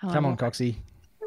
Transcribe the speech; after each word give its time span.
Hello, 0.00 0.12
Come 0.14 0.26
on, 0.26 0.36
Coxie. 0.36 0.76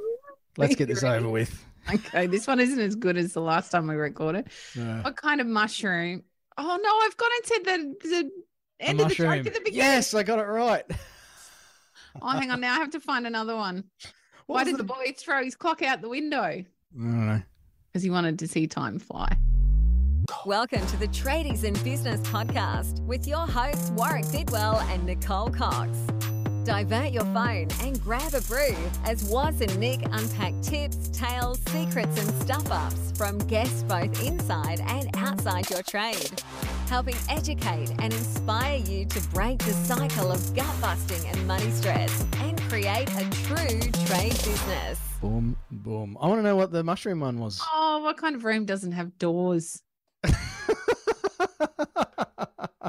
Let's 0.58 0.76
get 0.76 0.88
this 0.88 1.04
over 1.04 1.30
with. 1.30 1.64
Okay, 1.94 2.28
this 2.28 2.48
one 2.48 2.60
isn't 2.60 2.80
as 2.80 2.96
good 2.96 3.18
as 3.18 3.34
the 3.34 3.42
last 3.42 3.70
time 3.72 3.88
we 3.88 3.96
recorded. 3.96 4.48
Uh, 4.80 5.02
What 5.02 5.16
kind 5.18 5.42
of 5.42 5.48
mushroom? 5.48 6.24
Oh 6.58 6.80
no, 6.82 7.00
I've 7.04 7.18
gone 7.18 7.30
into 7.38 7.62
the 8.02 8.10
the 8.10 8.32
a 8.80 8.86
end 8.90 9.00
of 9.02 9.10
the 9.10 9.10
mushroom. 9.10 9.32
joke 9.38 9.48
at 9.48 9.54
the 9.54 9.60
beginning. 9.60 9.78
Yes, 9.78 10.14
I 10.14 10.24
got 10.24 10.40
it 10.40 10.44
right. 10.44 10.84
Oh, 12.22 12.30
hang 12.30 12.52
on. 12.52 12.62
Now 12.62 12.76
I 12.76 12.78
have 12.78 12.92
to 12.92 13.00
find 13.00 13.26
another 13.28 13.56
one. 13.56 13.84
What 14.46 14.56
Why 14.56 14.64
was 14.64 14.72
did 14.74 14.80
the 14.80 14.84
boy 14.84 15.14
throw 15.18 15.42
his 15.42 15.56
clock 15.56 15.82
out 15.82 16.02
the 16.02 16.10
window? 16.10 16.42
I 16.42 16.66
don't 16.94 17.28
know. 17.28 17.42
Because 17.88 18.04
he 18.04 18.10
wanted 18.10 18.38
to 18.40 18.48
see 18.48 18.68
time 18.68 19.00
fly. 19.00 19.38
Welcome 20.46 20.86
to 20.88 20.98
the 20.98 21.08
Tradies 21.08 21.64
in 21.64 21.74
Business 21.76 22.20
podcast 22.28 23.00
with 23.06 23.26
your 23.26 23.48
hosts 23.48 23.90
Warwick 23.92 24.30
Bidwell 24.34 24.80
and 24.90 25.06
Nicole 25.06 25.50
Cox. 25.50 25.98
Divert 26.66 27.12
your 27.12 27.26
phone 27.26 27.68
and 27.82 28.02
grab 28.02 28.34
a 28.34 28.40
brew 28.42 28.74
as 29.04 29.26
Waz 29.26 29.60
and 29.60 29.78
Nick 29.78 30.00
unpack 30.12 30.54
tips, 30.62 31.10
tales, 31.10 31.60
secrets, 31.68 32.18
and 32.18 32.42
stuff 32.42 32.72
ups 32.72 33.12
from 33.18 33.38
guests 33.50 33.84
both 33.84 34.24
inside 34.26 34.80
and 34.88 35.10
outside 35.18 35.70
your 35.70 35.84
trade, 35.84 36.42
helping 36.88 37.18
educate 37.28 37.90
and 38.00 38.14
inspire 38.14 38.78
you 38.78 39.06
to 39.08 39.20
break 39.34 39.60
the 39.60 39.74
cycle 39.74 40.32
of 40.32 40.56
gut 40.56 40.74
busting 40.80 41.28
and 41.28 41.46
money 41.48 41.70
stress 41.70 42.26
and 42.38 42.58
create 42.62 43.10
a 43.10 43.30
true 43.46 43.82
trade 44.06 44.32
business. 44.32 45.02
Boom, 45.20 45.58
boom. 45.70 46.18
I 46.22 46.28
want 46.28 46.40
to 46.40 46.44
know 46.44 46.56
what 46.56 46.72
the 46.72 46.82
mushroom 46.82 47.20
one 47.20 47.40
was. 47.40 47.62
Oh, 47.74 48.00
what 48.02 48.16
kind 48.16 48.38
of 48.38 48.46
room 48.46 48.64
doesn't 48.64 48.94
have 48.94 49.18
doors? 49.20 49.82
I 50.24 50.32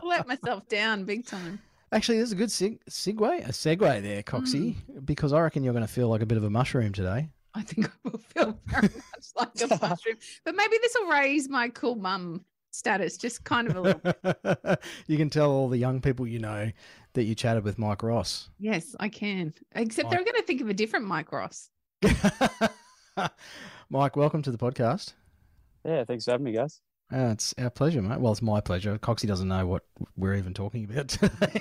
let 0.04 0.28
myself 0.28 0.68
down 0.68 1.02
big 1.06 1.26
time. 1.26 1.58
Actually, 1.94 2.18
there's 2.18 2.32
a 2.32 2.36
good 2.36 2.50
sig- 2.50 2.84
segue, 2.90 3.48
a 3.48 3.52
segue 3.52 4.02
there, 4.02 4.20
Coxie, 4.24 4.74
hmm. 4.74 4.98
because 5.04 5.32
I 5.32 5.40
reckon 5.40 5.62
you're 5.62 5.72
going 5.72 5.86
to 5.86 5.92
feel 5.92 6.08
like 6.08 6.22
a 6.22 6.26
bit 6.26 6.36
of 6.36 6.42
a 6.42 6.50
mushroom 6.50 6.92
today. 6.92 7.28
I 7.54 7.62
think 7.62 7.86
I 7.86 7.90
will 8.02 8.18
feel 8.18 8.58
very 8.66 8.88
much 8.88 9.26
like 9.36 9.50
a 9.62 9.68
mushroom. 9.88 10.16
But 10.44 10.56
maybe 10.56 10.76
this 10.82 10.96
will 10.98 11.08
raise 11.08 11.48
my 11.48 11.68
cool 11.68 11.94
mum 11.94 12.44
status 12.72 13.16
just 13.16 13.44
kind 13.44 13.70
of 13.70 13.76
a 13.76 13.80
little 13.80 14.00
bit. 14.00 14.82
you 15.06 15.16
can 15.16 15.30
tell 15.30 15.52
all 15.52 15.68
the 15.68 15.78
young 15.78 16.00
people 16.00 16.26
you 16.26 16.40
know 16.40 16.68
that 17.12 17.22
you 17.22 17.36
chatted 17.36 17.62
with 17.62 17.78
Mike 17.78 18.02
Ross. 18.02 18.50
Yes, 18.58 18.96
I 18.98 19.08
can. 19.08 19.54
Except 19.76 20.06
Mike. 20.06 20.16
they're 20.16 20.24
going 20.24 20.40
to 20.40 20.42
think 20.42 20.62
of 20.62 20.68
a 20.68 20.74
different 20.74 21.06
Mike 21.06 21.30
Ross. 21.30 21.70
Mike, 23.88 24.16
welcome 24.16 24.42
to 24.42 24.50
the 24.50 24.58
podcast. 24.58 25.12
Yeah, 25.84 26.02
thanks 26.02 26.24
for 26.24 26.32
having 26.32 26.44
me, 26.44 26.52
guys. 26.52 26.80
Uh, 27.12 27.30
it's 27.32 27.54
our 27.58 27.70
pleasure, 27.70 28.02
mate. 28.02 28.20
Well, 28.20 28.32
it's 28.32 28.42
my 28.42 28.60
pleasure. 28.60 28.98
Coxie 28.98 29.28
doesn't 29.28 29.48
know 29.48 29.66
what 29.66 29.84
we're 30.16 30.34
even 30.34 30.54
talking 30.54 30.84
about 30.84 31.08
today. 31.08 31.60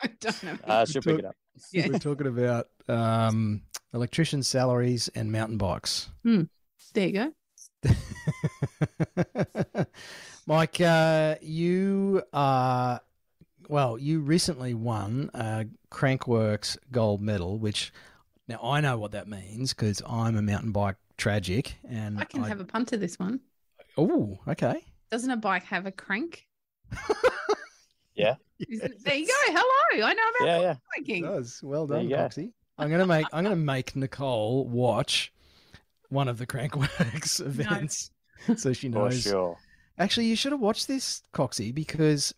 I 0.00 0.10
don't 0.20 0.42
know. 0.42 0.56
Uh, 0.64 0.84
she'll 0.84 1.02
pick 1.02 1.20
it 1.20 1.24
up. 1.24 1.36
Yeah. 1.72 1.88
We're 1.88 1.98
talking 1.98 2.26
about 2.26 2.68
um, 2.88 3.62
electrician 3.92 4.42
salaries 4.42 5.08
and 5.14 5.30
mountain 5.30 5.58
bikes. 5.58 6.08
There 6.24 7.06
you 7.06 7.12
go. 7.12 7.32
Mike, 10.46 10.80
uh, 10.80 11.36
you 11.40 12.22
are 12.32 13.00
well. 13.68 13.98
You 13.98 14.20
recently 14.20 14.74
won 14.74 15.30
a 15.34 15.66
Crankworx 15.90 16.76
gold 16.90 17.20
medal, 17.20 17.58
which 17.58 17.92
now 18.48 18.60
I 18.62 18.80
know 18.80 18.98
what 18.98 19.12
that 19.12 19.28
means 19.28 19.72
because 19.72 20.02
I'm 20.06 20.36
a 20.36 20.42
mountain 20.42 20.72
bike 20.72 20.96
tragic, 21.16 21.76
and 21.88 22.18
I 22.18 22.24
can 22.24 22.42
have 22.42 22.60
a 22.60 22.64
punt 22.64 22.88
to 22.88 22.96
this 22.96 23.18
one. 23.18 23.40
Oh, 23.98 24.38
okay. 24.48 24.84
Doesn't 25.10 25.30
a 25.30 25.36
bike 25.36 25.64
have 25.64 25.86
a 25.86 25.92
crank? 25.92 26.46
Yeah. 28.14 28.34
Isn't- 28.58 29.04
There 29.04 29.14
you 29.14 29.26
go. 29.26 29.32
Hello. 29.46 30.06
I 30.06 30.12
know 30.12 30.22
about 30.38 30.46
Yeah, 30.46 30.60
yeah. 30.60 30.74
biking. 30.96 31.22
does. 31.22 31.60
Well 31.62 31.86
done, 31.86 32.04
you 32.04 32.10
go. 32.10 32.16
Coxie. 32.16 32.52
I'm 32.78 32.90
gonna 32.90 33.06
make 33.06 33.26
I'm 33.32 33.42
gonna 33.44 33.56
make 33.56 33.96
Nicole 33.96 34.66
watch 34.68 35.32
one 36.10 36.28
of 36.28 36.36
the 36.36 36.46
Crankworx 36.46 37.40
events 37.46 38.10
so 38.56 38.72
she 38.74 38.88
knows. 38.90 39.00
For 39.00 39.10
knows. 39.14 39.22
sure. 39.22 39.58
Actually, 39.98 40.26
you 40.26 40.36
should 40.36 40.52
have 40.52 40.60
watched 40.60 40.88
this, 40.88 41.22
Coxie, 41.32 41.74
because 41.74 42.34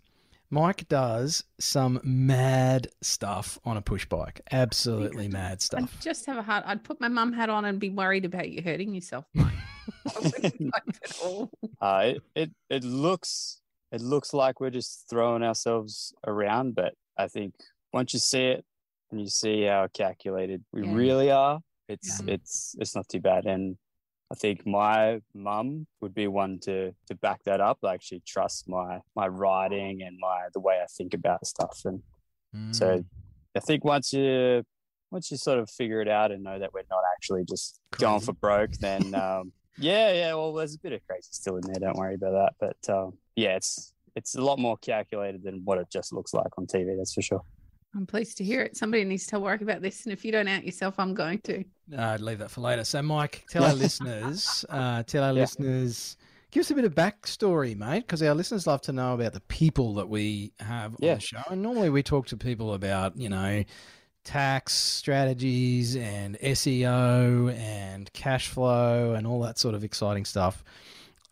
Mike 0.54 0.88
does 0.88 1.42
some 1.58 2.00
mad 2.04 2.86
stuff 3.02 3.58
on 3.64 3.76
a 3.76 3.82
push 3.82 4.06
bike. 4.06 4.40
Absolutely 4.52 5.26
mad 5.26 5.60
stuff. 5.60 5.92
I'd 5.96 6.00
just 6.00 6.26
have 6.26 6.36
a 6.36 6.42
heart. 6.42 6.62
I'd 6.64 6.84
put 6.84 7.00
my 7.00 7.08
mum 7.08 7.32
hat 7.32 7.50
on 7.50 7.64
and 7.64 7.80
be 7.80 7.90
worried 7.90 8.24
about 8.24 8.48
you 8.48 8.62
hurting 8.62 8.94
yourself. 8.94 9.24
Mike. 9.34 9.52
I 10.06 10.20
wouldn't 10.20 10.60
like 10.60 10.96
at 11.04 11.18
all. 11.22 11.50
Uh, 11.80 12.02
it, 12.14 12.22
it 12.36 12.50
it 12.70 12.84
looks 12.84 13.60
it 13.90 14.00
looks 14.00 14.32
like 14.32 14.60
we're 14.60 14.70
just 14.70 15.06
throwing 15.10 15.42
ourselves 15.42 16.14
around, 16.24 16.76
but 16.76 16.94
I 17.18 17.26
think 17.26 17.54
once 17.92 18.14
you 18.14 18.20
see 18.20 18.44
it 18.46 18.64
and 19.10 19.20
you 19.20 19.26
see 19.26 19.64
how 19.64 19.88
calculated 19.92 20.64
we 20.72 20.84
Yeah. 20.84 20.94
really 20.94 21.30
are, 21.32 21.60
it's 21.88 22.22
it's 22.28 22.76
it's 22.78 22.94
not 22.94 23.08
too 23.08 23.20
bad. 23.20 23.44
And 23.46 23.76
I 24.32 24.34
think 24.34 24.66
my 24.66 25.20
mum 25.34 25.86
would 26.00 26.14
be 26.14 26.26
one 26.26 26.58
to 26.60 26.92
to 27.06 27.14
back 27.14 27.44
that 27.44 27.60
up. 27.60 27.78
Like 27.82 28.02
she 28.02 28.20
trusts 28.26 28.66
my 28.66 29.00
my 29.14 29.28
writing 29.28 30.02
and 30.02 30.18
my 30.18 30.46
the 30.52 30.60
way 30.60 30.80
I 30.82 30.86
think 30.86 31.14
about 31.14 31.46
stuff. 31.46 31.82
And 31.84 32.02
so 32.72 32.98
Mm, 32.98 33.04
I 33.56 33.60
think 33.60 33.84
once 33.84 34.12
you 34.12 34.64
once 35.10 35.30
you 35.30 35.36
sort 35.36 35.58
of 35.58 35.70
figure 35.70 36.00
it 36.00 36.08
out 36.08 36.32
and 36.32 36.42
know 36.42 36.58
that 36.58 36.72
we're 36.72 36.82
not 36.90 37.02
actually 37.14 37.44
just 37.44 37.80
going 37.92 38.20
for 38.20 38.32
broke, 38.32 38.72
then 38.80 39.14
um, 39.14 39.52
yeah, 39.78 40.12
yeah. 40.12 40.34
Well, 40.34 40.52
there's 40.52 40.74
a 40.74 40.78
bit 40.78 40.92
of 40.92 41.06
crazy 41.06 41.28
still 41.30 41.56
in 41.56 41.62
there. 41.62 41.80
Don't 41.80 41.96
worry 41.96 42.14
about 42.14 42.32
that. 42.32 42.54
But 42.58 42.92
um, 42.92 43.18
yeah, 43.36 43.56
it's 43.56 43.92
it's 44.16 44.34
a 44.34 44.40
lot 44.40 44.58
more 44.58 44.76
calculated 44.76 45.42
than 45.42 45.62
what 45.64 45.78
it 45.78 45.88
just 45.90 46.12
looks 46.12 46.34
like 46.34 46.56
on 46.58 46.66
TV. 46.66 46.96
That's 46.96 47.14
for 47.14 47.22
sure. 47.22 47.42
I'm 47.94 48.06
pleased 48.06 48.36
to 48.38 48.44
hear 48.44 48.60
it. 48.62 48.76
Somebody 48.76 49.04
needs 49.04 49.24
to 49.24 49.30
tell 49.30 49.40
Warwick 49.40 49.60
about 49.62 49.82
this. 49.82 50.04
And 50.04 50.12
if 50.12 50.24
you 50.24 50.32
don't 50.32 50.48
out 50.48 50.64
yourself, 50.64 50.94
I'm 50.98 51.14
going 51.14 51.38
to. 51.44 51.64
no, 51.88 52.02
I'd 52.02 52.20
leave 52.20 52.38
that 52.38 52.50
for 52.50 52.60
later. 52.60 52.84
So, 52.84 53.02
Mike, 53.02 53.44
tell 53.50 53.64
our 53.64 53.74
listeners, 53.74 54.64
uh, 54.68 55.02
tell 55.04 55.22
our 55.22 55.32
Yeah. 55.32 55.40
listeners, 55.42 56.16
give 56.50 56.62
us 56.62 56.70
a 56.70 56.74
bit 56.74 56.84
of 56.84 56.94
backstory, 56.94 57.76
mate, 57.76 58.00
because 58.00 58.22
our 58.22 58.34
listeners 58.34 58.66
love 58.66 58.80
to 58.82 58.92
know 58.92 59.14
about 59.14 59.32
the 59.32 59.40
people 59.42 59.94
that 59.94 60.08
we 60.08 60.52
have 60.60 60.92
on 60.94 60.98
Yeah. 61.00 61.14
the 61.16 61.20
show. 61.20 61.42
And 61.50 61.62
normally 61.62 61.90
we 61.90 62.02
talk 62.02 62.26
to 62.28 62.36
people 62.36 62.74
about, 62.74 63.16
you 63.16 63.28
know, 63.28 63.62
tax 64.24 64.72
strategies 64.72 65.96
and 65.96 66.36
SEO 66.40 67.54
and 67.56 68.12
cash 68.12 68.48
flow 68.48 69.12
and 69.14 69.26
all 69.26 69.40
that 69.42 69.58
sort 69.58 69.74
of 69.74 69.84
exciting 69.84 70.24
stuff. 70.24 70.64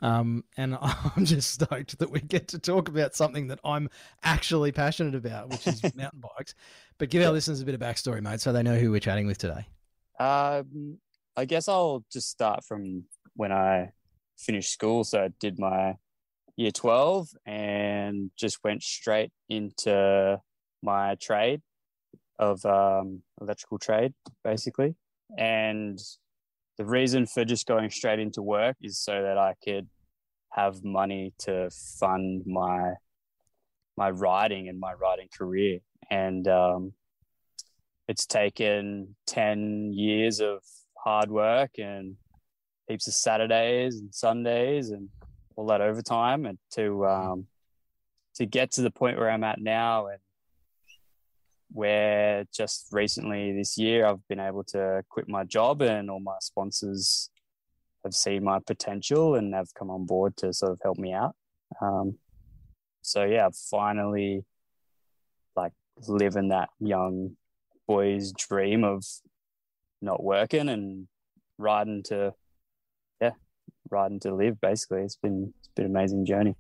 Um, 0.03 0.45
and 0.57 0.77
I'm 0.83 1.25
just 1.25 1.51
stoked 1.51 1.99
that 1.99 2.11
we 2.11 2.21
get 2.21 2.49
to 2.49 2.59
talk 2.59 2.89
about 2.89 3.15
something 3.15 3.47
that 3.47 3.61
I'm 3.65 3.89
actually 4.23 4.73
passionate 4.73 5.15
about, 5.15 5.49
which 5.49 5.67
is 5.67 5.83
mountain 5.95 6.21
bikes. 6.37 6.55
But 6.99 7.09
give 7.09 7.25
our 7.25 7.33
listeners 7.33 7.63
a 7.63 7.65
bit 7.65 7.75
of 7.75 7.81
backstory, 7.81 8.21
mate, 8.21 8.41
so 8.41 8.53
they 8.53 8.63
know 8.63 8.77
who 8.77 8.91
we're 8.91 9.01
chatting 9.01 9.27
with 9.27 9.39
today. 9.39 9.67
Um, 10.19 10.99
I 11.37 11.47
guess 11.47 11.69
I'll 11.69 12.05
just 12.13 12.29
start 12.29 12.65
from 12.65 13.05
when 13.35 13.53
I 13.53 13.93
finished 14.37 14.73
school. 14.73 15.05
So 15.05 15.23
I 15.23 15.31
did 15.41 15.59
my 15.59 15.95
year 16.57 16.71
12 16.71 17.29
and 17.47 18.31
just 18.37 18.63
went 18.63 18.83
straight 18.83 19.31
into 19.49 20.41
my 20.83 21.15
trade 21.15 21.63
of 22.39 22.65
um, 22.67 23.23
electrical 23.41 23.79
trade, 23.79 24.13
basically. 24.45 24.97
And 25.39 25.99
the 26.79 26.85
reason 26.85 27.27
for 27.27 27.45
just 27.45 27.67
going 27.67 27.91
straight 27.91 28.19
into 28.19 28.43
work 28.43 28.77
is 28.83 28.99
so 28.99 29.23
that 29.23 29.39
I 29.39 29.55
could 29.65 29.89
have 30.51 30.85
money 30.85 31.33
to 31.41 31.71
fund 31.99 32.43
my 32.47 32.95
my 33.97 34.11
writing 34.11 34.69
and 34.69 34.81
my 34.81 34.95
writing 34.95 35.29
career. 35.37 35.81
And 36.11 36.49
um, 36.49 36.93
it's 38.09 38.27
taken 38.27 39.15
10 39.27 39.93
years 39.93 40.41
of 40.41 40.63
hard 40.99 41.31
work 41.31 41.73
and 41.79 42.17
heaps 42.89 43.07
of 43.07 43.15
Saturdays 43.15 43.97
and 43.97 44.15
Sundays 44.15 44.91
and 44.91 45.09
all 45.57 45.67
that 45.67 45.81
overtime 45.81 46.47
and 46.47 46.59
to 46.73 47.07
um, 47.07 47.47
to 48.37 48.47
get 48.47 48.73
to 48.73 48.83
the 48.83 48.91
point 48.91 49.19
where 49.19 49.31
I'm 49.31 49.45
at 49.45 49.61
now 49.61 50.07
and 50.07 50.19
where 51.73 52.45
just 52.53 52.89
recently 52.93 53.53
this 53.53 53.79
year 53.79 54.07
I've 54.07 54.27
been 54.29 54.41
able 54.41 54.65
to 54.65 55.03
quit 55.09 55.29
my 55.29 55.45
job 55.45 55.83
and 55.83 56.11
all 56.11 56.21
my 56.21 56.37
sponsors 56.41 57.31
have 58.05 58.15
seen 58.15 58.45
my 58.45 58.59
potential 58.67 59.37
and 59.37 59.55
have 59.55 59.73
come 59.75 59.91
on 59.91 60.07
board 60.07 60.37
to 60.39 60.53
sort 60.53 60.73
of 60.73 60.81
help 60.83 60.99
me 60.99 61.13
out. 61.13 61.35
Um, 61.81 62.19
so 63.01 63.25
yeah, 63.25 63.47
I've 63.47 63.57
finally 63.57 64.45
like 65.57 65.73
living 66.09 66.49
that 66.49 66.71
young 66.81 67.37
boy's 67.87 68.33
dream 68.33 68.85
of 68.85 69.05
not 70.01 70.23
working 70.23 70.69
and 70.69 71.07
riding 71.59 72.03
to 72.03 72.33
yeah 73.21 73.33
riding 73.91 74.19
to 74.19 74.35
live 74.35 74.61
basically 74.61 75.03
it's 75.03 75.17
been 75.17 75.53
it's 75.59 75.69
been 75.77 75.85
an 75.85 75.91
amazing 75.91 76.25
journey 76.25 76.57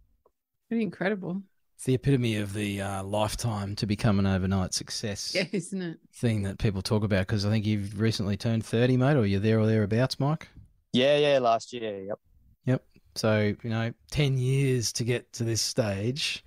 Pretty 0.72 0.84
incredible. 0.84 1.42
It's 1.82 1.86
the 1.88 1.94
epitome 1.94 2.36
of 2.36 2.52
the 2.54 2.80
uh, 2.80 3.02
lifetime 3.02 3.74
to 3.74 3.86
become 3.86 4.20
an 4.20 4.26
overnight 4.28 4.72
success 4.72 5.34
Yeah, 5.34 5.46
isn't 5.50 5.82
it? 5.82 5.98
thing 6.14 6.44
that 6.44 6.58
people 6.58 6.80
talk 6.80 7.02
about. 7.02 7.26
Because 7.26 7.44
I 7.44 7.50
think 7.50 7.66
you've 7.66 7.98
recently 8.00 8.36
turned 8.36 8.64
30, 8.64 8.96
mate, 8.96 9.16
or 9.16 9.26
you're 9.26 9.40
there 9.40 9.58
or 9.58 9.66
thereabouts, 9.66 10.20
Mike. 10.20 10.46
yeah 10.92 11.16
yeah 11.16 11.40
last 11.40 11.72
year 11.72 12.00
yep 12.02 12.20
Yep. 12.66 12.84
So, 13.16 13.52
you 13.64 13.70
know, 13.70 13.92
10 14.12 14.38
years 14.38 14.92
to 14.92 15.02
get 15.02 15.32
to 15.32 15.42
this 15.42 15.60
stage. 15.60 16.44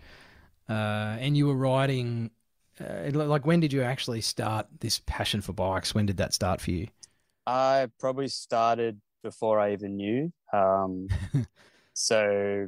Uh, 0.69 1.17
and 1.19 1.35
you 1.35 1.47
were 1.47 1.55
riding 1.55 2.31
uh, 2.79 3.09
like 3.11 3.45
when 3.45 3.59
did 3.59 3.73
you 3.73 3.81
actually 3.81 4.21
start 4.21 4.67
this 4.79 5.01
passion 5.05 5.41
for 5.41 5.51
bikes? 5.51 5.93
When 5.93 6.05
did 6.05 6.15
that 6.15 6.33
start 6.33 6.61
for 6.61 6.71
you? 6.71 6.87
I 7.45 7.89
probably 7.99 8.29
started 8.29 9.01
before 9.21 9.59
I 9.59 9.73
even 9.73 9.97
knew. 9.97 10.31
Um, 10.53 11.09
so 11.93 12.67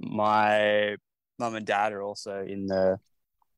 my 0.00 0.96
mum 1.38 1.54
and 1.54 1.66
dad 1.66 1.92
are 1.92 2.02
also 2.02 2.44
in 2.44 2.66
the 2.66 2.98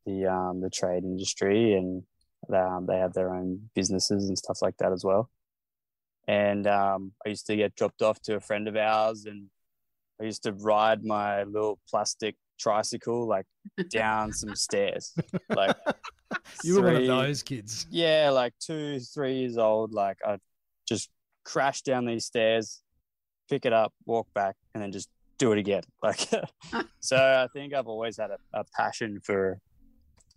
the 0.07 0.27
um, 0.27 0.61
the 0.61 0.71
trade 0.71 1.05
industry, 1.05 1.75
and 1.75 2.03
they, 2.49 2.59
um, 2.59 2.87
they 2.87 2.99
have 2.99 3.13
their 3.13 3.35
own 3.35 3.71
businesses 3.75 4.29
and 4.29 4.39
stuff 4.39 4.63
like 4.63 4.77
that 4.79 4.93
as 4.93 5.05
well. 5.05 5.31
And 6.27 6.67
um, 6.67 7.13
I 7.25 7.31
used 7.31 7.47
to 7.47 7.57
get 7.57 7.75
dropped 7.75 8.03
off 8.03 8.21
to 8.23 8.37
a 8.37 8.41
friend 8.41 8.69
of 8.69 8.77
ours, 8.77 9.27
and 9.27 9.47
I 10.21 10.25
used 10.25 10.43
to 10.45 10.53
ride 10.53 11.05
my 11.05 11.45
little 11.45 11.79
plastic 11.89 12.37
tricycle 12.59 13.27
like 13.27 13.47
down 13.91 14.33
some 14.33 14.55
stairs. 14.55 15.15
Like 15.49 15.77
you 16.65 16.77
were 16.77 16.83
one 16.83 16.97
of 16.97 17.07
those 17.07 17.43
kids. 17.43 17.87
yeah, 17.91 18.31
like 18.31 18.53
two, 18.61 19.01
three 19.01 19.39
years 19.39 19.59
old. 19.59 19.93
Like 19.93 20.19
I 20.27 20.39
just 20.89 21.11
crash 21.45 21.83
down 21.83 22.05
these 22.05 22.27
stairs, 22.27 22.83
pick 23.49 23.67
it 23.67 23.73
up, 23.73 23.93
walk 24.07 24.29
back, 24.35 24.57
and 24.75 24.83
then 24.83 24.93
just 24.93 25.09
do 25.41 25.53
it 25.53 25.59
again. 25.59 25.83
Like 26.03 26.33
uh. 26.33 26.83
so, 27.01 27.17
I 27.17 27.49
think 27.53 27.75
I've 27.75 27.89
always 27.89 28.19
had 28.19 28.31
a, 28.31 28.39
a 28.55 28.65
passion 28.77 29.21
for 29.21 29.59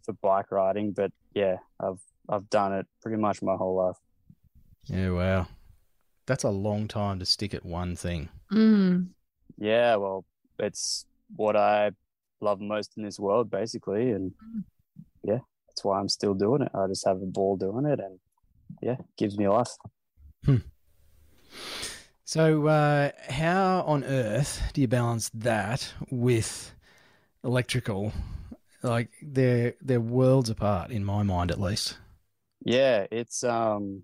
for 0.03 0.13
bike 0.13 0.51
riding. 0.51 0.91
But 0.91 1.11
yeah, 1.35 1.57
I've 1.79 2.01
I've 2.27 2.49
done 2.49 2.73
it 2.73 2.87
pretty 3.01 3.21
much 3.21 3.41
my 3.41 3.55
whole 3.55 3.75
life. 3.75 3.97
Yeah, 4.85 5.11
wow. 5.11 5.47
That's 6.25 6.43
a 6.43 6.49
long 6.49 6.87
time 6.87 7.19
to 7.19 7.25
stick 7.25 7.53
at 7.53 7.65
one 7.65 7.95
thing. 7.95 8.29
Mm. 8.51 9.09
Yeah, 9.57 9.97
well, 9.97 10.25
it's 10.57 11.05
what 11.35 11.55
I 11.55 11.91
love 12.41 12.59
most 12.59 12.93
in 12.97 13.03
this 13.03 13.19
world, 13.19 13.51
basically, 13.51 14.11
and 14.11 14.31
mm. 14.31 14.63
yeah, 15.23 15.39
that's 15.67 15.83
why 15.83 15.99
I'm 15.99 16.09
still 16.09 16.33
doing 16.33 16.61
it. 16.61 16.71
I 16.73 16.87
just 16.87 17.05
have 17.05 17.21
a 17.21 17.25
ball 17.25 17.57
doing 17.57 17.85
it, 17.85 17.99
and 17.99 18.19
yeah, 18.81 18.93
it 18.93 19.05
gives 19.17 19.37
me 19.37 19.47
life. 19.47 19.71
Hmm. 20.45 20.57
So, 22.25 22.67
uh, 22.67 23.11
how 23.29 23.81
on 23.81 24.03
earth 24.03 24.61
do 24.73 24.81
you 24.81 24.87
balance 24.87 25.29
that 25.33 25.93
with 26.09 26.73
electrical? 27.43 28.13
Like 28.81 29.09
they're 29.21 29.75
they're 29.81 30.01
worlds 30.01 30.49
apart 30.49 30.91
in 30.91 31.03
my 31.03 31.23
mind, 31.23 31.51
at 31.51 31.59
least. 31.59 31.97
Yeah, 32.65 33.07
it's 33.11 33.43
um 33.43 34.03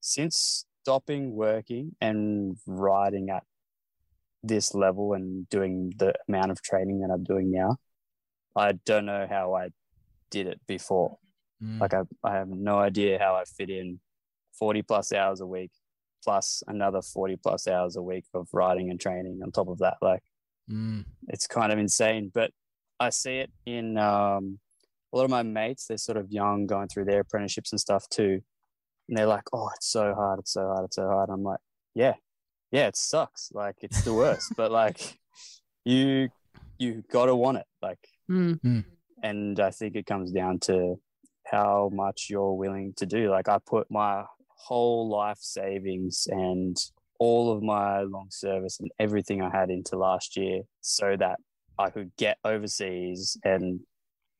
since 0.00 0.64
stopping 0.82 1.34
working 1.34 1.94
and 2.00 2.56
riding 2.66 3.30
at 3.30 3.44
this 4.42 4.74
level 4.74 5.12
and 5.12 5.48
doing 5.50 5.92
the 5.98 6.14
amount 6.28 6.50
of 6.50 6.62
training 6.62 7.00
that 7.00 7.10
I'm 7.10 7.24
doing 7.24 7.50
now, 7.50 7.76
I 8.56 8.72
don't 8.72 9.06
know 9.06 9.26
how 9.28 9.54
I 9.54 9.68
did 10.30 10.46
it 10.46 10.60
before. 10.66 11.18
Mm. 11.62 11.80
Like 11.80 11.94
I, 11.94 12.02
I 12.24 12.34
have 12.34 12.48
no 12.48 12.78
idea 12.78 13.18
how 13.18 13.34
I 13.34 13.44
fit 13.44 13.70
in 13.70 14.00
40 14.58 14.82
plus 14.82 15.12
hours 15.12 15.40
a 15.40 15.46
week 15.46 15.70
plus 16.24 16.62
another 16.66 17.02
40 17.02 17.36
plus 17.36 17.66
hours 17.68 17.96
a 17.96 18.02
week 18.02 18.24
of 18.34 18.48
riding 18.52 18.90
and 18.90 19.00
training 19.00 19.40
on 19.42 19.50
top 19.52 19.68
of 19.68 19.78
that. 19.78 19.96
Like 20.02 20.22
Mm. 20.70 21.04
it's 21.28 21.46
kind 21.48 21.72
of 21.72 21.78
insane. 21.80 22.30
But 22.32 22.52
I 23.00 23.10
see 23.10 23.38
it 23.38 23.50
in 23.66 23.96
um, 23.98 24.60
a 25.12 25.16
lot 25.16 25.24
of 25.24 25.30
my 25.30 25.42
mates. 25.42 25.86
They're 25.86 25.96
sort 25.98 26.18
of 26.18 26.30
young, 26.30 26.66
going 26.66 26.86
through 26.88 27.06
their 27.06 27.20
apprenticeships 27.20 27.72
and 27.72 27.80
stuff 27.80 28.08
too, 28.08 28.40
and 29.08 29.16
they're 29.18 29.26
like, 29.26 29.44
"Oh, 29.52 29.68
it's 29.74 29.88
so 29.90 30.14
hard. 30.14 30.38
It's 30.38 30.52
so 30.52 30.66
hard. 30.66 30.84
It's 30.84 30.94
so 30.96 31.08
hard." 31.08 31.28
I'm 31.30 31.42
like, 31.42 31.58
"Yeah, 31.94 32.14
yeah, 32.70 32.86
it 32.86 32.94
sucks. 32.96 33.50
Like 33.52 33.76
it's 33.82 34.02
the 34.04 34.14
worst, 34.14 34.52
but 34.56 34.70
like 34.70 35.18
you 35.84 36.28
you 36.78 37.02
gotta 37.10 37.34
want 37.34 37.58
it. 37.58 37.66
Like, 37.82 37.98
Mm. 38.30 38.84
and 39.24 39.58
I 39.58 39.70
think 39.72 39.96
it 39.96 40.06
comes 40.06 40.30
down 40.30 40.60
to 40.60 41.00
how 41.46 41.90
much 41.92 42.28
you're 42.30 42.52
willing 42.54 42.92
to 42.98 43.06
do. 43.06 43.28
Like 43.30 43.48
I 43.48 43.58
put 43.58 43.90
my 43.90 44.24
whole 44.66 45.08
life 45.08 45.38
savings 45.40 46.26
and 46.30 46.76
all 47.18 47.52
of 47.52 47.62
my 47.62 48.00
long 48.02 48.28
service 48.30 48.78
and 48.80 48.90
everything 48.98 49.42
I 49.42 49.50
had 49.50 49.70
into 49.70 49.96
last 49.96 50.36
year 50.36 50.62
so 50.80 51.16
that 51.18 51.38
I 51.78 51.90
could 51.90 52.12
get 52.16 52.38
overseas 52.44 53.36
and 53.44 53.80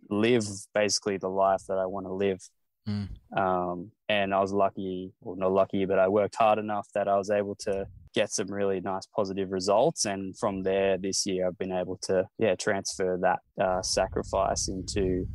live 0.09 0.45
basically 0.75 1.19
the 1.19 1.29
life 1.29 1.63
that 1.69 1.79
I 1.79 1.87
want 1.87 2.07
to 2.07 2.13
live. 2.13 2.41
Mm. 2.89 3.09
Um, 3.37 3.93
and 4.09 4.35
I 4.35 4.41
was 4.41 4.53
lucky, 4.53 5.13
or 5.21 5.37
not 5.37 5.53
lucky, 5.53 5.85
but 5.85 5.99
I 5.99 6.09
worked 6.09 6.37
hard 6.37 6.59
enough 6.59 6.89
that 6.95 7.07
I 7.07 7.17
was 7.17 7.31
able 7.31 7.55
to 7.61 7.87
get 8.15 8.31
some 8.31 8.49
really 8.49 8.81
nice 8.81 9.07
positive 9.15 9.51
results. 9.53 10.07
And 10.07 10.37
from 10.39 10.63
there, 10.63 10.97
this 10.99 11.27
year, 11.27 11.47
I've 11.47 11.59
been 11.59 11.73
able 11.73 11.99
to, 12.05 12.27
yeah, 12.39 12.55
transfer 12.57 13.19
that 13.21 13.41
uh, 13.63 13.83
sacrifice 13.83 14.69
into, 14.69 15.27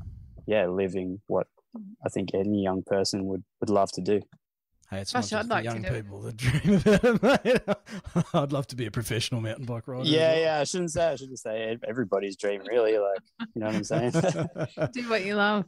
yeah, 0.48 0.68
living 0.68 1.22
what 1.28 1.48
I 2.06 2.10
think 2.10 2.30
any 2.34 2.64
young 2.64 2.84
person 2.86 3.26
would, 3.26 3.44
would 3.60 3.70
love 3.70 3.92
to 3.94 4.02
do. 4.02 4.22
Hey, 4.92 5.00
it's 5.02 5.12
Gosh, 5.14 5.32
not 5.32 5.38
I'd 5.38 5.42
just 5.42 5.50
like 5.50 5.64
young 5.66 5.84
people 5.84 6.22
that 6.22 6.38
dream 6.38 6.76
about 6.76 7.46
it, 7.46 7.68
mate. 7.68 8.26
I'd 8.34 8.52
love 8.52 8.68
to 8.68 8.76
be 8.76 8.86
a 8.86 8.92
professional 8.92 9.42
mountain 9.42 9.66
bike 9.66 9.88
rider. 9.88 10.08
Yeah, 10.08 10.28
well. 10.34 10.40
yeah. 10.42 10.60
I 10.60 10.64
shouldn't 10.64 10.92
say. 10.92 11.08
I 11.08 11.16
shouldn't 11.16 11.40
say 11.40 11.78
everybody's 11.88 12.36
dream, 12.38 12.62
really. 12.70 12.98
Like, 12.98 13.20
you 13.56 13.62
know 13.62 13.66
what 13.68 13.76
I'm 13.76 13.84
saying? 13.84 14.12
Do 14.94 15.10
what 15.10 15.26
you 15.26 15.36
love. 15.36 15.66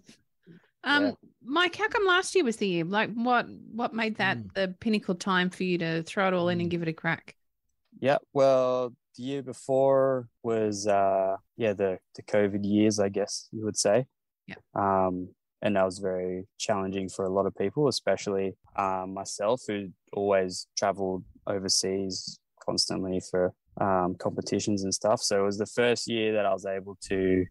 Um, 0.84 1.06
Yeah. 1.06 1.12
Mike, 1.44 1.76
how 1.76 1.88
come 1.88 2.06
last 2.06 2.36
year 2.36 2.44
was 2.44 2.58
the 2.58 2.68
year? 2.68 2.84
Like, 2.86 3.12
what 3.14 3.48
what 3.72 3.94
made 3.94 4.18
that 4.18 4.38
Mm. 4.38 4.54
the 4.54 4.76
pinnacle 4.80 5.16
time 5.16 5.50
for 5.50 5.64
you 5.64 5.78
to 5.80 6.04
throw 6.04 6.28
it 6.28 6.34
all 6.34 6.50
in 6.50 6.60
and 6.62 6.68
Mm. 6.68 6.72
give 6.72 6.82
it 6.84 6.88
a 6.88 6.94
crack? 6.94 7.36
yeah. 8.00 8.18
Well, 8.34 8.94
the 9.16 9.24
year 9.24 9.42
before 9.42 10.30
was, 10.44 10.86
uh, 10.86 11.38
yeah, 11.56 11.74
the 11.74 11.98
the 12.16 12.22
COVID 12.24 12.60
years, 12.64 13.00
I 13.00 13.10
guess 13.10 13.50
you 13.52 13.64
would 13.66 13.78
say. 13.78 14.06
Yeah. 14.46 14.56
Um, 14.76 15.30
and 15.62 15.76
that 15.76 15.86
was 15.86 16.00
very 16.00 16.48
challenging 16.58 17.10
for 17.10 17.26
a 17.26 17.30
lot 17.30 17.46
of 17.46 17.56
people, 17.56 17.88
especially 17.88 18.54
um, 18.76 19.14
myself, 19.14 19.62
who 19.68 19.90
always 20.14 20.68
traveled 20.78 21.24
overseas 21.48 22.40
constantly 22.64 23.20
for 23.32 23.54
um, 23.80 24.16
competitions 24.20 24.84
and 24.84 24.94
stuff. 24.94 25.22
So 25.22 25.40
it 25.42 25.46
was 25.46 25.58
the 25.58 25.66
first 25.66 26.08
year 26.08 26.34
that 26.34 26.46
I 26.46 26.54
was 26.54 26.66
able 26.66 26.98
to 27.10 27.46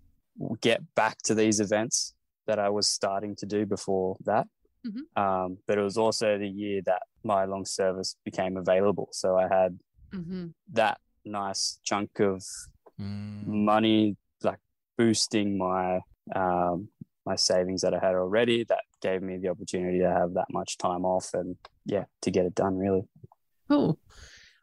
get 0.61 0.81
back 0.95 1.19
to 1.25 1.35
these 1.35 1.61
events 1.61 2.15
that 2.47 2.59
I 2.59 2.69
was 2.69 2.87
starting 2.89 3.35
to 3.37 3.47
do 3.47 3.67
before 3.67 4.17
that. 4.25 4.47
Mhm. 4.87 5.03
Um, 5.17 5.59
but 5.67 5.79
it 5.79 5.83
was 5.83 5.97
also 5.97 6.39
the 6.39 6.49
year 6.49 6.83
that 6.87 7.03
my 7.25 7.45
long 7.45 7.65
service 7.65 8.17
became 8.25 8.57
available. 8.57 9.09
So 9.13 9.37
I 9.37 9.49
had 9.49 9.79
Mm-hmm. 10.15 10.47
that 10.73 10.99
nice 11.25 11.79
chunk 11.83 12.21
of 12.21 12.45
Mm. 13.01 13.47
money, 13.47 14.17
like 14.43 14.59
boosting 14.97 15.59
my 15.59 16.01
um, 16.35 16.89
my 17.27 17.37
savings 17.37 17.83
that 17.83 17.93
I 17.93 17.99
had 17.99 18.15
already. 18.15 18.65
That 18.65 18.85
gave 19.03 19.23
me 19.23 19.37
the 19.37 19.49
opportunity 19.49 19.99
to 19.99 20.11
have 20.11 20.35
that 20.35 20.47
much 20.51 20.79
time 20.79 21.05
off 21.05 21.35
and 21.35 21.57
yeah, 21.85 22.05
to 22.23 22.31
get 22.31 22.47
it 22.47 22.55
done. 22.55 22.77
Really, 22.79 23.03
Cool. 23.69 23.99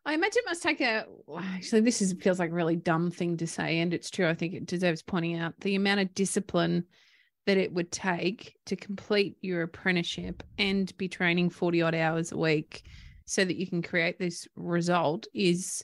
I 0.06 0.14
imagine 0.14 0.40
it 0.46 0.50
must 0.50 0.64
take 0.64 0.82
a. 0.82 1.06
Actually, 1.38 1.82
this 1.82 2.02
is 2.02 2.14
feels 2.14 2.40
like 2.40 2.52
a 2.52 2.54
really 2.54 2.76
dumb 2.76 3.10
thing 3.12 3.38
to 3.38 3.48
say, 3.48 3.80
and 3.80 3.94
it's 3.94 4.10
true. 4.10 4.28
I 4.28 4.34
think 4.34 4.54
it 4.54 4.66
deserves 4.66 5.02
pointing 5.02 5.38
out 5.38 5.60
the 5.62 5.76
amount 5.76 6.02
of 6.02 6.14
discipline 6.14 6.86
that 7.46 7.58
it 7.58 7.74
would 7.74 7.92
take 7.92 8.56
to 8.66 8.76
complete 8.76 9.38
your 9.42 9.64
apprenticeship 9.64 10.44
and 10.58 10.96
be 10.98 11.08
training 11.08 11.50
forty 11.50 11.82
odd 11.82 11.96
hours 11.96 12.32
a 12.32 12.38
week, 12.38 12.84
so 13.26 13.46
that 13.46 13.56
you 13.56 13.68
can 13.68 13.82
create 13.82 14.20
this 14.20 14.48
result 14.56 15.28
is 15.34 15.84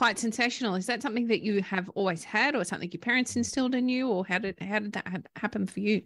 quite 0.00 0.18
sensational. 0.18 0.76
Is 0.76 0.86
that 0.86 1.02
something 1.02 1.26
that 1.26 1.42
you 1.42 1.60
have 1.60 1.90
always 1.90 2.24
had, 2.24 2.56
or 2.56 2.64
something 2.64 2.90
your 2.90 3.00
parents 3.00 3.36
instilled 3.36 3.74
in 3.74 3.86
you, 3.86 4.08
or 4.08 4.24
how 4.24 4.38
did 4.38 4.58
how 4.58 4.78
did 4.78 4.94
that 4.94 5.26
happen 5.36 5.66
for 5.66 5.80
you? 5.80 6.00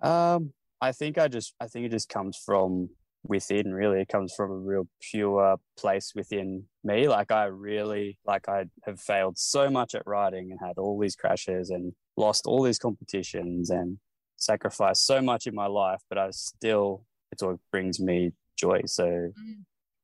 um, 0.00 0.52
I 0.80 0.92
think 0.92 1.18
I 1.18 1.26
just 1.26 1.52
I 1.60 1.66
think 1.66 1.86
it 1.86 1.90
just 1.90 2.08
comes 2.08 2.38
from 2.46 2.88
within. 3.24 3.74
Really, 3.74 4.00
it 4.02 4.08
comes 4.08 4.32
from 4.36 4.52
a 4.52 4.54
real 4.54 4.86
pure 5.00 5.56
place 5.76 6.12
within 6.14 6.66
me. 6.84 7.08
Like 7.08 7.32
I 7.32 7.46
really 7.46 8.16
like 8.24 8.48
I 8.48 8.66
have 8.84 9.00
failed 9.00 9.38
so 9.38 9.68
much 9.68 9.96
at 9.96 10.06
riding 10.06 10.52
and 10.52 10.60
had 10.64 10.78
all 10.78 10.96
these 10.96 11.16
crashes 11.16 11.70
and 11.70 11.92
lost 12.16 12.46
all 12.46 12.62
these 12.62 12.78
competitions 12.78 13.70
and 13.70 13.98
sacrificed 14.36 15.04
so 15.04 15.20
much 15.20 15.48
in 15.48 15.54
my 15.56 15.66
life, 15.66 16.00
but 16.08 16.16
I 16.16 16.30
still 16.30 17.04
it's 17.32 17.42
what 17.42 17.56
brings 17.72 17.98
me 17.98 18.30
joy. 18.56 18.82
So 18.86 19.32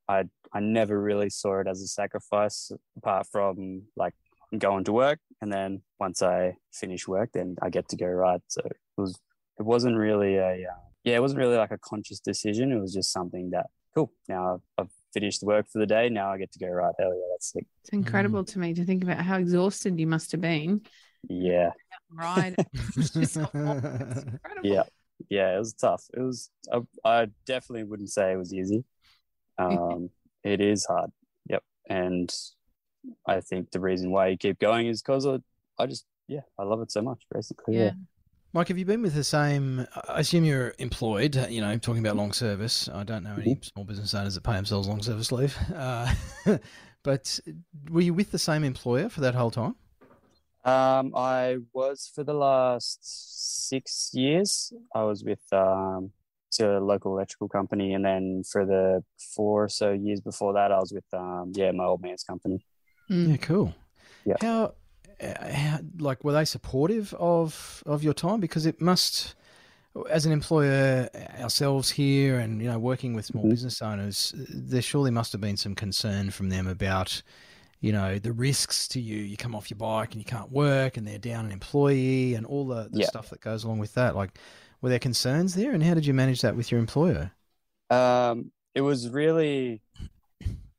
I 0.09 0.25
I 0.53 0.61
never 0.61 1.01
really 1.01 1.31
saw 1.31 1.61
it 1.61 1.67
as 1.67 1.83
a 1.83 1.87
sacrifice 1.87 2.71
apart 2.97 3.27
from 3.31 3.83
like 3.97 4.15
going 4.59 4.85
to 4.85 4.93
work 4.93 5.19
and 5.41 5.53
then 5.53 5.83
once 5.99 6.23
I 6.23 6.57
finish 6.73 7.09
work 7.09 7.31
then 7.35 7.57
I 7.63 7.71
get 7.71 7.89
to 7.91 7.97
go 7.97 8.07
ride. 8.07 8.43
So 8.49 8.63
it 8.65 8.77
was 8.97 9.19
it 9.59 9.65
wasn't 9.65 9.97
really 9.97 10.37
a 10.37 10.53
uh, 10.53 10.81
yeah 11.05 11.17
it 11.17 11.23
wasn't 11.23 11.41
really 11.41 11.57
like 11.57 11.73
a 11.73 11.79
conscious 11.79 12.21
decision. 12.21 12.73
It 12.73 12.81
was 12.81 12.95
just 12.95 13.13
something 13.13 13.51
that 13.51 13.67
cool. 13.95 14.13
Now 14.29 14.55
I've, 14.55 14.85
I've 14.85 14.93
finished 15.13 15.41
the 15.41 15.47
work 15.47 15.67
for 15.73 15.79
the 15.79 15.87
day. 15.87 16.09
Now 16.09 16.33
I 16.33 16.39
get 16.39 16.53
to 16.53 16.59
go 16.59 16.69
ride. 16.69 16.95
Hell 16.99 17.15
yeah, 17.15 17.27
that's 17.33 17.53
sick. 17.53 17.67
It's 17.83 17.91
incredible 17.91 18.45
to 18.45 18.59
me 18.59 18.75
to 18.75 18.85
think 18.85 19.03
about 19.03 19.19
how 19.19 19.39
exhausted 19.39 19.99
you 19.99 20.07
must 20.07 20.33
have 20.33 20.41
been. 20.41 20.83
Yeah, 21.29 21.71
Right. 22.11 22.55
Yeah, 24.63 24.85
yeah. 25.29 25.55
It 25.55 25.59
was 25.59 25.73
tough. 25.75 26.05
It 26.15 26.21
was. 26.21 26.51
I, 26.73 26.81
I 27.05 27.27
definitely 27.47 27.85
wouldn't 27.85 28.11
say 28.11 28.33
it 28.33 28.37
was 28.37 28.55
easy. 28.55 28.85
Um, 29.59 30.11
it 30.45 30.61
is 30.61 30.85
hard. 30.87 31.11
Yep, 31.49 31.63
and 31.89 32.33
I 33.27 33.41
think 33.41 33.71
the 33.71 33.81
reason 33.81 34.11
why 34.11 34.29
you 34.29 34.37
keep 34.37 34.59
going 34.59 34.87
is 34.87 35.03
because 35.03 35.27
I, 35.27 35.39
I 35.79 35.87
just 35.87 36.05
yeah 36.29 36.41
I 36.59 36.65
love 36.65 36.81
it 36.83 36.91
so 36.93 37.03
much. 37.03 37.23
Basically, 37.33 37.77
Yeah. 37.77 37.85
yeah. 37.85 37.91
Mike, 38.53 38.69
have 38.69 38.79
you 38.79 38.87
been 38.87 39.03
with 39.03 39.15
the 39.15 39.25
same? 39.25 39.87
I 40.09 40.21
assume 40.21 40.45
you're 40.45 40.73
employed. 40.79 41.37
uh, 41.37 41.47
You 41.51 41.61
know, 41.61 41.77
talking 41.77 42.01
about 42.01 42.17
long 42.17 42.33
service. 42.33 42.89
I 42.89 43.03
don't 43.03 43.23
know 43.23 43.37
any 43.39 43.59
small 43.63 43.85
business 43.85 44.15
owners 44.15 44.35
that 44.35 44.45
pay 44.45 44.55
themselves 44.55 44.89
long 44.89 45.03
service 45.03 45.31
leave. 45.31 45.55
Uh, 45.75 46.13
but 47.03 47.39
were 47.91 48.01
you 48.01 48.15
with 48.15 48.31
the 48.31 48.39
same 48.39 48.65
employer 48.65 49.11
for 49.11 49.21
that 49.21 49.35
whole 49.35 49.51
time? 49.51 49.75
Um, 50.65 51.13
I 51.15 51.59
was 51.75 52.11
for 52.15 52.25
the 52.25 52.33
last 52.35 53.69
six 53.69 54.11
years. 54.15 54.73
I 54.95 55.03
was 55.05 55.23
with 55.23 55.43
um, 55.53 56.13
it's 56.49 56.61
a 56.61 56.79
local 56.79 57.13
electrical 57.13 57.49
company, 57.49 57.95
and 57.95 58.05
then 58.05 58.43
for 58.51 58.65
the 58.65 59.03
four 59.35 59.65
or 59.65 59.69
so 59.69 59.93
years 59.93 60.21
before 60.21 60.53
that, 60.55 60.73
I 60.73 60.79
was 60.79 60.93
with 60.93 61.05
um, 61.13 61.53
yeah, 61.55 61.71
my 61.73 61.85
old 61.85 62.03
man's 62.03 62.23
company. 62.25 62.65
Mm. 63.11 63.31
Yeah, 63.31 63.37
cool. 63.37 63.75
Yeah. 64.25 64.37
How, 64.41 64.75
uh, 65.21 65.53
how, 65.53 65.79
like, 65.99 66.25
were 66.25 66.33
they 66.33 66.45
supportive 66.45 67.15
of 67.15 67.83
of 67.87 68.03
your 68.03 68.15
time? 68.15 68.41
Because 68.41 68.67
it 68.67 68.81
must, 68.81 69.35
as 70.11 70.27
an 70.27 70.33
employer 70.33 71.09
ourselves 71.41 71.91
here, 71.91 72.39
and 72.39 72.61
you 72.61 72.69
know, 72.69 72.79
working 72.79 73.15
with 73.15 73.25
small 73.27 73.45
Mhm. 73.45 73.51
business 73.51 73.83
owners, 73.83 74.35
there 74.37 74.83
surely 74.83 75.11
must 75.11 75.33
have 75.33 75.41
been 75.41 75.57
some 75.57 75.75
concern 75.75 76.31
from 76.31 76.49
them 76.49 76.67
about, 76.67 77.23
you 77.81 77.93
know, 77.93 78.19
the 78.19 78.33
risks 78.33 78.89
to 78.89 79.01
you. 79.01 79.19
You 79.19 79.37
come 79.37 79.55
off 79.55 79.71
your 79.71 79.79
bike 79.79 80.13
and 80.13 80.21
you 80.21 80.25
can't 80.25 80.51
work, 80.51 80.97
and 80.97 81.07
they're 81.07 81.19
down 81.19 81.47
an 81.47 81.53
employee, 81.53 82.35
and 82.35 82.45
all 82.47 82.67
the, 82.67 82.89
the 82.91 83.01
Yeah. 83.01 83.07
stuff 83.07 83.31
that 83.31 83.41
goes 83.41 83.65
along 83.65 83.79
with 83.79 83.95
that. 83.95 84.15
Like, 84.17 84.39
were 84.81 84.89
there 84.89 84.99
concerns 84.99 85.55
there, 85.55 85.73
and 85.73 85.83
how 85.83 85.95
did 85.95 86.07
you 86.07 86.15
manage 86.15 86.43
that 86.43 86.57
with 86.57 86.71
your 86.71 86.81
employer? 86.81 87.31
Um, 87.91 88.51
it 88.75 88.81
was 88.81 89.09
really 89.09 89.81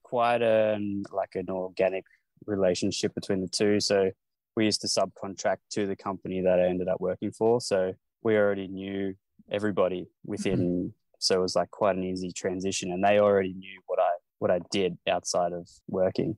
quite 0.04 0.42
an 0.42 1.04
like 1.12 1.36
an 1.36 1.50
organic 1.50 2.06
relationship 2.46 3.13
between 3.13 3.42
the 3.42 3.48
two. 3.48 3.80
So 3.80 4.12
we 4.56 4.66
used 4.66 4.82
to 4.82 4.88
subcontract 4.88 5.58
to 5.72 5.86
the 5.86 5.96
company 5.96 6.42
that 6.42 6.60
I 6.60 6.68
ended 6.68 6.88
up 6.88 7.00
working 7.00 7.32
for. 7.32 7.62
So 7.62 7.94
we 8.24 8.38
already 8.38 8.68
knew 8.68 9.16
everybody 9.51 10.08
within. 10.25 10.94
So 11.20 11.39
it 11.39 11.42
was 11.42 11.56
like 11.56 11.72
quite 11.72 11.96
an 11.96 12.04
easy 12.04 12.32
transition, 12.32 12.92
and 12.92 13.04
they 13.04 13.20
already 13.20 13.54
knew 13.54 13.82
what 13.88 14.00
I 14.00 14.12
what 14.39 14.51
I 14.51 14.60
did 14.72 14.98
outside 15.08 15.51
of 15.51 15.68
working. 15.88 16.38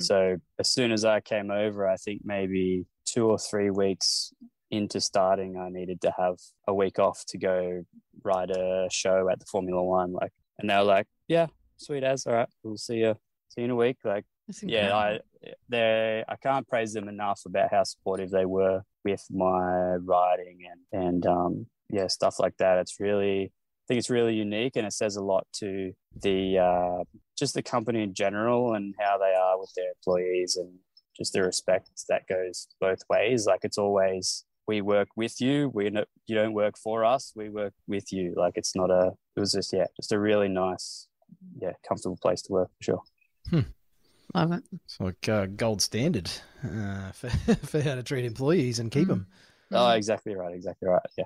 So 0.00 0.36
as 0.58 0.68
soon 0.68 0.90
as 0.90 1.04
I 1.04 1.20
came 1.20 1.52
over, 1.52 1.86
I 1.88 1.94
think 1.96 2.22
maybe 2.24 2.86
two 3.04 3.26
or 3.26 3.38
three 3.38 3.70
weeks 3.70 4.32
into 4.70 5.00
starting, 5.00 5.56
I 5.56 5.68
needed 5.70 6.00
to 6.02 6.12
have 6.18 6.36
a 6.66 6.74
week 6.74 6.98
off 6.98 7.24
to 7.28 7.38
go 7.38 7.84
ride 8.22 8.50
a 8.50 8.88
show 8.90 9.28
at 9.30 9.40
the 9.40 9.46
Formula 9.46 9.82
One. 9.82 10.12
Like, 10.12 10.32
and 10.58 10.68
they 10.68 10.76
were 10.76 10.82
like, 10.82 11.06
"Yeah, 11.28 11.46
sweet 11.76 12.04
as, 12.04 12.26
all 12.26 12.34
right, 12.34 12.48
we'll 12.62 12.76
see 12.76 12.98
you, 12.98 13.14
see 13.48 13.62
you 13.62 13.66
in 13.66 13.70
a 13.70 13.76
week." 13.76 13.98
Like, 14.04 14.24
yeah. 14.62 14.96
I 14.96 15.20
they 15.68 16.24
I 16.28 16.36
can't 16.36 16.66
praise 16.66 16.92
them 16.92 17.08
enough 17.08 17.42
about 17.46 17.70
how 17.70 17.84
supportive 17.84 18.30
they 18.30 18.44
were 18.44 18.82
with 19.04 19.24
my 19.30 19.96
riding 19.96 20.58
and 20.70 21.04
and 21.04 21.26
um 21.26 21.66
yeah 21.90 22.06
stuff 22.08 22.38
like 22.38 22.56
that. 22.58 22.78
It's 22.78 22.98
really 23.00 23.44
I 23.44 23.84
think 23.88 23.98
it's 24.00 24.10
really 24.10 24.34
unique 24.34 24.76
and 24.76 24.86
it 24.86 24.92
says 24.92 25.16
a 25.16 25.22
lot 25.22 25.46
to 25.60 25.92
the 26.20 26.58
uh, 26.58 27.04
just 27.38 27.54
the 27.54 27.62
company 27.62 28.02
in 28.02 28.12
general 28.12 28.74
and 28.74 28.94
how 28.98 29.16
they 29.16 29.34
are 29.34 29.58
with 29.58 29.72
their 29.74 29.90
employees 29.96 30.56
and 30.56 30.74
just 31.16 31.32
the 31.32 31.42
respect 31.42 31.88
that 32.10 32.26
goes 32.28 32.68
both 32.82 33.00
ways. 33.08 33.46
Like 33.46 33.60
it's 33.62 33.78
always 33.78 34.44
we 34.68 34.82
work 34.82 35.08
with 35.16 35.40
you. 35.40 35.70
We 35.74 35.90
no, 35.90 36.04
you 36.26 36.36
don't 36.36 36.52
work 36.52 36.76
for 36.78 37.04
us. 37.04 37.32
We 37.34 37.48
work 37.48 37.72
with 37.88 38.12
you. 38.12 38.34
Like 38.36 38.52
it's 38.56 38.76
not 38.76 38.90
a. 38.90 39.12
It 39.34 39.40
was 39.40 39.52
just 39.52 39.72
yeah, 39.72 39.86
just 39.96 40.12
a 40.12 40.18
really 40.20 40.48
nice, 40.48 41.08
yeah, 41.60 41.72
comfortable 41.88 42.18
place 42.20 42.42
to 42.42 42.52
work 42.52 42.70
for 42.76 42.84
sure. 42.84 43.02
Love 44.34 44.52
it. 44.52 44.62
It's 44.84 45.00
like 45.00 45.28
uh, 45.28 45.46
gold 45.46 45.80
standard 45.80 46.30
uh, 46.62 47.10
for 47.12 47.30
for 47.66 47.80
how 47.80 47.94
to 47.94 48.02
treat 48.02 48.26
employees 48.26 48.78
and 48.78 48.90
keep 48.90 49.06
Mm. 49.06 49.08
them. 49.08 49.26
Oh, 49.72 49.90
exactly 49.90 50.34
right. 50.34 50.54
Exactly 50.54 50.88
right. 50.88 51.02
Yeah. 51.16 51.24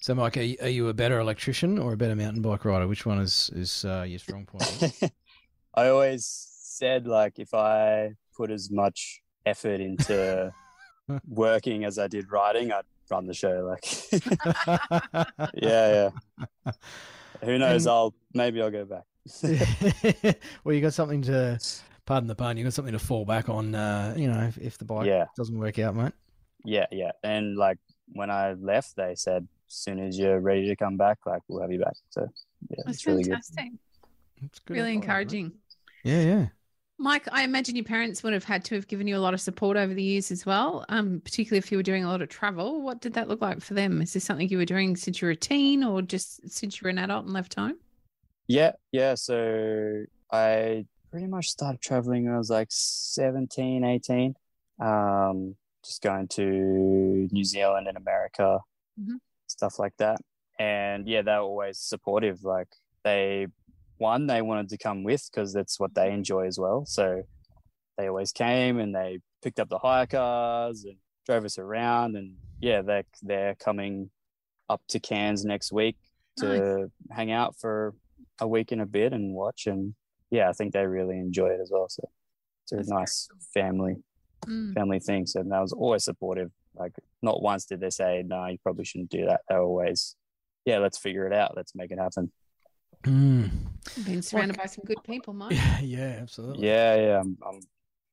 So, 0.00 0.14
Mike, 0.14 0.36
are 0.36 0.42
you, 0.42 0.56
are 0.62 0.68
you 0.68 0.88
a 0.88 0.94
better 0.94 1.18
electrician 1.18 1.78
or 1.78 1.92
a 1.92 1.96
better 1.96 2.14
mountain 2.14 2.40
bike 2.40 2.64
rider? 2.64 2.86
Which 2.86 3.06
one 3.06 3.18
is 3.18 3.50
is 3.54 3.84
uh, 3.84 4.04
your 4.06 4.18
strong 4.18 4.44
point? 4.44 4.62
I 5.74 5.88
always 5.88 6.26
said 6.26 7.06
like 7.06 7.38
if 7.38 7.54
I 7.54 8.12
put 8.36 8.50
as 8.50 8.70
much 8.70 9.22
effort 9.46 9.80
into 9.80 10.52
working 11.28 11.84
as 11.84 11.98
I 11.98 12.06
did 12.08 12.30
riding, 12.30 12.72
I'd 12.72 12.84
run 13.10 13.26
the 13.26 13.34
show. 13.34 13.64
Like, 13.66 13.84
yeah, 15.54 16.10
yeah. 16.64 16.72
Who 17.44 17.58
knows? 17.58 17.86
And- 17.86 17.92
I'll 17.92 18.14
maybe 18.34 18.60
I'll 18.62 18.70
go 18.70 18.84
back. 18.84 19.04
well, 20.64 20.74
you 20.74 20.80
got 20.80 20.94
something 20.94 21.22
to, 21.22 21.58
pardon 22.06 22.28
the 22.28 22.34
pun, 22.34 22.56
you 22.56 22.64
got 22.64 22.72
something 22.72 22.92
to 22.92 22.98
fall 22.98 23.24
back 23.24 23.48
on. 23.48 23.74
Uh, 23.74 24.14
you 24.16 24.28
know, 24.30 24.40
if, 24.40 24.56
if 24.58 24.78
the 24.78 24.84
bike 24.84 25.06
Yeah. 25.06 25.26
doesn't 25.36 25.58
work 25.58 25.78
out, 25.78 25.94
mate. 25.94 26.12
Yeah, 26.64 26.86
yeah. 26.90 27.12
And 27.22 27.56
like 27.56 27.78
when 28.12 28.30
I 28.30 28.52
left, 28.54 28.96
they 28.96 29.14
said 29.14 29.46
as 29.68 29.74
soon 29.74 29.98
as 30.00 30.18
you're 30.18 30.40
ready 30.40 30.66
to 30.68 30.76
come 30.76 30.96
back, 30.96 31.18
like 31.26 31.42
we'll 31.48 31.60
have 31.60 31.70
you 31.70 31.78
back. 31.78 31.94
So 32.10 32.26
yeah, 32.70 32.76
That's 32.86 32.98
it's 32.98 33.06
really 33.06 33.22
good. 33.22 33.32
fantastic. 33.32 33.72
It's 34.42 34.58
good 34.60 34.74
Really 34.74 34.90
advice, 34.92 34.94
mate. 35.00 35.04
encouraging. 35.04 35.52
Yeah, 36.04 36.20
yeah. 36.22 36.46
Mike, 37.00 37.28
I 37.30 37.44
imagine 37.44 37.76
your 37.76 37.84
parents 37.84 38.22
would 38.24 38.32
have 38.32 38.42
had 38.42 38.64
to 38.66 38.74
have 38.74 38.88
given 38.88 39.06
you 39.06 39.16
a 39.16 39.20
lot 39.20 39.32
of 39.32 39.40
support 39.40 39.76
over 39.76 39.94
the 39.94 40.02
years 40.02 40.32
as 40.32 40.44
well, 40.44 40.84
um, 40.88 41.20
particularly 41.24 41.58
if 41.58 41.70
you 41.70 41.78
were 41.78 41.82
doing 41.84 42.02
a 42.04 42.08
lot 42.08 42.22
of 42.22 42.28
travel. 42.28 42.82
What 42.82 43.00
did 43.00 43.14
that 43.14 43.28
look 43.28 43.40
like 43.40 43.60
for 43.60 43.74
them? 43.74 44.02
Is 44.02 44.12
this 44.14 44.24
something 44.24 44.48
you 44.48 44.58
were 44.58 44.64
doing 44.64 44.96
since 44.96 45.22
you 45.22 45.26
were 45.26 45.32
a 45.32 45.36
teen 45.36 45.84
or 45.84 46.02
just 46.02 46.50
since 46.50 46.80
you 46.80 46.86
were 46.86 46.90
an 46.90 46.98
adult 46.98 47.24
and 47.24 47.32
left 47.32 47.54
home? 47.54 47.76
Yeah, 48.48 48.72
yeah. 48.90 49.14
So 49.14 50.04
I 50.32 50.86
pretty 51.12 51.28
much 51.28 51.48
started 51.48 51.80
traveling 51.80 52.24
when 52.24 52.34
I 52.34 52.38
was 52.38 52.50
like 52.50 52.68
17, 52.70 53.84
18. 53.84 54.34
Um, 54.80 55.54
just 55.84 56.02
going 56.02 56.26
to 56.28 57.28
New 57.30 57.44
Zealand 57.44 57.86
and 57.86 57.96
America, 57.96 58.58
Mhm. 59.00 59.18
stuff 59.46 59.78
like 59.78 59.96
that. 59.98 60.20
And 60.58 61.06
yeah, 61.06 61.22
they 61.22 61.30
were 61.32 61.38
always 61.38 61.78
supportive. 61.78 62.42
Like 62.42 62.68
they, 63.04 63.46
one, 63.98 64.26
they 64.26 64.42
wanted 64.42 64.68
to 64.70 64.78
come 64.78 65.04
with 65.04 65.28
because 65.30 65.52
that's 65.52 65.78
what 65.78 65.94
they 65.94 66.10
enjoy 66.12 66.46
as 66.46 66.58
well. 66.58 66.84
So 66.86 67.22
they 67.96 68.08
always 68.08 68.32
came 68.32 68.78
and 68.78 68.94
they 68.94 69.20
picked 69.42 69.60
up 69.60 69.68
the 69.68 69.78
hire 69.78 70.06
cars 70.06 70.84
and 70.84 70.96
drove 71.26 71.44
us 71.44 71.58
around. 71.58 72.16
And 72.16 72.34
yeah, 72.60 72.82
they're, 72.82 73.04
they're 73.22 73.54
coming 73.56 74.10
up 74.68 74.80
to 74.88 75.00
Cairns 75.00 75.44
next 75.44 75.72
week 75.72 75.96
to 76.38 76.90
hang 77.10 77.32
out 77.32 77.56
for 77.58 77.94
a 78.40 78.46
week 78.46 78.70
and 78.72 78.80
a 78.80 78.86
bit 78.86 79.12
and 79.12 79.34
watch. 79.34 79.66
And 79.66 79.94
yeah 80.30 80.48
i 80.48 80.52
think 80.52 80.72
they 80.74 80.86
really 80.86 81.18
enjoy 81.18 81.48
it 81.48 81.60
as 81.60 81.70
well. 81.72 81.88
So 81.88 82.08
it's 82.62 82.72
a 82.72 82.76
That's 82.76 82.88
nice 82.90 83.28
family 83.54 83.96
Mm. 84.46 84.72
family 84.72 85.00
thing. 85.00 85.26
So 85.26 85.42
that 85.42 85.60
was 85.60 85.72
always 85.72 86.04
supportive. 86.04 86.52
Like 86.76 86.92
not 87.22 87.42
once 87.42 87.64
did 87.66 87.80
they 87.80 87.90
say 87.90 88.22
no 88.24 88.46
you 88.46 88.58
probably 88.62 88.84
shouldn't 88.84 89.10
do 89.10 89.26
that. 89.26 89.40
They 89.48 89.56
were 89.56 89.62
always 89.62 90.14
yeah 90.64 90.78
let's 90.78 90.96
figure 90.96 91.26
it 91.26 91.32
out. 91.32 91.56
Let's 91.56 91.74
make 91.74 91.90
it 91.90 91.98
happen 91.98 92.30
Mm. 93.04 93.50
Being 94.04 94.22
surrounded 94.22 94.56
by 94.56 94.66
some 94.66 94.84
good 94.84 95.02
people, 95.04 95.32
Mike. 95.34 95.52
Yeah, 95.52 95.80
yeah, 95.82 96.18
absolutely. 96.20 96.66
yeah 96.66 96.94
yeah 96.96 97.20
I'm, 97.20 97.38
I'm, 97.46 97.60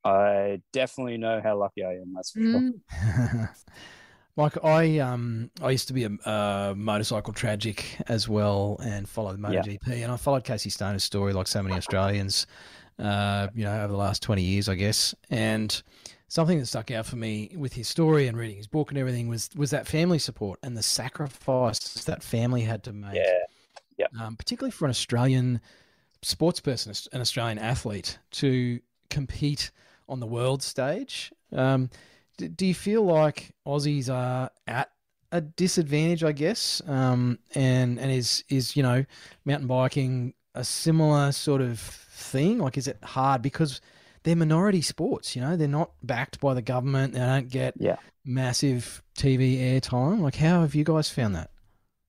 i 0.04 0.62
definitely 0.72 1.18
know 1.18 1.42
how 1.44 1.58
lucky 1.58 1.84
i 1.84 1.94
am 1.94 2.14
that's 2.14 2.32
for 2.32 2.40
sure 2.42 2.62
Mm. 2.62 3.50
Mike, 4.38 4.64
I 4.66 5.00
um 5.00 5.50
I 5.62 5.72
used 5.72 5.88
to 5.88 5.94
be 5.94 6.04
a, 6.04 6.10
uh 6.26 6.74
motorcycle 6.76 7.32
tragic 7.34 7.86
as 8.08 8.28
well 8.28 8.78
and 8.84 9.08
followed 9.08 9.40
Yeah. 9.40 9.62
MotoGP 9.62 10.04
and 10.04 10.12
I 10.12 10.18
followed 10.18 10.44
Casey 10.44 10.70
Stoner's 10.70 11.06
story 11.06 11.32
like 11.32 11.48
so 11.48 11.64
many 11.64 11.76
Australians, 11.78 12.46
uh, 13.00 13.48
you 13.56 13.64
know, 13.64 13.78
over 13.80 13.94
the 13.94 13.98
last 13.98 14.22
twenty 14.22 14.42
years, 14.44 14.68
I 14.68 14.76
guess. 14.76 15.16
And 15.30 15.82
something 16.28 16.60
that 16.60 16.66
stuck 16.66 16.92
out 16.92 17.06
for 17.06 17.16
me 17.16 17.56
with 17.56 17.72
his 17.74 17.88
story 17.88 18.28
and 18.28 18.38
reading 18.38 18.58
his 18.58 18.68
book 18.68 18.92
and 18.92 18.98
everything 18.98 19.30
was 19.30 19.50
was 19.56 19.72
that 19.72 19.88
family 19.88 20.20
support 20.20 20.60
and 20.64 20.76
the 20.76 20.84
sacrifice 20.84 22.04
that 22.04 22.22
family 22.22 22.62
had 22.62 22.84
to 22.84 22.92
make. 22.94 23.16
yeah 23.16 23.40
um, 24.20 24.36
particularly 24.36 24.72
for 24.72 24.86
an 24.86 24.90
Australian 24.92 25.62
sports 26.22 26.60
person, 26.60 26.94
an 27.14 27.22
Australian 27.22 27.60
athlete, 27.60 28.18
to 28.32 28.80
compete 29.10 29.72
on 30.10 30.20
the 30.20 30.28
world 30.28 30.62
stage. 30.64 31.32
Um, 31.52 31.90
d- 32.38 32.48
do 32.48 32.66
you 32.66 32.74
feel 32.74 33.04
like 33.04 33.54
Aussies 33.68 34.14
are 34.14 34.50
at 34.68 34.92
a 35.32 35.42
disadvantage, 35.42 36.24
I 36.24 36.32
guess? 36.32 36.82
Um, 36.88 37.40
and 37.56 38.00
and 38.00 38.12
is 38.12 38.44
is 38.50 38.76
you 38.76 38.84
know 38.84 39.06
mountain 39.46 39.68
biking 39.68 40.34
a 40.54 40.64
similar 40.64 41.32
sort 41.32 41.62
of 41.62 41.80
thing? 41.80 42.60
Like, 42.60 42.78
is 42.78 42.88
it 42.88 42.98
hard 43.04 43.42
because 43.42 43.82
they're 44.24 44.36
minority 44.36 44.82
sports? 44.82 45.36
You 45.36 45.42
know, 45.42 45.56
they're 45.58 45.68
not 45.68 45.92
backed 46.04 46.40
by 46.40 46.54
the 46.54 46.62
government. 46.62 47.14
They 47.14 47.20
don't 47.20 47.50
get 47.50 47.74
Yeah. 47.78 47.98
massive 48.24 49.04
TV 49.18 49.60
airtime. 49.60 50.20
Like, 50.22 50.36
how 50.36 50.62
have 50.62 50.74
you 50.76 50.84
guys 50.84 51.10
found 51.10 51.36
that? 51.36 51.50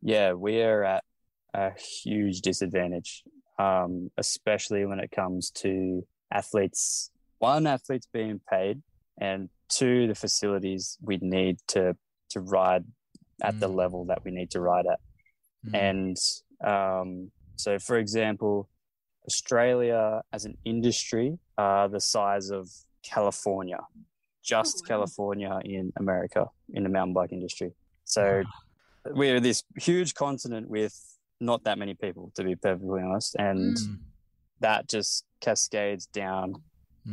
yeah 0.02 0.34
we 0.34 0.62
are 0.62 0.84
at 0.84 1.02
a 1.56 1.72
huge 2.02 2.36
disadvantage 2.50 3.10
um, 3.58 3.92
especially 4.24 4.82
when 4.90 5.00
it 5.04 5.10
comes 5.10 5.42
to 5.62 5.72
athletes 6.40 7.10
one 7.38 7.66
athletes 7.66 8.06
being 8.12 8.38
paid 8.54 8.76
and 9.20 9.40
two 9.78 10.06
the 10.10 10.14
facilities 10.14 10.82
we 11.08 11.16
need 11.36 11.56
to 11.74 11.82
to 12.32 12.38
ride 12.40 12.84
at 13.48 13.54
the 13.60 13.68
Mm. 13.68 13.74
level 13.82 14.00
that 14.10 14.20
we 14.24 14.30
need 14.38 14.50
to 14.56 14.60
ride 14.60 14.86
at 14.94 15.00
Mm. 15.66 15.74
and 15.88 16.16
um, 16.72 17.10
so 17.56 17.70
for 17.78 17.96
example 18.04 18.54
australia 19.30 20.22
as 20.32 20.44
an 20.44 20.56
industry 20.64 21.28
are 21.58 21.88
the 21.96 22.00
size 22.00 22.50
of 22.50 22.64
california 23.02 23.80
just 24.52 24.74
wow. 24.82 24.86
california 24.92 25.52
in 25.64 25.92
america 25.98 26.42
in 26.76 26.82
the 26.86 26.88
mountain 26.96 27.14
bike 27.18 27.32
industry 27.32 27.70
So 28.04 28.24
we're 29.20 29.40
this 29.40 29.62
huge 29.88 30.14
continent 30.14 30.68
with 30.78 30.94
not 31.40 31.64
that 31.64 31.78
many 31.78 31.94
people, 31.94 32.32
to 32.34 32.44
be 32.44 32.56
perfectly 32.56 33.02
honest, 33.02 33.34
and 33.38 33.76
Mm. 33.76 33.98
that 34.60 34.88
just 34.88 35.24
cascades 35.40 36.06
down 36.06 36.62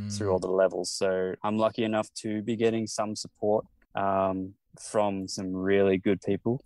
through 0.10 0.32
all 0.32 0.40
Mm. 0.40 0.42
the 0.42 0.48
levels. 0.52 0.90
So 0.90 1.36
I'm 1.44 1.58
lucky 1.58 1.84
enough 1.84 2.12
to 2.16 2.42
be 2.42 2.56
getting 2.56 2.88
some 2.88 3.16
support 3.16 3.66
um, 3.96 4.56
from 4.80 5.28
some 5.28 5.54
really 5.54 5.98
good 5.98 6.20
people, 6.22 6.64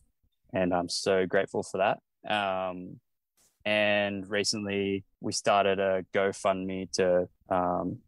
and 0.53 0.73
I'm 0.73 0.87
so 0.87 1.25
grateful 1.25 1.61
for 1.63 1.77
that. 1.79 1.99
Um, 2.29 3.01
and 3.65 4.29
recently, 4.29 5.03
we 5.19 5.33
started 5.33 5.77
a 5.79 6.05
GoFundMe 6.13 6.89
to 6.93 7.27
um, 7.49 8.01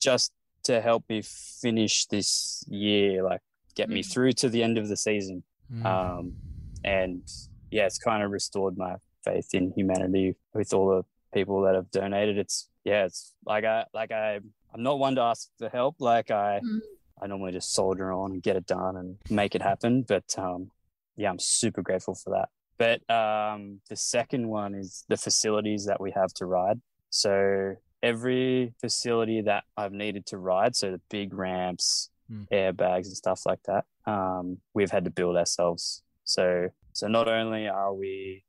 just 0.00 0.32
to 0.64 0.80
help 0.80 1.04
me 1.08 1.22
finish 1.22 2.06
this 2.06 2.64
year, 2.68 3.22
like 3.22 3.40
get 3.76 3.88
me 3.88 4.00
Mm. 4.02 4.12
through 4.12 4.32
to 4.32 4.48
the 4.48 4.62
end 4.64 4.78
of 4.78 4.88
the 4.88 4.96
season. 4.96 5.44
Mm. 5.70 5.86
Um, 5.86 6.36
and 6.82 7.22
yeah, 7.70 7.86
it's 7.86 7.98
kind 7.98 8.22
of 8.22 8.30
restored 8.30 8.76
my 8.76 8.96
faith 9.24 9.54
in 9.54 9.72
humanity 9.76 10.36
with 10.54 10.72
all 10.72 10.88
the 10.88 11.04
people 11.34 11.62
that 11.62 11.74
have 11.74 11.90
donated. 11.90 12.38
It's 12.38 12.68
yeah, 12.84 13.04
it's 13.04 13.34
like 13.44 13.64
I 13.64 13.84
like 13.92 14.12
I 14.12 14.36
I'm 14.74 14.82
not 14.82 14.98
one 14.98 15.14
to 15.16 15.22
ask 15.22 15.48
for 15.58 15.68
help. 15.68 15.96
Like 16.00 16.30
I 16.30 16.60
Mm. 16.64 16.80
I 17.22 17.26
normally 17.26 17.52
just 17.52 17.72
soldier 17.72 18.12
on 18.12 18.32
and 18.32 18.42
get 18.42 18.56
it 18.56 18.66
done 18.66 18.94
and 18.96 19.16
make 19.30 19.54
it 19.54 19.62
happen. 19.62 20.02
But 20.02 20.34
um, 20.38 20.70
yeah, 21.16 21.30
I'm 21.30 21.38
super 21.38 21.80
grateful 21.80 22.14
for 22.14 22.28
that. 22.30 22.50
But 22.78 23.08
um, 23.10 23.80
the 23.88 23.96
second 23.96 24.48
one 24.48 24.74
is 24.74 25.04
the 25.08 25.16
facilities 25.16 25.86
that 25.86 25.98
we 25.98 26.10
have 26.10 26.34
to 26.34 26.44
ride. 26.44 26.78
So 27.08 27.76
every 28.02 28.74
facility 28.82 29.40
that 29.40 29.64
I've 29.78 29.92
needed 29.94 30.26
to 30.26 30.36
ride, 30.36 30.76
so 30.76 30.90
the 30.92 31.00
big 31.10 31.32
ramps, 31.34 32.10
Mm. 32.30 32.48
airbags 32.52 33.06
and 33.06 33.16
stuff 33.16 33.46
like 33.46 33.62
that, 33.66 33.84
um, 34.04 34.58
we've 34.74 34.90
had 34.90 35.04
to 35.04 35.10
build 35.10 35.36
ourselves. 35.36 36.02
So 36.26 36.68
so 36.92 37.08
not 37.08 37.28
only 37.28 37.68
are 37.68 37.94
we 37.94 38.44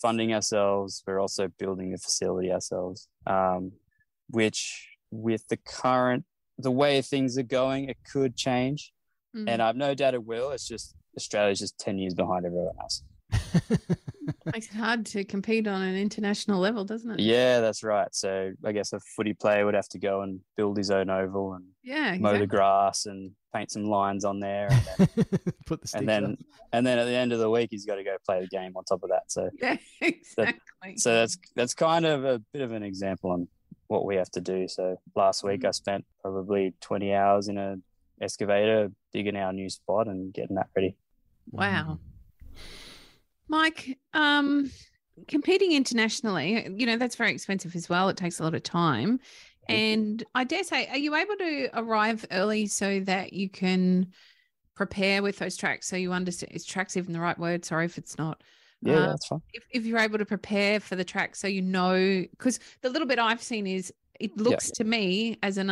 funding 0.00 0.32
ourselves, 0.32 1.02
we're 1.06 1.20
also 1.20 1.48
building 1.58 1.90
the 1.90 1.98
facility 1.98 2.52
ourselves. 2.52 3.08
Um, 3.26 3.72
which 4.28 4.88
with 5.10 5.46
the 5.48 5.58
current 5.58 6.24
the 6.58 6.70
way 6.70 7.02
things 7.02 7.36
are 7.38 7.42
going, 7.42 7.88
it 7.88 7.98
could 8.10 8.36
change. 8.36 8.92
Mm. 9.36 9.48
And 9.48 9.62
I've 9.62 9.76
no 9.76 9.94
doubt 9.94 10.14
it 10.14 10.24
will. 10.24 10.50
It's 10.50 10.66
just 10.66 10.94
Australia's 11.16 11.58
just 11.58 11.78
ten 11.78 11.98
years 11.98 12.14
behind 12.14 12.46
everyone 12.46 12.74
else. 12.80 13.02
Makes 14.52 14.66
it 14.66 14.74
hard 14.74 15.06
to 15.06 15.24
compete 15.24 15.66
on 15.68 15.82
an 15.82 15.96
international 15.96 16.60
level, 16.60 16.84
doesn't 16.84 17.10
it? 17.10 17.20
Yeah, 17.20 17.60
that's 17.60 17.82
right. 17.82 18.08
So 18.14 18.52
I 18.64 18.72
guess 18.72 18.92
a 18.92 19.00
footy 19.00 19.34
player 19.34 19.64
would 19.64 19.74
have 19.74 19.88
to 19.90 19.98
go 19.98 20.22
and 20.22 20.40
build 20.56 20.76
his 20.76 20.90
own 20.90 21.10
oval 21.10 21.54
and 21.54 21.64
Yeah. 21.82 22.16
mow 22.18 22.36
the 22.38 22.46
grass 22.46 23.06
and 23.06 23.32
paint 23.54 23.70
some 23.70 23.84
lines 23.84 24.24
on 24.24 24.40
there, 24.40 24.68
and 24.70 25.08
then, 25.14 25.26
Put 25.66 25.82
the 25.82 25.92
and 25.98 26.08
then 26.08 26.24
up. 26.24 26.38
and 26.72 26.86
then 26.86 26.98
at 26.98 27.04
the 27.04 27.14
end 27.14 27.32
of 27.32 27.38
the 27.38 27.50
week 27.50 27.68
he's 27.70 27.84
got 27.84 27.96
to 27.96 28.04
go 28.04 28.16
play 28.26 28.40
the 28.40 28.46
game 28.48 28.72
on 28.76 28.84
top 28.84 29.02
of 29.02 29.10
that. 29.10 29.30
So 29.30 29.50
Yeah, 29.60 29.76
exactly. 30.00 30.96
so 30.96 31.14
that's 31.14 31.36
that's 31.54 31.74
kind 31.74 32.06
of 32.06 32.24
a 32.24 32.40
bit 32.52 32.62
of 32.62 32.72
an 32.72 32.82
example 32.82 33.30
on 33.30 33.46
what 33.88 34.04
we 34.06 34.16
have 34.16 34.30
to 34.32 34.40
do. 34.40 34.66
So 34.68 34.96
last 35.14 35.44
week 35.44 35.60
mm-hmm. 35.60 35.68
I 35.68 35.72
spent 35.72 36.04
probably 36.22 36.74
twenty 36.80 37.12
hours 37.12 37.48
in 37.48 37.58
a 37.58 37.76
excavator 38.20 38.90
digging 39.12 39.36
our 39.36 39.52
new 39.52 39.68
spot 39.68 40.08
and 40.08 40.32
getting 40.32 40.56
that 40.56 40.68
ready. 40.76 40.96
Wow. 41.50 41.98
Mike, 43.48 43.98
um, 44.14 44.70
competing 45.28 45.72
internationally, 45.72 46.68
you 46.76 46.86
know, 46.86 46.96
that's 46.96 47.16
very 47.16 47.32
expensive 47.32 47.76
as 47.76 47.88
well. 47.88 48.08
It 48.08 48.16
takes 48.16 48.40
a 48.40 48.42
lot 48.42 48.54
of 48.54 48.62
time. 48.62 49.20
And 49.68 50.22
I 50.34 50.44
dare 50.44 50.64
say, 50.64 50.86
are 50.88 50.98
you 50.98 51.14
able 51.14 51.36
to 51.36 51.70
arrive 51.74 52.26
early 52.30 52.66
so 52.66 53.00
that 53.00 53.32
you 53.32 53.48
can 53.48 54.08
prepare 54.74 55.22
with 55.22 55.38
those 55.38 55.56
tracks? 55.56 55.86
So 55.86 55.96
you 55.96 56.12
understand, 56.12 56.52
is 56.52 56.64
tracks 56.64 56.96
even 56.96 57.12
the 57.12 57.20
right 57.20 57.38
word? 57.38 57.64
Sorry 57.64 57.84
if 57.84 57.96
it's 57.96 58.18
not. 58.18 58.42
Yeah, 58.82 58.98
Uh, 58.98 59.06
that's 59.08 59.26
fine. 59.26 59.40
if, 59.52 59.64
if 59.70 59.84
you're 59.86 60.00
able 60.00 60.18
to 60.18 60.26
prepare 60.26 60.80
for 60.80 60.96
the 60.96 61.04
track 61.04 61.36
so 61.36 61.46
you 61.46 61.62
know 61.62 62.24
because 62.32 62.58
the 62.80 62.90
little 62.90 63.06
bit 63.06 63.20
i've 63.20 63.40
seen 63.40 63.64
is 63.66 63.92
it 64.22 64.36
looks 64.36 64.70
to 64.70 64.84
me 64.84 65.38
as 65.42 65.58
an 65.58 65.70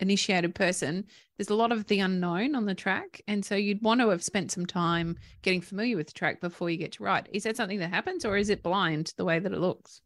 uninitiated 0.00 0.54
person 0.54 1.04
there's 1.36 1.50
a 1.50 1.54
lot 1.54 1.72
of 1.72 1.86
the 1.86 2.00
unknown 2.00 2.54
on 2.54 2.66
the 2.66 2.74
track 2.74 3.20
and 3.26 3.44
so 3.44 3.54
you'd 3.54 3.82
want 3.82 4.00
to 4.00 4.08
have 4.08 4.22
spent 4.22 4.50
some 4.50 4.66
time 4.66 5.16
getting 5.42 5.60
familiar 5.60 5.96
with 5.96 6.06
the 6.08 6.12
track 6.12 6.40
before 6.40 6.70
you 6.70 6.76
get 6.76 6.92
to 6.92 7.02
ride 7.02 7.28
is 7.32 7.42
that 7.44 7.56
something 7.56 7.78
that 7.78 7.90
happens 7.90 8.24
or 8.24 8.36
is 8.36 8.50
it 8.50 8.62
blind 8.62 9.12
the 9.16 9.24
way 9.24 9.38
that 9.38 9.52
it 9.52 9.58
looks 9.60 10.00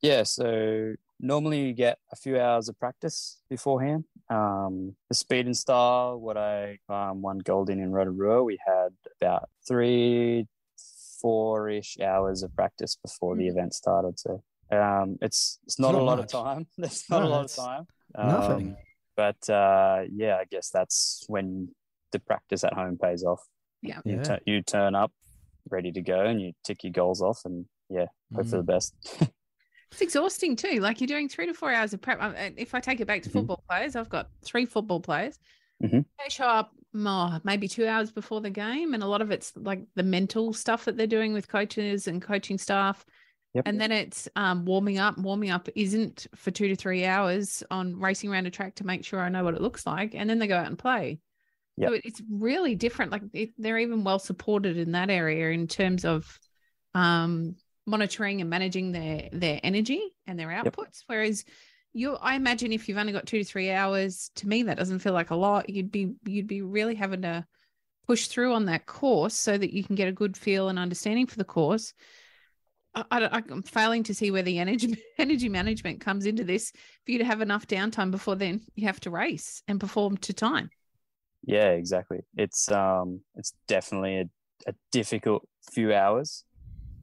Yeah, 0.00 0.24
so 0.24 0.94
normally 1.20 1.60
you 1.66 1.72
get 1.74 1.98
a 2.10 2.16
few 2.16 2.38
hours 2.40 2.68
of 2.68 2.78
practice 2.78 3.40
beforehand. 3.48 4.04
Um, 4.28 4.96
the 5.08 5.14
speed 5.14 5.46
and 5.46 5.56
style, 5.56 6.18
what 6.18 6.36
I 6.36 6.78
um, 6.88 7.22
won 7.22 7.38
gold 7.38 7.70
in 7.70 7.78
in 7.78 7.92
Rotorua, 7.92 8.42
we 8.42 8.58
had 8.66 8.92
about 9.20 9.48
three, 9.66 10.46
four 11.20 11.68
ish 11.68 11.98
hours 12.00 12.42
of 12.42 12.54
practice 12.56 12.96
before 12.96 13.36
the 13.36 13.46
Mhm. 13.46 13.50
event 13.52 13.74
started. 13.74 14.18
So 14.18 14.42
um, 14.72 15.18
it's 15.20 15.58
it's 15.64 15.78
not, 15.78 15.92
not 15.92 16.00
a 16.00 16.04
lot 16.04 16.18
much. 16.18 16.32
of 16.34 16.44
time. 16.44 16.66
There's 16.78 17.04
not 17.10 17.20
No, 17.22 17.26
a 17.26 17.28
lot 17.28 17.40
of 17.44 17.46
that's 17.48 17.56
time. 17.56 17.86
nothing. 18.16 18.68
Um, 18.70 18.76
but 19.16 19.50
uh, 19.50 20.02
yeah, 20.14 20.36
I 20.36 20.44
guess 20.50 20.70
that's 20.70 21.24
when 21.28 21.68
the 22.12 22.18
practice 22.18 22.64
at 22.64 22.72
home 22.72 22.98
pays 23.00 23.24
off. 23.24 23.40
Yeah. 23.82 24.00
You, 24.04 24.16
Yeah. 24.16 24.22
tu- 24.22 24.38
you 24.46 24.62
turn 24.62 24.94
up 24.94 25.12
ready 25.70 25.92
to 25.92 26.00
go 26.02 26.20
and 26.24 26.40
you 26.40 26.52
tick 26.64 26.82
your 26.84 26.92
goals 26.92 27.22
off 27.22 27.40
and 27.44 27.66
yeah, 27.88 28.06
hope 28.34 28.46
for 28.46 28.56
the 28.56 28.62
Mm. 28.62 28.66
best. 28.66 28.94
it's 29.92 30.00
exhausting 30.00 30.56
too 30.56 30.80
like 30.80 31.00
you're 31.00 31.06
doing 31.06 31.28
three 31.28 31.46
to 31.46 31.52
four 31.52 31.70
hours 31.72 31.92
of 31.92 32.00
prep 32.00 32.18
Um, 32.22 32.32
and 32.34 32.54
if 32.58 32.74
i 32.74 32.80
take 32.80 33.00
it 33.00 33.06
back 33.06 33.20
to 33.24 33.28
Mhm. 33.28 33.32
football 33.34 33.62
players 33.68 33.94
i've 33.94 34.08
got 34.08 34.30
three 34.42 34.64
football 34.64 35.00
players 35.00 35.38
Mhm. 35.82 36.06
they 36.18 36.30
show 36.30 36.46
up 36.46 36.72
oh, 36.94 37.38
maybe 37.44 37.68
two 37.68 37.86
hours 37.86 38.10
before 38.10 38.40
the 38.40 38.48
game 38.48 38.94
and 38.94 39.02
a 39.02 39.06
lot 39.06 39.20
of 39.20 39.30
it's 39.30 39.52
like 39.54 39.82
the 39.94 40.02
mental 40.02 40.54
stuff 40.54 40.86
that 40.86 40.96
they're 40.96 41.06
doing 41.06 41.34
with 41.34 41.46
coaches 41.46 42.08
and 42.08 42.22
coaching 42.22 42.56
staff 42.56 43.04
Yep. 43.54 43.68
and 43.68 43.80
then 43.80 43.92
it's 43.92 44.28
um, 44.36 44.64
warming 44.64 44.98
up 44.98 45.18
warming 45.18 45.50
up 45.50 45.68
isn't 45.74 46.26
for 46.34 46.50
two 46.50 46.68
to 46.68 46.76
three 46.76 47.04
hours 47.04 47.62
on 47.70 47.98
racing 48.00 48.30
around 48.30 48.46
a 48.46 48.50
track 48.50 48.76
to 48.76 48.86
make 48.86 49.04
sure 49.04 49.20
i 49.20 49.28
know 49.28 49.44
what 49.44 49.54
it 49.54 49.60
looks 49.60 49.86
like 49.86 50.14
and 50.14 50.28
then 50.28 50.38
they 50.38 50.46
go 50.46 50.56
out 50.56 50.66
and 50.66 50.78
play 50.78 51.18
Yep. 51.76 51.90
so 51.90 52.00
it's 52.04 52.22
really 52.30 52.74
different 52.74 53.12
like 53.12 53.22
it, 53.32 53.50
they're 53.58 53.78
even 53.78 54.04
well 54.04 54.18
supported 54.18 54.76
in 54.76 54.92
that 54.92 55.10
area 55.10 55.50
in 55.50 55.66
terms 55.66 56.04
of 56.04 56.38
um, 56.94 57.56
monitoring 57.86 58.40
and 58.40 58.50
managing 58.50 58.92
their 58.92 59.28
their 59.32 59.60
energy 59.62 60.02
and 60.26 60.38
their 60.38 60.50
Yep. 60.50 60.76
outputs 60.76 61.02
whereas 61.06 61.44
you 61.94 62.14
i 62.16 62.34
imagine 62.36 62.72
if 62.72 62.88
you've 62.88 62.98
only 62.98 63.12
got 63.12 63.26
two 63.26 63.38
to 63.38 63.44
three 63.44 63.70
hours 63.70 64.30
to 64.34 64.48
me 64.48 64.62
that 64.64 64.78
doesn't 64.78 65.00
feel 65.00 65.12
like 65.12 65.30
a 65.30 65.36
lot 65.36 65.68
you'd 65.68 65.92
be 65.92 66.14
you'd 66.24 66.46
be 66.46 66.62
really 66.62 66.94
having 66.94 67.22
to 67.22 67.44
push 68.06 68.26
through 68.26 68.52
on 68.52 68.66
that 68.66 68.86
course 68.86 69.34
so 69.34 69.56
that 69.56 69.72
you 69.72 69.84
can 69.84 69.94
get 69.94 70.08
a 70.08 70.12
good 70.12 70.36
feel 70.36 70.68
and 70.68 70.78
understanding 70.78 71.26
for 71.26 71.36
the 71.36 71.44
course 71.44 71.94
I, 72.94 73.04
I, 73.10 73.42
i'm 73.50 73.62
failing 73.62 74.02
to 74.04 74.14
see 74.14 74.30
where 74.30 74.42
the 74.42 74.58
energy 74.58 75.02
energy 75.18 75.48
management 75.48 76.00
comes 76.00 76.26
into 76.26 76.44
this 76.44 76.72
for 77.04 77.12
you 77.12 77.18
to 77.18 77.24
have 77.24 77.40
enough 77.40 77.66
downtime 77.66 78.10
before 78.10 78.36
then 78.36 78.62
you 78.74 78.86
have 78.86 79.00
to 79.00 79.10
race 79.10 79.62
and 79.68 79.80
perform 79.80 80.16
to 80.18 80.32
time 80.32 80.70
Yeah, 81.44 81.70
exactly. 81.70 82.20
It's 82.36 82.70
um 82.70 83.20
it's 83.34 83.52
definitely 83.66 84.18
a, 84.20 84.24
a 84.70 84.74
difficult 84.92 85.46
few 85.72 85.92
hours 85.92 86.44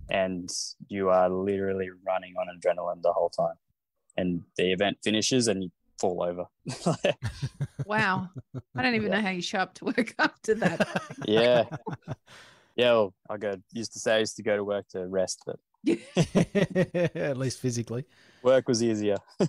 and 0.10 0.49
you 0.89 1.10
are 1.10 1.30
literally 1.30 1.89
running 2.08 2.36
on 2.38 2.47
adrenaline 2.47 3.02
the 3.04 3.13
whole 3.13 3.30
time. 3.30 3.56
And 4.17 4.43
the 4.58 4.73
event 4.73 4.99
finishes 5.04 5.47
and 5.47 5.63
you 5.63 5.71
fall 5.99 6.23
over. 6.23 6.45
wow 7.84 8.30
i 8.78 8.82
don't 8.82 8.95
even 8.95 9.12
Yeah. 9.12 9.12
know 9.12 9.21
how 9.21 9.30
you 9.30 9.41
show 9.41 9.60
up 9.60 9.73
to 9.75 9.86
work 9.86 10.13
after 10.19 10.56
that 10.56 10.82
yeah. 11.28 11.65
Yeah, 12.75 12.91
well, 12.93 13.13
I 13.30 13.38
go 13.38 13.56
used 13.73 13.93
to 13.93 13.99
say 13.99 14.15
I 14.15 14.19
used 14.19 14.38
to 14.38 14.43
go 14.43 14.56
to 14.56 14.63
work 14.63 14.88
to 14.89 15.06
rest, 15.08 15.43
but 15.45 15.60
At 17.15 17.37
least 17.37 17.59
physically. 17.59 18.05
work 18.43 18.67
was 18.67 18.81
easier. 18.83 19.17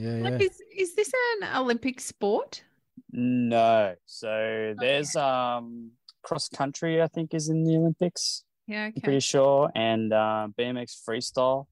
Yeah, 0.00 0.16
yeah. 0.18 0.38
Is, 0.38 0.62
is 0.76 0.94
this 0.94 1.12
an 1.42 1.48
olympic 1.56 2.00
sport 2.00 2.62
No. 3.10 3.96
So 4.06 4.74
there's 4.78 5.16
um 5.16 5.90
cross 6.22 6.48
country 6.48 7.02
I 7.02 7.08
think 7.08 7.34
is 7.34 7.48
in 7.48 7.64
the 7.64 7.74
Olympics. 7.76 8.44
yeah 8.68 8.84
I'm 8.84 8.92
pretty 9.02 9.18
sure. 9.18 9.70
And 9.74 10.12
uh, 10.12 10.48
BMX 10.56 11.02
freestyle 11.04 11.66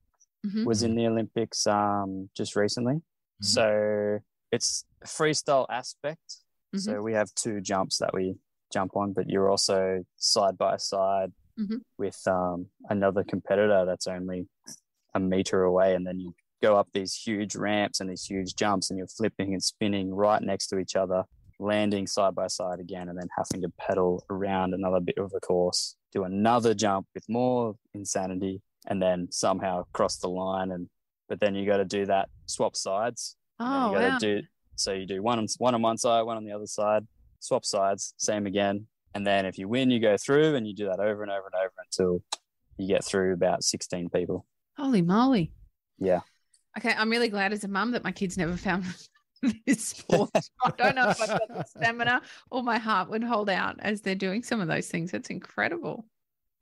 Mhm. 0.44 0.64
was 0.64 0.82
in 0.82 0.96
the 0.96 1.06
Olympics 1.06 1.66
um, 1.68 2.28
just 2.36 2.56
recently. 2.56 2.94
Mhm. 2.94 3.02
So 3.54 4.18
it's 4.50 4.84
freestyle 5.04 5.66
aspect. 5.70 6.38
Mhm. 6.74 6.80
So 6.80 7.02
we 7.02 7.12
have 7.12 7.32
two 7.36 7.60
jumps 7.60 7.98
that 7.98 8.12
we 8.12 8.34
jump 8.72 8.96
on, 8.96 9.12
but 9.12 9.28
you're 9.30 9.50
also 9.50 10.04
side 10.16 10.56
by 10.58 10.78
side 10.78 11.32
Mhm. 11.58 11.80
with 11.98 12.20
um, 12.26 12.66
another 12.90 13.24
competitor 13.24 13.84
that's 13.86 14.06
only 14.06 14.46
a 15.14 15.20
meter 15.20 15.62
away, 15.62 15.94
and 15.94 16.06
then 16.06 16.20
you 16.20 16.34
go 16.62 16.76
up 16.76 16.88
these 16.92 17.14
huge 17.14 17.54
ramps 17.56 18.00
and 18.00 18.10
these 18.10 18.24
huge 18.24 18.54
jumps, 18.54 18.90
and 18.90 18.98
you're 18.98 19.06
flipping 19.08 19.52
and 19.54 19.62
spinning 19.62 20.14
right 20.14 20.42
next 20.42 20.66
to 20.68 20.78
each 20.78 20.96
other, 20.96 21.24
landing 21.58 22.06
side 22.06 22.34
by 22.34 22.46
side 22.46 22.80
again, 22.80 23.08
and 23.08 23.18
then 23.18 23.28
having 23.36 23.62
to 23.62 23.70
pedal 23.78 24.24
around 24.30 24.74
another 24.74 25.00
bit 25.00 25.16
of 25.18 25.30
the 25.30 25.40
course, 25.40 25.96
do 26.12 26.24
another 26.24 26.74
jump 26.74 27.06
with 27.14 27.24
more 27.28 27.74
insanity, 27.94 28.60
and 28.88 29.00
then 29.02 29.26
somehow 29.30 29.84
cross 29.92 30.16
the 30.18 30.28
line. 30.28 30.70
And 30.72 30.88
but 31.28 31.40
then 31.40 31.54
you 31.54 31.66
got 31.66 31.78
to 31.78 31.84
do 31.84 32.06
that 32.06 32.28
swap 32.46 32.76
sides. 32.76 33.36
oh 33.58 33.88
you 33.88 33.94
gotta 33.94 34.08
wow 34.10 34.18
do 34.18 34.42
so 34.76 34.92
you 34.92 35.06
do 35.06 35.22
one 35.22 35.38
on 35.38 35.46
one 35.58 35.74
on 35.74 35.80
one 35.82 35.96
side, 35.96 36.22
one 36.22 36.36
on 36.36 36.44
the 36.44 36.52
other 36.52 36.66
side, 36.66 37.06
swap 37.40 37.64
sides, 37.64 38.12
same 38.18 38.46
again, 38.46 38.86
and 39.14 39.26
then 39.26 39.46
if 39.46 39.58
you 39.58 39.68
win, 39.68 39.90
you 39.90 40.00
go 40.00 40.16
through, 40.16 40.54
and 40.54 40.66
you 40.66 40.74
do 40.74 40.86
that 40.86 41.00
over 41.00 41.22
and 41.22 41.30
over 41.30 41.46
and 41.52 41.54
over 41.54 41.72
until 41.84 42.22
you 42.76 42.88
get 42.88 43.04
through 43.04 43.32
about 43.32 43.64
sixteen 43.64 44.08
people. 44.08 44.46
Holy 44.76 45.02
moly. 45.02 45.52
Yeah. 45.98 46.20
Okay, 46.78 46.92
I'm 46.96 47.10
really 47.10 47.28
glad 47.28 47.52
as 47.52 47.64
a 47.64 47.68
mum 47.68 47.92
that 47.92 48.04
my 48.04 48.12
kids 48.12 48.36
never 48.36 48.56
found 48.56 48.84
this 49.66 49.88
sport. 49.88 50.30
I 50.64 50.70
don't 50.76 50.94
know 50.94 51.08
if 51.08 51.20
I've 51.20 51.28
got 51.28 51.48
the 51.48 51.64
stamina 51.64 52.20
or 52.50 52.62
my 52.62 52.78
heart 52.78 53.08
would 53.08 53.24
hold 53.24 53.48
out 53.48 53.76
as 53.78 54.02
they're 54.02 54.14
doing 54.14 54.42
some 54.42 54.60
of 54.60 54.68
those 54.68 54.88
things. 54.88 55.14
It's 55.14 55.30
incredible. 55.30 56.06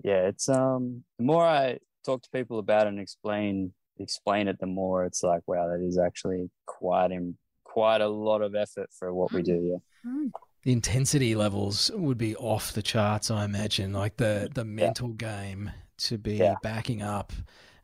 Yeah, 0.02 0.28
it's 0.28 0.48
um 0.48 1.02
the 1.18 1.24
more 1.24 1.44
I 1.44 1.78
talk 2.04 2.22
to 2.22 2.30
people 2.30 2.58
about 2.58 2.86
it 2.86 2.90
and 2.90 3.00
explain 3.00 3.72
explain 3.98 4.48
it, 4.48 4.58
the 4.60 4.66
more 4.66 5.04
it's 5.04 5.22
like, 5.22 5.42
wow, 5.46 5.68
that 5.68 5.84
is 5.84 5.98
actually 5.98 6.50
quite 6.66 7.10
in 7.10 7.36
quite 7.64 8.00
a 8.00 8.08
lot 8.08 8.42
of 8.42 8.54
effort 8.54 8.90
for 8.96 9.12
what 9.12 9.32
we 9.32 9.42
do. 9.42 9.80
Yeah. 10.04 10.28
The 10.64 10.72
intensity 10.72 11.34
levels 11.34 11.90
would 11.94 12.18
be 12.18 12.34
off 12.36 12.72
the 12.72 12.82
charts 12.82 13.30
i 13.30 13.44
imagine. 13.44 13.92
Like 13.92 14.16
the 14.16 14.50
the 14.52 14.64
mental 14.64 15.08
game 15.08 15.70
to 15.98 16.18
be 16.18 16.36
Yeah. 16.36 16.56
backing 16.62 17.02
up 17.02 17.32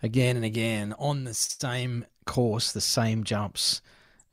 again 0.03 0.35
and 0.37 0.45
again 0.45 0.95
on 0.99 1.25
the 1.25 1.35
same 1.35 2.05
course 2.27 2.73
the 2.73 2.81
same 2.81 3.23
jumps 3.25 3.81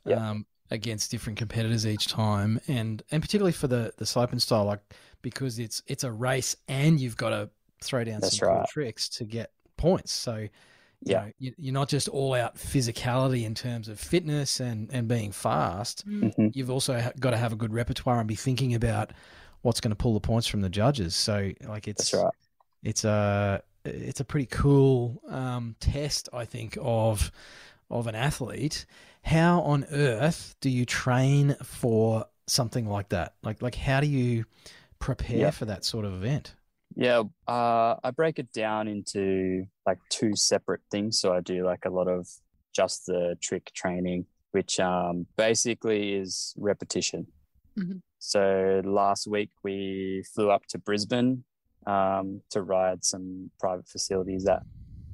Yeah. 0.04 0.30
um, 0.30 0.46
against 0.70 1.10
different 1.10 1.38
competitors 1.38 1.86
each 1.86 2.08
time. 2.08 2.60
And 2.68 3.02
and 3.10 3.22
particularly 3.22 3.52
for 3.52 3.68
the 3.68 3.92
the 3.96 4.06
slope 4.06 4.32
and 4.32 4.42
style 4.42 4.64
like 4.64 4.80
because 5.22 5.58
it's 5.58 5.82
it's 5.86 6.04
a 6.04 6.10
race 6.12 6.56
and 6.68 6.98
you've 7.00 7.16
got 7.16 7.30
to 7.30 7.50
throw 7.80 8.02
down 8.04 8.20
That's 8.20 8.38
some 8.38 8.48
cool 8.48 8.64
tricks 8.68 9.08
to 9.10 9.24
get 9.24 9.52
points. 9.76 10.12
So 10.12 10.48
you 11.04 11.12
Yeah. 11.12 11.24
know, 11.26 11.32
you- 11.38 11.54
you're 11.58 11.72
not 11.74 11.88
just 11.88 12.08
all 12.08 12.34
out 12.34 12.56
physicality 12.56 13.44
in 13.44 13.54
terms 13.54 13.88
of 13.88 14.00
fitness 14.00 14.60
and 14.60 14.88
and 14.92 15.06
being 15.08 15.30
fast 15.32 16.06
Mhm. 16.06 16.54
you've 16.54 16.70
also 16.70 17.12
got 17.20 17.30
to 17.30 17.36
have 17.36 17.52
a 17.52 17.56
good 17.56 17.72
repertoire 17.72 18.18
and 18.18 18.26
be 18.28 18.34
thinking 18.34 18.74
about 18.74 19.12
what's 19.62 19.80
going 19.80 19.90
to 19.90 19.96
pull 19.96 20.14
the 20.14 20.20
points 20.20 20.46
from 20.46 20.60
the 20.60 20.68
judges. 20.68 21.14
So 21.14 21.52
like 21.66 21.86
it's 21.88 22.10
That's 22.10 22.24
right. 22.24 22.34
it's 22.82 23.04
a 23.04 23.62
it's 23.84 24.20
a 24.20 24.24
pretty 24.24 24.46
cool 24.46 25.22
um, 25.28 25.76
test, 25.80 26.28
I 26.32 26.44
think, 26.44 26.76
of 26.80 27.30
of 27.90 28.06
an 28.06 28.14
athlete. 28.14 28.84
How 29.22 29.62
on 29.62 29.84
earth 29.90 30.54
do 30.60 30.68
you 30.70 30.84
train 30.84 31.56
for 31.62 32.26
something 32.46 32.86
like 32.88 33.08
that? 33.10 33.34
Like 33.42 33.62
like 33.62 33.74
how 33.76 34.00
do 34.00 34.06
you 34.06 34.44
prepare 34.98 35.38
Yeah. 35.38 35.50
for 35.50 35.64
that 35.66 35.84
sort 35.84 36.04
of 36.04 36.12
event? 36.14 36.54
Yeah, 37.00 37.22
uh, 37.46 37.94
I 38.02 38.10
break 38.10 38.40
it 38.40 38.52
down 38.52 38.88
into 38.88 39.64
like 39.86 39.98
two 40.10 40.34
separate 40.34 40.80
things. 40.90 41.20
So 41.20 41.32
I 41.32 41.40
do 41.40 41.64
like 41.64 41.84
a 41.84 41.90
lot 41.90 42.08
of 42.08 42.26
just 42.74 43.06
the 43.06 43.36
trick 43.40 43.70
training, 43.72 44.26
which 44.50 44.80
um, 44.80 45.26
basically 45.36 46.14
is 46.14 46.54
repetition. 46.58 47.28
Mhm. 47.78 48.02
So 48.18 48.82
last 48.84 49.28
week 49.28 49.50
we 49.62 50.24
flew 50.34 50.50
up 50.50 50.66
to 50.70 50.78
Brisbane 50.78 51.44
um, 51.86 52.42
to 52.50 52.62
ride 52.62 53.04
some 53.04 53.52
private 53.60 53.86
facilities 53.86 54.42
that, 54.44 54.62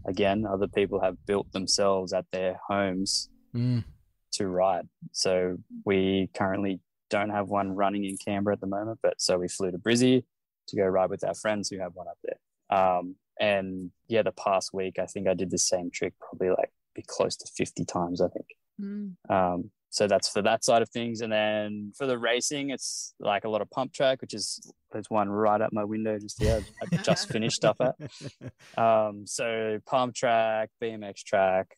again, 0.07 0.47
other 0.47 0.67
people 0.69 1.01
have 1.03 1.17
built 1.27 1.53
themselves 1.53 2.13
at 2.15 2.25
their 2.33 2.59
homes 2.67 3.29
Mm. 3.55 3.85
to 4.33 4.49
ride. 4.49 4.89
So 5.13 5.59
we 5.85 6.29
currently 6.35 6.81
don't 7.11 7.31
have 7.31 7.51
one 7.51 7.71
running 7.77 8.05
in 8.05 8.17
Canberra 8.17 8.55
at 8.55 8.61
the 8.61 8.67
moment, 8.67 8.99
but 9.03 9.21
so 9.21 9.39
we 9.39 9.49
flew 9.49 9.71
to 9.71 9.79
Brizzy 9.79 10.25
to 10.69 10.77
go 10.77 10.85
ride 10.85 11.11
with 11.11 11.25
our 11.25 11.35
friends 11.35 11.69
who 11.69 11.79
have 11.79 11.95
one 11.95 12.09
up 12.09 12.19
there. 12.23 12.79
Um, 12.79 13.17
and 13.41 13.91
yeah, 14.09 14.23
the 14.23 14.33
past 14.33 14.73
week 14.73 14.99
I 14.99 15.07
think 15.07 15.29
I 15.29 15.35
did 15.35 15.51
the 15.51 15.59
same 15.59 15.91
trick 15.93 16.15
probably 16.21 16.51
like 16.51 16.73
be 16.95 17.05
close 17.07 17.37
to 17.37 17.51
50 17.57 17.85
times, 17.85 18.21
I 18.21 18.29
think. 18.29 18.47
Mm. 18.81 19.15
Um, 19.29 19.71
so 19.95 20.09
that's 20.09 20.29
for 20.29 20.43
that 20.43 20.65
side 20.65 20.83
of 20.83 20.89
things. 20.89 21.21
And 21.21 21.33
then 21.33 21.93
for 21.97 22.07
the 22.07 22.19
racing, 22.19 22.71
it's 22.71 23.15
like 23.21 23.45
a 23.45 23.49
lot 23.49 23.63
of 23.63 23.71
pump 23.71 23.93
track, 23.93 24.21
which 24.21 24.35
is 24.35 24.73
there's 24.91 25.09
one 25.09 25.29
right 25.29 25.61
up 25.61 25.73
my 25.73 25.85
window 25.85 26.19
just 26.19 26.43
here. 26.43 26.65
I 26.83 26.97
just 27.03 27.29
finished 27.29 27.65
up 27.65 27.77
at. 27.81 27.95
Um, 28.77 29.25
so 29.25 29.79
pump 29.87 30.17
track, 30.17 30.71
BMX 30.83 31.23
track, 31.23 31.69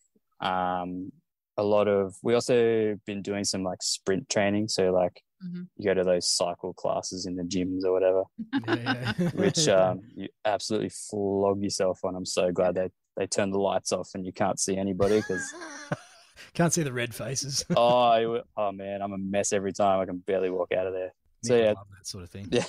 um, 0.40 1.12
a 1.58 1.62
lot 1.62 1.88
of. 1.88 2.14
We 2.22 2.32
also 2.32 2.98
been 3.04 3.20
doing 3.20 3.44
some 3.44 3.62
like 3.62 3.82
sprint 3.82 4.30
training. 4.30 4.68
So 4.68 4.92
like 4.92 5.20
Mhm. 5.44 5.68
you 5.76 5.84
go 5.84 5.94
to 5.94 6.04
those 6.04 6.26
cycle 6.28 6.72
classes 6.72 7.26
in 7.26 7.36
the 7.36 7.42
gyms 7.42 7.84
or 7.84 7.92
whatever, 7.92 8.22
Yeah, 8.66 9.12
yeah. 9.18 9.30
which 9.34 9.68
um, 9.68 10.00
you 10.14 10.28
absolutely 10.44 10.88
flog 10.90 11.62
yourself 11.62 12.04
on. 12.04 12.14
I'm 12.16 12.24
so 12.24 12.50
glad 12.52 12.74
they 12.74 12.90
they 13.16 13.26
turned 13.26 13.52
the 13.52 13.58
lights 13.58 13.92
off 13.92 14.10
and 14.14 14.24
you 14.26 14.32
can't 14.32 14.58
see 14.60 14.76
anybody 14.76 15.16
because 15.16 15.52
can't 16.54 16.72
see 16.72 16.82
the 16.82 16.92
red 16.92 17.14
faces. 17.14 17.64
oh 17.76 17.98
I- 18.10 18.42
oh 18.56 18.72
man, 18.72 19.02
I'm 19.02 19.12
a 19.12 19.18
mess 19.18 19.52
every 19.52 19.72
time. 19.72 20.00
I 20.00 20.06
can 20.06 20.18
barely 20.18 20.50
walk 20.50 20.72
out 20.72 20.86
of 20.86 20.92
there. 20.92 21.12
So 21.44 21.54
Nick 21.54 21.64
yeah, 21.64 21.72
love 21.72 21.86
that 21.96 22.06
sort 22.06 22.24
of 22.24 22.30
thing. 22.30 22.48
yeah, 22.50 22.64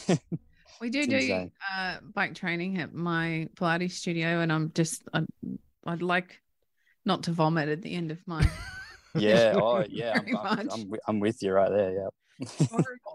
We 0.81 0.89
do 0.89 0.99
It's 0.99 1.07
do 1.27 1.49
uh, 1.75 1.97
bike 2.13 2.35
training 2.35 2.79
at 2.79 2.93
my 2.93 3.49
Pilates 3.55 3.91
studio, 3.93 4.41
and 4.41 4.51
I'm 4.51 4.71
just 4.75 5.03
I'd, 5.13 5.25
I'd 5.85 6.01
like 6.01 6.41
not 7.05 7.23
to 7.23 7.31
vomit 7.31 7.69
at 7.69 7.81
the 7.81 7.93
end 7.95 8.11
of 8.11 8.19
my 8.27 8.47
yeah. 9.15 9.53
Oh 9.55 9.83
yeah, 9.89 10.19
I'm, 10.27 10.37
I'm. 10.37 10.69
I'm, 10.69 10.93
I'm 11.07 11.19
with 11.19 11.41
you 11.41 11.51
right 11.53 11.71
there. 11.71 11.91
Yeah. 11.91 12.07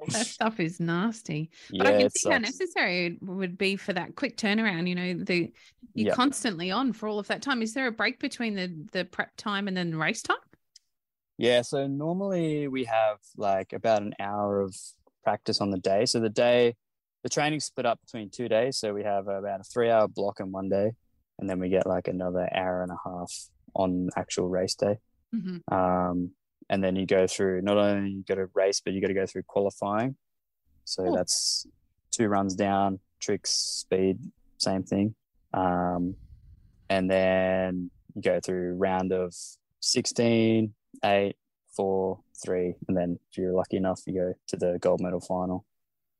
That 0.09 0.27
stuff 0.27 0.61
is 0.61 0.81
nasty. 0.81 1.51
But 1.71 1.87
yeah, 1.87 1.91
I 1.95 2.01
can 2.01 2.11
see 2.11 2.31
how 2.31 2.39
necessary 2.39 3.07
it 3.07 3.23
would 3.23 3.57
be 3.59 3.77
for 3.77 3.93
that 3.93 4.17
quick 4.17 4.37
turnaround. 4.37 4.89
You 4.89 4.95
know, 4.95 5.15
the 5.25 5.53
you're 5.95 6.09
Yeah. 6.09 6.15
constantly 6.15 6.71
on 6.71 6.93
for 6.93 7.09
all 7.09 7.19
of 7.19 7.29
that 7.29 7.43
time. 7.43 7.63
Is 7.63 7.75
there 7.75 7.87
a 7.87 7.93
break 7.93 8.19
between 8.19 8.55
the 8.55 8.73
the 8.93 9.05
prep 9.05 9.37
time 9.37 9.69
and 9.69 9.77
then 9.77 9.95
race 9.97 10.23
time? 10.23 10.37
Yeah, 11.39 11.63
so 11.63 11.87
normally 11.87 12.69
we 12.69 12.85
have 12.85 13.19
like 13.37 13.73
about 13.73 14.03
an 14.03 14.15
hour 14.21 14.61
of 14.61 14.77
practice 15.25 15.61
on 15.61 15.71
the 15.71 15.79
day. 15.79 16.07
So 16.07 16.21
the 16.21 16.29
day, 16.29 16.75
the 17.23 17.29
training's 17.29 17.65
split 17.65 17.87
up 17.87 18.01
between 18.01 18.31
two 18.31 18.49
days. 18.49 18.79
So 18.79 18.93
we 18.93 19.03
have 19.05 19.29
about 19.29 19.61
a 19.61 19.65
three 19.65 19.91
hour 19.91 20.09
block 20.09 20.41
in 20.41 20.53
one 20.53 20.69
day, 20.69 20.93
and 21.39 21.49
then 21.49 21.59
we 21.59 21.69
get 21.69 21.87
like 21.87 22.09
another 22.09 22.49
hour 22.55 22.83
and 22.83 22.93
a 22.93 22.99
half 23.05 23.33
on 23.75 24.11
actual 24.17 24.49
race 24.49 24.75
day. 24.75 24.99
Mhm. 25.35 25.63
Um, 25.73 26.33
and 26.71 26.83
then 26.83 26.97
you 26.97 27.07
go 27.07 27.27
through 27.27 27.63
not 27.63 27.77
only 27.77 28.11
you 28.11 28.25
got 28.25 28.37
to 28.37 28.49
race, 28.55 28.81
but 28.81 28.93
you 28.93 29.01
got 29.01 29.09
to 29.09 29.15
go 29.15 29.27
through 29.27 29.43
qualifying. 29.45 30.17
So 30.85 31.05
Cool. 31.05 31.15
that's 31.15 31.67
two 32.11 32.29
runs 32.29 32.55
down, 32.55 32.99
tricks, 33.21 33.51
speed, 33.51 34.19
same 34.59 34.83
thing. 34.83 35.15
Um, 35.55 36.15
and 36.89 37.11
then 37.11 37.91
you 38.15 38.23
go 38.23 38.41
through 38.41 38.75
round 38.75 39.13
of 39.13 39.35
16, 39.81 40.75
8, 41.05 41.37
4, 41.77 42.21
3, 42.45 42.75
and 42.89 42.97
then 42.97 43.19
if 43.31 43.39
you're 43.39 43.53
lucky 43.53 43.77
enough, 43.77 44.01
you 44.07 44.15
go 44.15 44.35
to 44.49 44.57
the 44.57 44.79
gold 44.81 45.01
medal 45.01 45.21
final. 45.21 45.65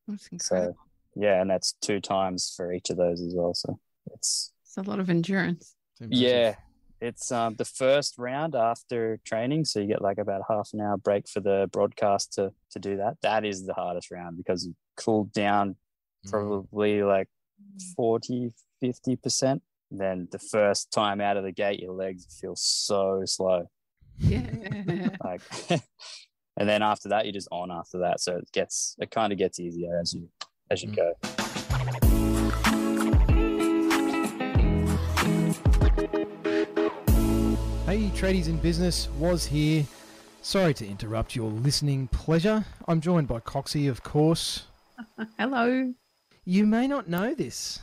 That's 0.09 0.29
So 0.39 0.75
yeah, 1.15 1.41
and 1.41 1.51
that's 1.51 1.75
two 1.81 2.01
times 2.01 2.53
for 2.57 2.73
each 2.73 2.91
of 2.91 2.97
those 2.97 3.21
as 3.21 3.35
well. 3.35 3.55
So 3.55 3.79
it's 4.13 4.53
it's 4.65 4.77
a 4.79 4.83
lot 4.83 4.99
of 4.99 5.11
endurance. 5.11 5.75
Yeah, 6.01 6.57
it's 7.03 7.31
um 7.33 7.55
the 7.57 7.65
first 7.65 8.15
round 8.17 8.55
after 8.55 9.19
training, 9.25 9.65
so 9.65 9.81
you 9.81 9.87
get 9.89 10.01
like 10.01 10.19
about 10.19 10.43
half 10.49 10.71
an 10.73 10.81
hour 10.81 10.97
break 10.97 11.29
for 11.29 11.41
the 11.41 11.69
broadcast 11.73 12.33
to 12.35 12.53
to 12.71 12.79
do 12.79 12.97
that. 12.99 13.15
That 13.23 13.45
is 13.45 13.67
the 13.67 13.75
hardest 13.75 14.11
round 14.11 14.37
because 14.37 14.65
you 14.67 14.75
cool 14.97 15.25
down 15.35 15.77
Mm. 16.25 16.31
probably 16.31 17.03
like 17.03 17.29
40 17.97 18.53
50 18.81 19.17
percent. 19.17 19.63
Then 19.91 20.29
the 20.31 20.39
first 20.39 20.93
time 20.93 21.21
out 21.21 21.37
of 21.37 21.43
the 21.43 21.51
gate, 21.51 21.81
your 21.81 21.93
legs 21.93 22.25
feel 22.41 22.55
so 22.57 23.23
slow. 23.25 23.67
Yeah. 24.19 24.47
Like, 25.25 25.43
and 26.59 26.69
then 26.69 26.83
after 26.83 27.09
that, 27.09 27.25
you're 27.25 27.33
just 27.33 27.49
on 27.51 27.71
after 27.73 27.99
that. 27.99 28.21
So 28.21 28.37
it 28.37 28.49
gets 28.53 28.95
it 29.01 29.11
kind 29.11 29.33
of 29.33 29.39
gets 29.39 29.59
easier 29.59 29.99
as 30.01 30.15
you 30.15 30.29
as 30.71 30.83
you 30.83 30.91
Mm. 30.91 30.97
go. 30.97 32.22
Hey, 37.93 38.09
tradies 38.15 38.49
in 38.49 38.57
business 38.57 39.11
was 39.19 39.45
here. 39.45 39.85
Sorry 40.41 40.73
to 40.73 40.87
interrupt 40.87 41.37
your 41.37 41.51
listening 41.51 42.09
pleasure. 42.09 42.65
I'm 42.89 43.03
joined 43.03 43.29
by 43.29 43.41
Coxie, 43.41 43.87
of 43.87 44.03
course. 44.03 44.65
Hello. 45.39 45.93
You 46.47 46.65
may 46.65 46.87
not 46.87 47.11
know 47.11 47.35
this, 47.35 47.81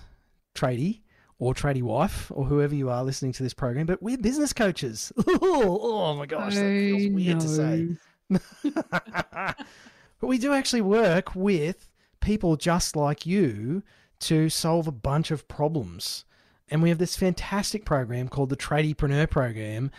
tradie 0.56 1.02
or 1.38 1.54
tradie 1.54 1.84
wife 1.84 2.32
or 2.34 2.45
whoever 2.45 2.74
you 2.74 2.89
are 2.89 3.04
listening 3.04 3.34
to 3.34 3.43
this 3.43 3.54
program, 3.54 3.86
but 3.86 4.02
we're 4.02 4.17
business 4.17 4.52
coaches. 4.52 5.13
oh, 5.28 6.15
my 6.15 6.26
gosh, 6.26 6.56
that 6.56 6.62
feels 6.62 7.13
weird 7.13 7.39
to 7.41 7.48
say. 7.48 7.89
but 8.74 10.28
we 10.28 10.39
do 10.39 10.54
actually 10.54 10.82
work 10.82 11.36
with 11.36 11.88
people 12.19 12.56
just 12.56 12.95
like 12.95 13.28
you 13.28 13.84
to 14.22 14.50
solve 14.50 14.88
a 14.88 14.91
bunch 14.91 15.30
of 15.30 15.48
problems. 15.48 16.26
And 16.72 16.82
we 16.82 16.90
have 16.90 16.98
this 16.98 17.16
fantastic 17.16 17.86
program 17.86 18.30
called 18.30 18.50
the 18.50 18.58
Tradiepreneur 18.58 19.30
Program. 19.30 19.92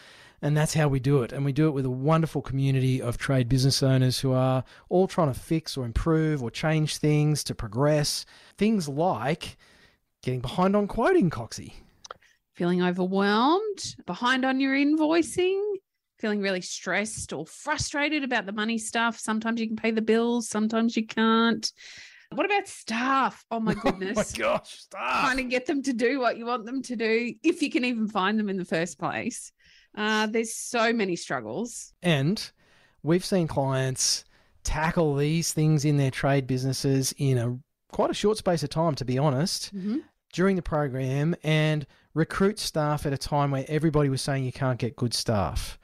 And 0.43 0.57
that's 0.57 0.75
how 0.75 0.89
we 0.89 1.01
do 1.01 1.23
it. 1.23 1.33
And 1.33 1.45
we 1.45 1.53
do 1.53 1.69
it 1.69 1.73
with 1.73 1.85
a 1.85 1.91
wonderful 1.91 2.41
community 2.41 3.03
of 3.03 3.19
trade 3.19 3.49
business 3.49 3.83
owners 3.83 4.21
who 4.21 4.33
are 4.33 4.65
all 4.89 5.07
trying 5.07 5.33
to 5.33 5.39
fix 5.39 5.77
or 5.77 5.85
improve 5.85 6.43
or 6.43 6.51
change 6.51 6.97
things 6.97 7.45
to 7.45 7.55
progress. 7.55 8.25
Things 8.57 8.89
like 8.89 9.59
getting 10.23 10.41
behind 10.41 10.77
on 10.77 10.87
quoting, 10.87 11.29
Coxie. 11.29 11.75
Feeling 12.55 12.83
overwhelmed, 12.83 13.97
behind 14.07 14.45
on 14.45 14.61
your 14.61 14.75
invoicing, 14.75 15.61
feeling 16.19 16.41
really 16.41 16.61
stressed 16.61 17.33
or 17.33 17.47
frustrated 17.47 18.25
about 18.25 18.47
the 18.47 18.53
money 18.53 18.79
stuff. 18.79 19.19
Sometimes 19.19 19.61
you 19.61 19.67
can 19.67 19.77
pay 19.77 19.91
the 19.91 20.03
bills, 20.03 20.49
sometimes 20.49 20.97
you 20.97 21.07
can't. 21.07 21.71
What 22.33 22.47
about 22.47 22.69
staff? 22.69 23.45
Oh 23.51 23.59
my 23.61 23.75
goodness. 23.75 24.17
Oh 24.17 24.21
my 24.21 24.39
gosh, 24.39 24.79
staff. 24.83 25.21
Trying 25.25 25.37
to 25.39 25.43
get 25.45 25.67
them 25.67 25.83
to 25.83 25.93
do 25.93 26.21
what 26.21 26.37
you 26.39 26.47
want 26.47 26.65
them 26.65 26.81
to 26.83 26.97
do, 26.97 27.35
if 27.43 27.61
you 27.63 27.71
can 27.71 27.85
even 27.85 28.07
find 28.09 28.39
them 28.39 28.49
in 28.49 28.57
the 28.57 28.65
first 28.65 28.99
place. 28.99 29.51
Uh, 29.97 30.27
there's 30.27 30.55
so 30.55 30.93
many 30.93 31.17
struggles. 31.17 31.93
And 32.03 32.51
we've 33.03 33.25
seen 33.25 33.49
clients 33.49 34.25
tackle 34.63 35.17
these 35.17 35.53
things 35.53 35.85
in 35.85 35.97
their 35.97 36.11
trade 36.13 36.47
businesses 36.47 37.13
in 37.19 37.39
a 37.39 37.59
quite 37.93 38.11
a 38.11 38.15
short 38.15 38.39
space 38.39 38.63
of 38.63 38.71
time, 38.71 38.95
to 38.95 39.05
be 39.05 39.19
honest, 39.19 39.75
Mhm. 39.75 40.03
during 40.33 40.55
the 40.55 40.63
program 40.63 41.35
and 41.43 41.85
recruit 42.15 42.61
staff 42.61 43.05
at 43.07 43.13
a 43.13 43.19
time 43.19 43.51
where 43.51 43.65
everybody 43.67 44.09
was 44.09 44.23
saying 44.23 44.45
you 44.45 44.53
can't 44.53 44.79
get 44.79 44.95
good 44.95 45.13
staff, 45.15 45.80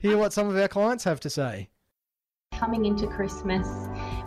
hear 0.00 0.16
what 0.16 0.32
some 0.32 0.48
of 0.48 0.56
our 0.56 0.68
clients 0.68 1.04
have 1.04 1.20
to 1.20 1.30
say. 1.30 1.68
coming 2.52 2.84
into 2.84 3.06
Christmas, 3.06 3.66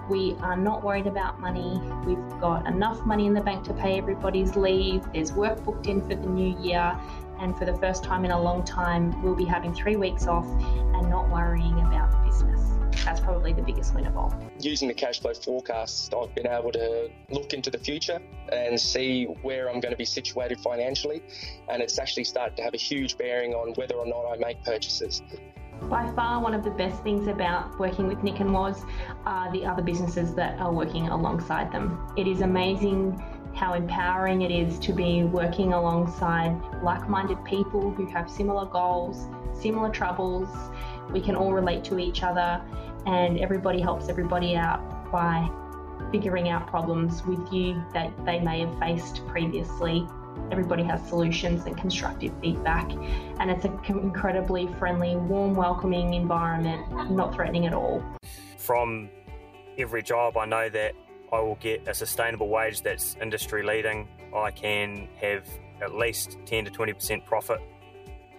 we 0.10 0.36
are 0.40 0.58
not 0.58 0.84
worried 0.84 1.06
about 1.06 1.40
money. 1.40 1.80
We've 2.06 2.42
got 2.42 2.66
enough 2.68 3.06
money 3.06 3.28
in 3.28 3.34
the 3.34 3.42
bank 3.42 3.64
to 3.66 3.74
pay 3.74 3.98
everybody's 4.00 4.56
leave. 4.56 5.04
There's 5.14 5.32
work 5.32 5.64
booked 5.64 5.86
in 5.88 6.02
for 6.02 6.16
the 6.16 6.28
new 6.28 6.58
year. 6.60 7.00
And 7.40 7.56
for 7.56 7.66
the 7.66 7.76
first 7.78 8.04
time 8.04 8.26
in 8.26 8.32
a 8.32 8.42
long 8.42 8.64
time, 8.64 9.22
we'll 9.22 9.36
be 9.36 9.46
having 9.46 9.74
three 9.74 9.96
weeks 9.96 10.26
off 10.26 10.46
and 10.48 11.10
not 11.10 11.30
worrying 11.30 11.80
about 11.80 12.12
the 12.12 12.18
business. 12.18 12.62
That's 13.06 13.20
probably 13.20 13.54
the 13.54 13.62
biggest 13.62 13.94
win 13.94 14.06
of 14.06 14.16
all. 14.16 14.34
using 14.60 14.88
the 14.88 14.94
cash 14.94 15.20
flow 15.20 15.34
forecast, 15.34 16.14
I've 16.14 16.34
been 16.34 16.48
able 16.48 16.72
to 16.72 17.10
look 17.30 17.54
into 17.54 17.70
the 17.70 17.78
future 17.78 18.20
and 18.52 18.80
see 18.80 19.26
where 19.42 19.68
I'm 19.68 19.80
going 19.80 19.92
to 19.92 19.98
be 19.98 20.06
situated 20.06 20.60
financially. 20.60 21.22
And 21.70 21.82
it's 21.82 22.00
actually 22.00 22.24
started 22.24 22.56
to 22.58 22.64
have 22.64 22.74
a 22.74 22.78
huge 22.78 23.18
bearing 23.18 23.54
on 23.54 23.74
whether 23.74 23.96
or 23.96 24.06
not 24.06 24.26
I 24.26 24.38
make 24.38 24.64
purchases. 24.64 25.22
By 25.89 26.12
far, 26.15 26.41
one 26.41 26.54
of 26.54 26.63
the 26.63 26.72
best 26.72 27.04
things 27.04 27.28
about 27.28 27.78
working 27.80 28.08
with 28.08 28.24
Nick 28.24 28.39
and 28.39 28.54
Woz 28.54 28.84
are 29.26 29.52
the 29.52 29.65
other 29.65 29.84
businesses 29.84 30.34
that 30.36 30.60
are 30.60 30.72
working 30.72 31.10
alongside 31.10 31.72
them. 31.72 32.00
It 32.17 32.28
is 32.28 32.41
amazing 32.41 33.22
how 33.54 33.74
empowering 33.74 34.41
it 34.41 34.52
is 34.52 34.80
to 34.80 34.93
be 34.93 35.24
working 35.24 35.74
alongside 35.74 36.60
like 36.82 37.08
minded 37.08 37.43
people 37.46 37.91
who 37.91 38.06
have 38.08 38.30
similar 38.30 38.65
goals, 38.65 39.28
similar 39.54 39.89
troubles. 39.89 40.50
We 41.12 41.22
can 41.22 41.36
all 41.36 41.54
relate 41.54 41.84
to 41.86 42.00
each 42.00 42.24
other, 42.24 42.62
and 43.06 43.39
everybody 43.39 43.80
helps 43.80 44.10
everybody 44.10 44.56
out 44.56 45.12
by 45.12 45.50
figuring 46.12 46.50
out 46.50 46.65
problems 46.67 47.24
with 47.26 47.52
you 47.54 47.84
that 47.93 48.12
they 48.26 48.39
may 48.39 48.62
have 48.62 48.80
faced 48.80 49.26
previously. 49.28 50.08
Everybody 50.52 50.84
has 50.84 51.06
solutions 51.08 51.65
and 51.65 51.78
constructive 51.78 52.34
feedback, 52.41 52.91
and 53.39 53.50
it's 53.50 53.65
an 53.65 53.80
incredibly 53.88 54.67
friendly, 54.80 55.15
warm, 55.15 55.56
welcoming 55.56 56.13
environment, 56.13 57.12
not 57.12 57.34
threatening 57.34 57.65
at 57.65 57.74
all. 57.74 58.04
from 58.58 59.10
every 59.78 60.04
job, 60.04 60.38
I 60.38 60.46
know 60.46 60.69
that 60.69 60.93
I 61.32 61.39
will 61.39 61.56
get 61.56 61.88
a 61.88 61.93
sustainable 61.93 62.48
wage 62.48 62.82
that's 62.82 63.17
industry 63.22 63.63
leading. 63.63 64.08
I 64.36 64.52
can 64.52 65.08
have 65.19 65.48
at 65.82 65.96
least 65.96 66.38
10 66.46 66.65
to 66.65 66.72
20% 66.72 67.26
profit 67.26 67.60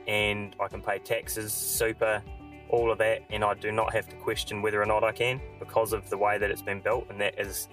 and 0.06 0.54
I 0.60 0.68
can 0.68 0.80
pay 0.80 0.98
taxes, 0.98 1.52
super, 1.52 2.22
all 2.68 2.90
of 2.90 2.98
that, 2.98 3.22
and 3.30 3.44
I 3.44 3.54
do 3.54 3.72
not 3.72 3.92
have 3.94 4.08
to 4.08 4.16
question 4.16 4.62
whether 4.62 4.80
or 4.80 4.86
not 4.86 5.02
I 5.04 5.12
can 5.12 5.40
because 5.58 5.92
of 5.92 6.08
the 6.10 6.18
way 6.18 6.38
that 6.38 6.50
it's 6.50 6.62
been 6.62 6.80
built, 6.80 7.06
and 7.10 7.20
that 7.20 7.38
is 7.38 7.68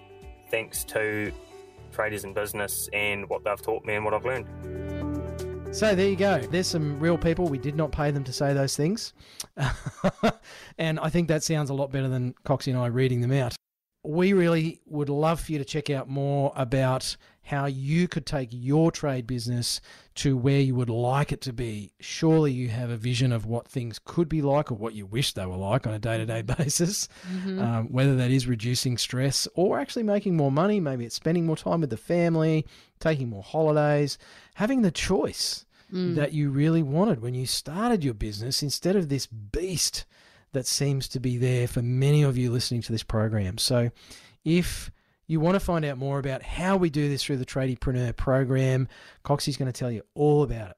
thanks 0.50 0.84
to 0.86 1.32
tradies 1.92 2.24
in 2.24 2.34
business 2.34 2.90
and 2.94 3.30
what 3.30 3.44
they've 3.44 3.62
taught 3.62 3.86
me 3.86 3.96
and 3.96 4.06
what 4.06 4.14
I've 4.14 4.26
learned. 4.26 4.48
So 5.74 5.96
there 5.96 6.10
you 6.10 6.18
go. 6.18 6.40
There's 6.40 6.68
some 6.68 7.00
real 7.00 7.18
people. 7.18 7.48
We 7.48 7.58
did 7.58 7.76
not 7.76 7.94
pay 7.94 8.12
them 8.12 8.26
to 8.26 8.34
say 8.34 8.54
those 8.54 8.76
things. 8.76 9.14
and 10.78 11.00
I 11.00 11.10
think 11.10 11.30
that 11.30 11.44
sounds 11.44 11.70
a 11.70 11.74
lot 11.74 11.92
better 11.92 12.10
than 12.10 12.36
Coxie 12.46 12.72
and 12.74 12.78
I 12.78 12.88
reading 12.88 13.22
them 13.22 13.32
out. 13.32 13.56
We 14.04 14.34
really 14.34 14.82
would 14.86 15.08
love 15.08 15.40
for 15.40 15.54
you 15.54 15.60
to 15.60 15.66
check 15.66 15.90
out 15.90 16.10
more 16.10 16.52
about 16.58 17.16
how 17.52 17.66
you 17.66 18.08
could 18.08 18.26
take 18.26 18.48
your 18.52 18.92
trade 18.92 19.28
business 19.28 19.82
to 20.16 20.38
where 20.38 20.62
you 20.62 20.74
would 20.74 20.90
like 20.90 21.34
it 21.34 21.42
to 21.42 21.52
be. 21.52 21.92
Surely 22.00 22.50
you 22.54 22.70
have 22.70 22.90
a 22.90 22.96
vision 22.96 23.34
of 23.34 23.46
what 23.46 23.68
things 23.68 24.00
could 24.06 24.30
be 24.30 24.42
like 24.42 24.72
or 24.72 24.76
what 24.76 24.94
you 24.94 25.06
wish 25.06 25.34
they 25.34 25.46
were 25.46 25.58
like 25.58 25.86
on 25.86 25.94
a 25.94 26.00
day 26.00 26.18
to 26.18 26.26
day 26.26 26.42
basis, 26.42 27.10
um, 27.60 27.92
whether 27.92 28.16
that 28.16 28.32
is 28.32 28.48
reducing 28.48 28.98
stress 28.98 29.50
or 29.54 29.80
actually 29.80 30.04
making 30.04 30.38
more 30.38 30.52
money. 30.52 30.80
Maybe 30.80 31.06
it's 31.06 31.16
spending 31.16 31.46
more 31.46 31.58
time 31.58 31.82
with 31.82 31.90
the 31.90 31.98
family, 31.98 32.66
taking 33.02 33.30
more 33.30 33.44
holidays, 33.44 34.18
having 34.56 34.82
the 34.82 34.92
choice 34.92 35.66
that 36.16 36.32
you 36.32 36.52
really 36.52 36.82
wanted 36.82 37.22
when 37.22 37.34
you 37.34 37.46
started 37.46 38.02
your 38.02 38.14
business 38.14 38.64
instead 38.64 38.96
of 38.96 39.10
this 39.10 39.28
beast 39.28 40.06
that 40.54 40.66
seems 40.66 41.10
to 41.10 41.20
be 41.20 41.38
there 41.38 41.68
for 41.68 41.82
many 41.82 42.24
of 42.24 42.38
you 42.38 42.50
listening 42.50 42.82
to 42.84 42.94
this 42.94 43.04
program. 43.04 43.58
So, 43.58 43.92
if 44.46 44.90
you 45.32 45.40
want 45.40 45.56
to 45.56 45.60
find 45.62 45.86
out 45.86 45.98
more 45.98 46.20
about 46.20 46.44
how 46.44 46.76
we 46.76 46.90
do 46.90 47.08
this 47.08 47.24
through 47.24 47.38
the 47.38 47.46
Tradiepreneur 47.46 48.16
program, 48.18 48.90
Coxie's 49.24 49.56
going 49.56 49.72
to 49.72 49.78
tell 49.78 49.90
you 49.90 50.04
all 50.14 50.44
about 50.44 50.72
it. 50.72 50.78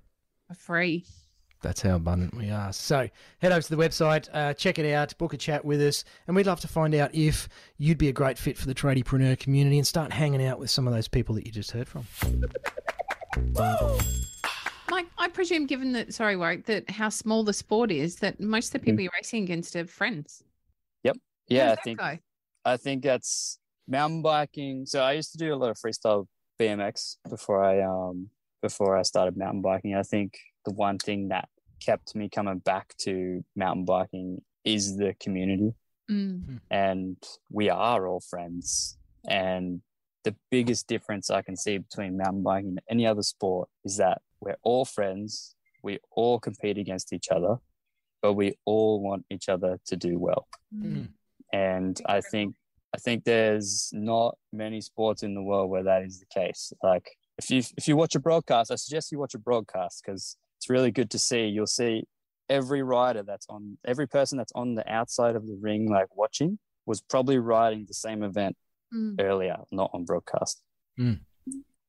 For 0.51 0.55
free. 0.55 1.05
That's 1.61 1.81
how 1.81 1.95
abundant 1.95 2.35
we 2.35 2.49
are. 2.49 2.73
So 2.73 3.07
head 3.39 3.51
over 3.51 3.61
to 3.61 3.75
the 3.75 3.81
website, 3.81 4.27
uh, 4.33 4.53
check 4.55 4.79
it 4.79 4.91
out, 4.91 5.15
book 5.17 5.33
a 5.33 5.37
chat 5.37 5.63
with 5.63 5.79
us, 5.81 6.03
and 6.25 6.35
we'd 6.35 6.47
love 6.47 6.59
to 6.61 6.67
find 6.67 6.95
out 6.95 7.13
if 7.13 7.47
you'd 7.77 7.99
be 7.99 8.09
a 8.09 8.13
great 8.13 8.37
fit 8.37 8.57
for 8.57 8.65
the 8.65 8.73
tradiepreneur 8.73 9.37
community 9.37 9.77
and 9.77 9.85
start 9.85 10.11
hanging 10.11 10.43
out 10.43 10.59
with 10.59 10.71
some 10.71 10.87
of 10.87 10.93
those 10.93 11.07
people 11.07 11.35
that 11.35 11.45
you 11.45 11.51
just 11.51 11.71
heard 11.71 11.87
from. 11.87 12.05
Mike, 14.89 15.07
I 15.19 15.27
presume, 15.29 15.67
given 15.67 15.93
that, 15.93 16.13
sorry, 16.13 16.35
Warwick, 16.35 16.65
that 16.65 16.89
how 16.89 17.09
small 17.09 17.43
the 17.43 17.53
sport 17.53 17.91
is, 17.91 18.17
that 18.17 18.39
most 18.39 18.73
of 18.73 18.73
the 18.73 18.79
people 18.79 19.01
you're 19.01 19.11
racing 19.15 19.43
against 19.43 19.75
are 19.75 19.85
friends. 19.85 20.43
Yep. 21.03 21.17
Yeah, 21.47 21.71
I 21.73 21.75
think 21.75 21.99
go? 21.99 22.17
I 22.65 22.77
think 22.77 23.03
that's 23.03 23.59
mountain 23.87 24.23
biking. 24.23 24.87
So 24.87 25.01
I 25.01 25.13
used 25.13 25.31
to 25.33 25.37
do 25.37 25.53
a 25.53 25.55
lot 25.55 25.69
of 25.69 25.77
freestyle 25.77 26.25
BMX 26.59 27.17
before 27.29 27.63
I 27.63 27.81
um 27.81 28.29
before 28.61 28.97
I 28.97 29.01
started 29.03 29.37
mountain 29.37 29.61
biking. 29.61 29.95
I 29.95 30.03
think 30.03 30.37
the 30.65 30.71
one 30.71 30.97
thing 30.97 31.29
that 31.29 31.49
kept 31.79 32.15
me 32.15 32.29
coming 32.29 32.59
back 32.59 32.93
to 32.99 33.43
mountain 33.55 33.85
biking 33.85 34.41
is 34.63 34.97
the 34.97 35.15
community 35.19 35.73
Mm. 36.09 36.59
and 36.69 37.15
we 37.49 37.69
are 37.69 38.05
all 38.05 38.19
friends. 38.19 38.97
And 39.27 39.81
the 40.23 40.35
biggest 40.49 40.87
difference 40.87 41.29
I 41.29 41.41
can 41.41 41.55
see 41.55 41.77
between 41.77 42.17
mountain 42.17 42.43
biking 42.43 42.69
and 42.69 42.81
any 42.89 43.07
other 43.07 43.23
sport 43.23 43.69
is 43.85 43.97
that 43.97 44.21
we're 44.41 44.57
all 44.61 44.83
friends, 44.83 45.55
we 45.83 45.99
all 46.11 46.39
compete 46.39 46.77
against 46.77 47.13
each 47.13 47.29
other, 47.29 47.57
but 48.21 48.33
we 48.33 48.57
all 48.65 49.01
want 49.01 49.25
each 49.29 49.47
other 49.47 49.79
to 49.85 49.95
do 49.95 50.19
well. 50.19 50.47
Mm. 50.75 51.09
And 51.53 52.01
I 52.05 52.19
think 52.21 52.55
I 52.93 52.97
think 52.97 53.23
there's 53.23 53.89
not 53.93 54.37
many 54.51 54.81
sports 54.81 55.23
in 55.23 55.33
the 55.33 55.41
world 55.41 55.69
where 55.69 55.83
that 55.83 56.03
is 56.03 56.19
the 56.19 56.25
case. 56.25 56.73
Like 56.83 57.09
if 57.41 57.49
you 57.49 57.63
if 57.77 57.87
you 57.87 57.95
watch 57.95 58.15
a 58.15 58.19
broadcast, 58.19 58.71
I 58.71 58.75
suggest 58.75 59.11
you 59.11 59.19
watch 59.19 59.33
a 59.33 59.39
broadcast 59.39 60.01
because 60.05 60.37
it's 60.57 60.69
really 60.69 60.91
good 60.91 61.09
to 61.11 61.19
see. 61.19 61.45
You'll 61.47 61.67
see 61.67 62.03
every 62.49 62.83
rider 62.83 63.23
that's 63.23 63.45
on 63.49 63.77
every 63.85 64.07
person 64.07 64.37
that's 64.37 64.51
on 64.55 64.75
the 64.75 64.89
outside 64.91 65.35
of 65.35 65.45
the 65.47 65.57
ring, 65.61 65.89
like 65.89 66.15
watching, 66.15 66.59
was 66.85 67.01
probably 67.01 67.37
riding 67.37 67.85
the 67.87 67.93
same 67.93 68.23
event 68.23 68.55
Mm. 68.93 69.21
earlier, 69.21 69.55
not 69.71 69.89
on 69.93 70.03
broadcast. 70.03 70.61
Mm. 70.99 71.21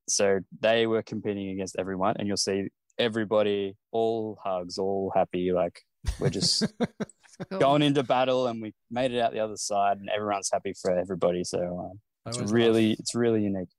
So 0.08 0.38
they 0.60 0.86
were 0.86 1.02
competing 1.02 1.48
against 1.48 1.74
everyone, 1.76 2.14
and 2.16 2.28
you'll 2.28 2.36
see 2.36 2.68
everybody 2.96 3.74
all 3.90 4.38
hugs, 4.44 4.78
all 4.78 5.10
happy, 5.14 5.50
like 5.52 5.80
we're 6.20 6.30
just 6.30 6.64
Cool. 7.50 7.58
going 7.58 7.82
into 7.82 8.04
battle, 8.04 8.46
and 8.46 8.62
we 8.62 8.72
made 8.88 9.10
it 9.10 9.18
out 9.20 9.32
the 9.32 9.40
other 9.40 9.56
side, 9.56 9.98
and 9.98 10.08
everyone's 10.10 10.50
happy 10.52 10.74
for 10.80 10.96
everybody. 10.96 11.42
So 11.42 11.58
um, 11.90 11.98
It's 12.26 12.52
really, 12.52 12.90
laugh- 12.90 12.98
it's 13.00 13.14
really 13.16 13.42
unique. 13.42 13.70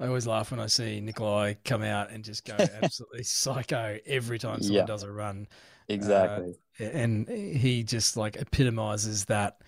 I 0.00 0.06
always 0.06 0.26
laugh 0.26 0.50
when 0.50 0.58
I 0.60 0.66
see 0.66 1.00
Nikolai 1.00 1.54
come 1.64 1.82
out 1.82 2.10
and 2.10 2.24
just 2.24 2.44
go 2.46 2.56
absolutely 2.82 3.22
psycho 3.22 3.98
every 4.06 4.38
time 4.38 4.60
someone 4.62 4.82
Yeah. 4.82 4.86
does 4.86 5.02
a 5.02 5.10
run. 5.12 5.46
Exactly. 5.88 6.54
and 6.78 7.28
he 7.28 7.82
just 7.82 8.16
like 8.16 8.36
epitomizes 8.36 9.26
that 9.26 9.60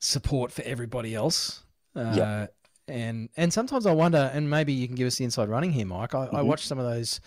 support 0.00 0.50
for 0.52 0.62
everybody 0.62 1.14
else. 1.14 1.62
Uh, 1.94 2.12
Yeah. 2.16 2.46
And 2.88 3.28
and 3.36 3.52
sometimes 3.52 3.84
I 3.86 3.92
wonder, 3.92 4.30
and 4.32 4.48
maybe 4.48 4.72
you 4.72 4.86
can 4.86 4.96
give 4.96 5.06
us 5.06 5.16
the 5.16 5.24
inside 5.24 5.50
running 5.50 5.72
here, 5.72 5.84
Mike. 5.84 6.14
I, 6.14 6.24
I 6.24 6.28
Mhm. 6.40 6.46
watch 6.46 6.66
some 6.66 6.78
of 6.78 6.86
those 6.86 7.20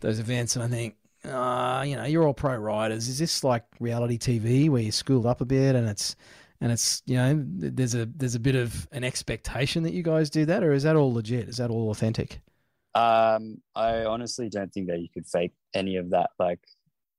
those 0.00 0.20
events, 0.20 0.54
and 0.54 0.62
I 0.62 0.68
think, 0.68 0.94
uh, 1.24 1.82
you 1.84 1.96
know, 1.96 2.04
you're 2.04 2.24
all 2.24 2.32
pro 2.34 2.54
riders. 2.56 3.08
Is 3.08 3.18
this 3.18 3.42
like 3.42 3.64
reality 3.80 4.16
TV 4.16 4.68
where 4.70 4.80
you're 4.80 4.92
schooled 4.92 5.26
up 5.26 5.40
a 5.40 5.44
bit, 5.44 5.74
and 5.74 5.88
it's 5.88 6.14
and 6.60 6.72
it's 6.72 7.02
you 7.06 7.16
know, 7.16 7.42
there's 7.46 7.94
a 7.94 8.06
there's 8.06 8.34
a 8.34 8.40
bit 8.40 8.54
of 8.56 8.88
an 8.92 9.04
expectation 9.04 9.82
that 9.84 9.92
you 9.92 10.02
guys 10.02 10.30
do 10.30 10.44
that, 10.46 10.62
or 10.64 10.72
is 10.72 10.82
that 10.84 10.96
all 10.96 11.12
legit? 11.12 11.48
Is 11.48 11.56
that 11.58 11.70
all 11.70 11.90
authentic? 11.90 12.40
Um, 12.94 13.60
I 13.76 14.04
honestly 14.04 14.48
don't 14.48 14.72
think 14.72 14.88
that 14.88 15.00
you 15.00 15.08
could 15.12 15.26
fake 15.26 15.52
any 15.74 15.96
of 15.96 16.10
that. 16.10 16.30
Like, 16.38 16.60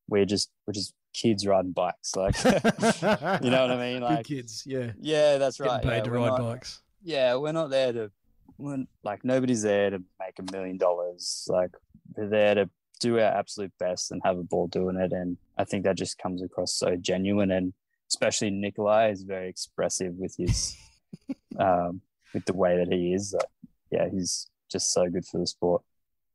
we're 0.09 0.25
just 0.25 0.49
we're 0.67 0.73
just 0.73 0.93
kids 1.13 1.45
riding 1.47 1.71
bikes. 1.71 2.15
Like, 2.15 2.35
you 2.43 3.49
know 3.49 3.61
what 3.61 3.71
I 3.71 3.77
mean? 3.77 3.99
Good 3.99 4.03
Like, 4.03 4.25
kids, 4.25 4.63
yeah, 4.65 4.91
yeah, 4.99 5.37
that's 5.37 5.57
getting 5.57 5.73
right. 5.73 5.83
paid 5.83 5.97
yeah, 5.97 6.03
to 6.03 6.11
ride 6.11 6.27
not- 6.27 6.39
bikes. 6.41 6.81
yeah, 7.03 7.35
we're 7.35 7.51
not 7.53 7.69
there 7.69 7.93
to, 7.93 8.11
we're, 8.57 8.85
like, 9.03 9.23
nobody's 9.23 9.61
there 9.61 9.89
to 9.91 10.03
make 10.19 10.37
a 10.39 10.51
million 10.51 10.77
dollars. 10.77 11.47
Like, 11.49 11.71
we're 12.15 12.27
there 12.29 12.55
to 12.55 12.69
do 12.99 13.15
our 13.17 13.25
absolute 13.25 13.71
best 13.79 14.11
and 14.11 14.21
have 14.25 14.37
a 14.37 14.43
ball 14.43 14.67
doing 14.67 14.97
it. 14.97 15.13
And 15.13 15.37
I 15.57 15.63
think 15.63 15.83
that 15.85 15.95
just 15.97 16.17
comes 16.17 16.41
across 16.43 16.73
so 16.73 16.95
genuine. 16.97 17.51
And 17.51 17.73
especially 18.09 18.49
Nikolai 18.51 19.09
is 19.09 19.23
very 19.23 19.49
expressive 19.49 20.13
with 20.17 20.35
his, 20.37 20.75
um, 21.59 22.01
with 22.33 22.45
the 22.45 22.53
way 22.53 22.77
that 22.77 22.91
he 22.91 23.13
is. 23.13 23.33
Like, 23.33 23.47
yeah, 23.91 24.07
he's 24.09 24.49
just 24.71 24.93
so 24.93 25.07
good 25.09 25.25
for 25.25 25.39
the 25.39 25.47
sport. 25.47 25.81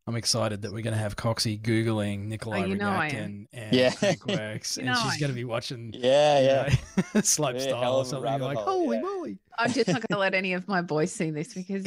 I'm 0.07 0.17
excited 0.17 0.61
that 0.63 0.73
we're 0.73 0.83
going 0.83 0.93
to 0.95 1.01
have 1.01 1.17
Coxie 1.17 1.59
googling 1.59 2.27
Nikolai 2.27 2.61
Oh, 2.61 2.65
you 2.67 2.75
know 2.77 2.91
I 2.91 3.07
and 3.07 3.49
Yeah. 3.53 3.91
Crankworx, 3.91 4.77
You 4.77 4.85
and 4.85 4.95
know 4.95 5.01
she's 5.03 5.17
going 5.19 5.31
to 5.31 5.35
be 5.35 5.45
watching 5.45 5.93
Yeah, 5.95 6.41
you 6.41 6.47
yeah. 6.47 6.75
know, 7.15 7.21
slope 7.23 7.55
Yeah, 7.55 7.61
style 7.63 7.97
or 7.97 8.05
something. 8.05 8.39
Like, 8.41 8.59
hole, 8.59 8.81
holy 8.83 8.97
yeah. 8.97 9.03
moly! 9.03 9.39
I'm 9.59 9.73
just 9.73 9.89
not 9.89 9.95
going 10.03 10.07
to 10.11 10.19
let 10.19 10.35
any 10.35 10.53
of 10.53 10.69
my 10.69 10.83
boys 10.83 11.11
see 11.11 11.31
this 11.31 11.55
because 11.55 11.87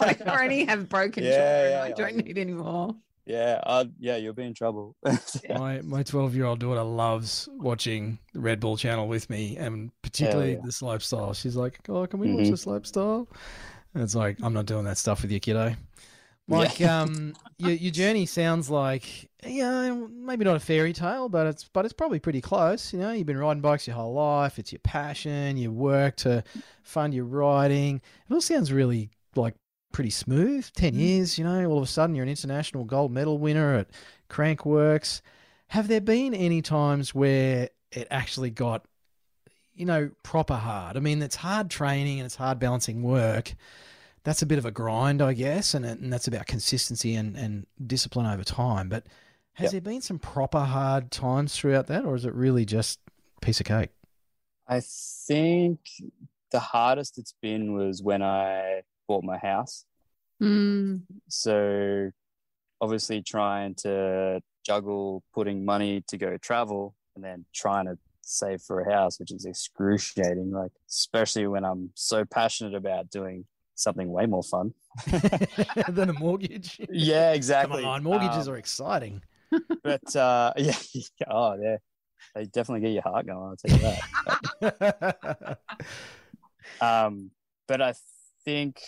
I 0.00 0.16
already 0.26 0.64
have 0.64 0.88
broken 0.88 1.22
Yeah, 1.22 1.36
children. 1.36 1.70
yeah, 1.72 1.82
I 1.84 1.92
don't 1.92 2.16
need 2.16 2.36
any 2.36 2.52
more. 2.52 2.96
Yeah, 3.30 3.60
uh, 3.64 3.84
yeah, 3.98 4.16
you'll 4.16 4.34
be 4.34 4.44
in 4.44 4.54
trouble. 4.54 4.96
My 5.48 5.80
my 5.82 6.02
12 6.02 6.34
year 6.34 6.46
old 6.46 6.58
daughter 6.60 6.82
loves 6.82 7.48
watching 7.52 8.18
the 8.32 8.40
Red 8.40 8.60
Bull 8.60 8.76
channel 8.76 9.06
with 9.08 9.30
me, 9.30 9.56
and 9.56 9.90
particularly 10.02 10.54
yeah. 10.54 10.60
the 10.64 10.72
slope 10.72 11.02
style. 11.02 11.32
She's 11.34 11.56
like, 11.56 11.78
"Oh, 11.88 12.06
can 12.06 12.18
we 12.20 12.32
watch 12.32 12.46
Mhm. 12.46 12.50
the 12.50 12.56
slope 12.56 12.86
style?" 12.86 13.28
And 13.94 14.02
it's 14.02 14.14
like, 14.14 14.38
I'm 14.42 14.52
not 14.52 14.66
doing 14.66 14.84
that 14.84 14.98
stuff 14.98 15.22
with 15.22 15.30
you, 15.32 15.40
kiddo. 15.40 15.74
Like, 16.48 16.80
um, 16.80 17.34
your 17.58 17.70
your 17.72 17.92
journey 17.92 18.26
sounds 18.26 18.68
like, 18.68 19.30
yeah, 19.46 19.94
maybe 20.10 20.44
not 20.44 20.56
a 20.56 20.60
fairy 20.60 20.92
tale, 20.92 21.28
but 21.28 21.46
it's 21.46 21.64
but 21.72 21.84
it's 21.84 21.94
probably 21.94 22.18
pretty 22.18 22.40
close. 22.40 22.92
You 22.92 22.98
know, 22.98 23.12
you've 23.12 23.26
been 23.26 23.38
riding 23.38 23.60
bikes 23.60 23.86
your 23.86 23.94
whole 23.94 24.14
life. 24.14 24.58
It's 24.58 24.72
your 24.72 24.80
passion. 24.80 25.56
You 25.56 25.70
work 25.70 26.16
to 26.16 26.42
fund 26.82 27.14
your 27.14 27.24
riding. 27.26 28.00
It 28.28 28.34
all 28.34 28.40
sounds 28.40 28.72
really 28.72 29.10
like 29.36 29.54
pretty 29.92 30.10
smooth. 30.10 30.70
Ten 30.74 30.94
mm. 30.94 30.98
years, 30.98 31.38
you 31.38 31.44
know, 31.44 31.64
all 31.66 31.78
of 31.78 31.84
a 31.84 31.86
sudden 31.86 32.14
you're 32.14 32.22
an 32.22 32.28
international 32.28 32.84
gold 32.84 33.12
medal 33.12 33.38
winner 33.38 33.74
at 33.74 33.88
Crankworx. 34.28 35.20
Have 35.68 35.88
there 35.88 36.00
been 36.00 36.34
any 36.34 36.62
times 36.62 37.14
where 37.14 37.68
it 37.92 38.08
actually 38.10 38.50
got, 38.50 38.84
you 39.74 39.86
know, 39.86 40.10
proper 40.22 40.54
hard? 40.54 40.96
I 40.96 41.00
mean, 41.00 41.22
it's 41.22 41.36
hard 41.36 41.70
training 41.70 42.18
and 42.18 42.26
it's 42.26 42.36
hard 42.36 42.58
balancing 42.58 43.02
work. 43.02 43.54
That's 44.24 44.42
a 44.42 44.46
bit 44.46 44.58
of 44.58 44.66
a 44.66 44.70
grind, 44.70 45.22
I 45.22 45.32
guess, 45.32 45.74
and, 45.74 45.86
and 45.86 46.12
that's 46.12 46.28
about 46.28 46.46
consistency 46.46 47.14
and, 47.14 47.36
and 47.36 47.66
discipline 47.86 48.26
over 48.26 48.44
time. 48.44 48.88
But 48.88 49.06
has 49.54 49.72
Yep. 49.72 49.72
there 49.72 49.92
been 49.92 50.02
some 50.02 50.18
proper 50.18 50.60
hard 50.60 51.10
times 51.10 51.56
throughout 51.56 51.86
that, 51.86 52.04
or 52.04 52.14
is 52.14 52.24
it 52.24 52.34
really 52.34 52.64
just 52.64 52.98
piece 53.40 53.60
of 53.60 53.66
cake? 53.66 53.90
I 54.68 54.80
think 54.80 55.80
the 56.50 56.60
hardest 56.60 57.18
it's 57.18 57.34
been 57.40 57.72
was 57.72 58.02
when 58.02 58.22
I 58.22 58.82
bought 59.10 59.24
my 59.24 59.38
house. 59.38 59.84
Mm, 60.40 61.02
So 61.28 62.10
obviously 62.80 63.22
trying 63.22 63.74
to 63.86 64.40
juggle 64.64 65.22
putting 65.34 65.64
money 65.64 66.02
to 66.10 66.16
go 66.16 66.36
travel 66.48 66.94
and 67.14 67.24
then 67.24 67.44
trying 67.52 67.86
to 67.86 67.98
save 68.22 68.60
for 68.62 68.80
a 68.80 68.92
house, 68.94 69.18
which 69.20 69.32
is 69.32 69.44
excruciating. 69.44 70.52
Like 70.52 70.70
especially 70.88 71.46
when 71.48 71.64
I'm 71.64 71.90
so 71.94 72.24
passionate 72.24 72.74
about 72.82 73.10
doing 73.10 73.44
something 73.74 74.08
way 74.16 74.26
more 74.26 74.42
fun. 74.54 74.72
than 75.88 76.10
a 76.10 76.12
mortgage. 76.12 76.80
Yeah, 76.90 77.32
exactly. 77.32 77.82
Come 77.82 77.90
on, 77.90 78.02
mortgages 78.04 78.46
Um, 78.48 78.54
are 78.54 78.58
exciting. 78.58 79.22
but 79.82 80.14
uh, 80.14 80.52
yeah, 80.56 80.76
oh 81.28 81.56
yeah, 81.60 81.76
they 82.34 82.44
definitely 82.46 82.82
get 82.86 82.92
your 82.98 83.02
heart 83.02 83.26
going. 83.26 83.48
I'll 83.48 83.56
tell 83.56 83.76
you 83.76 83.82
that. 84.60 85.58
Um, 86.80 87.30
but 87.66 87.80
I 87.82 87.94
think 88.44 88.80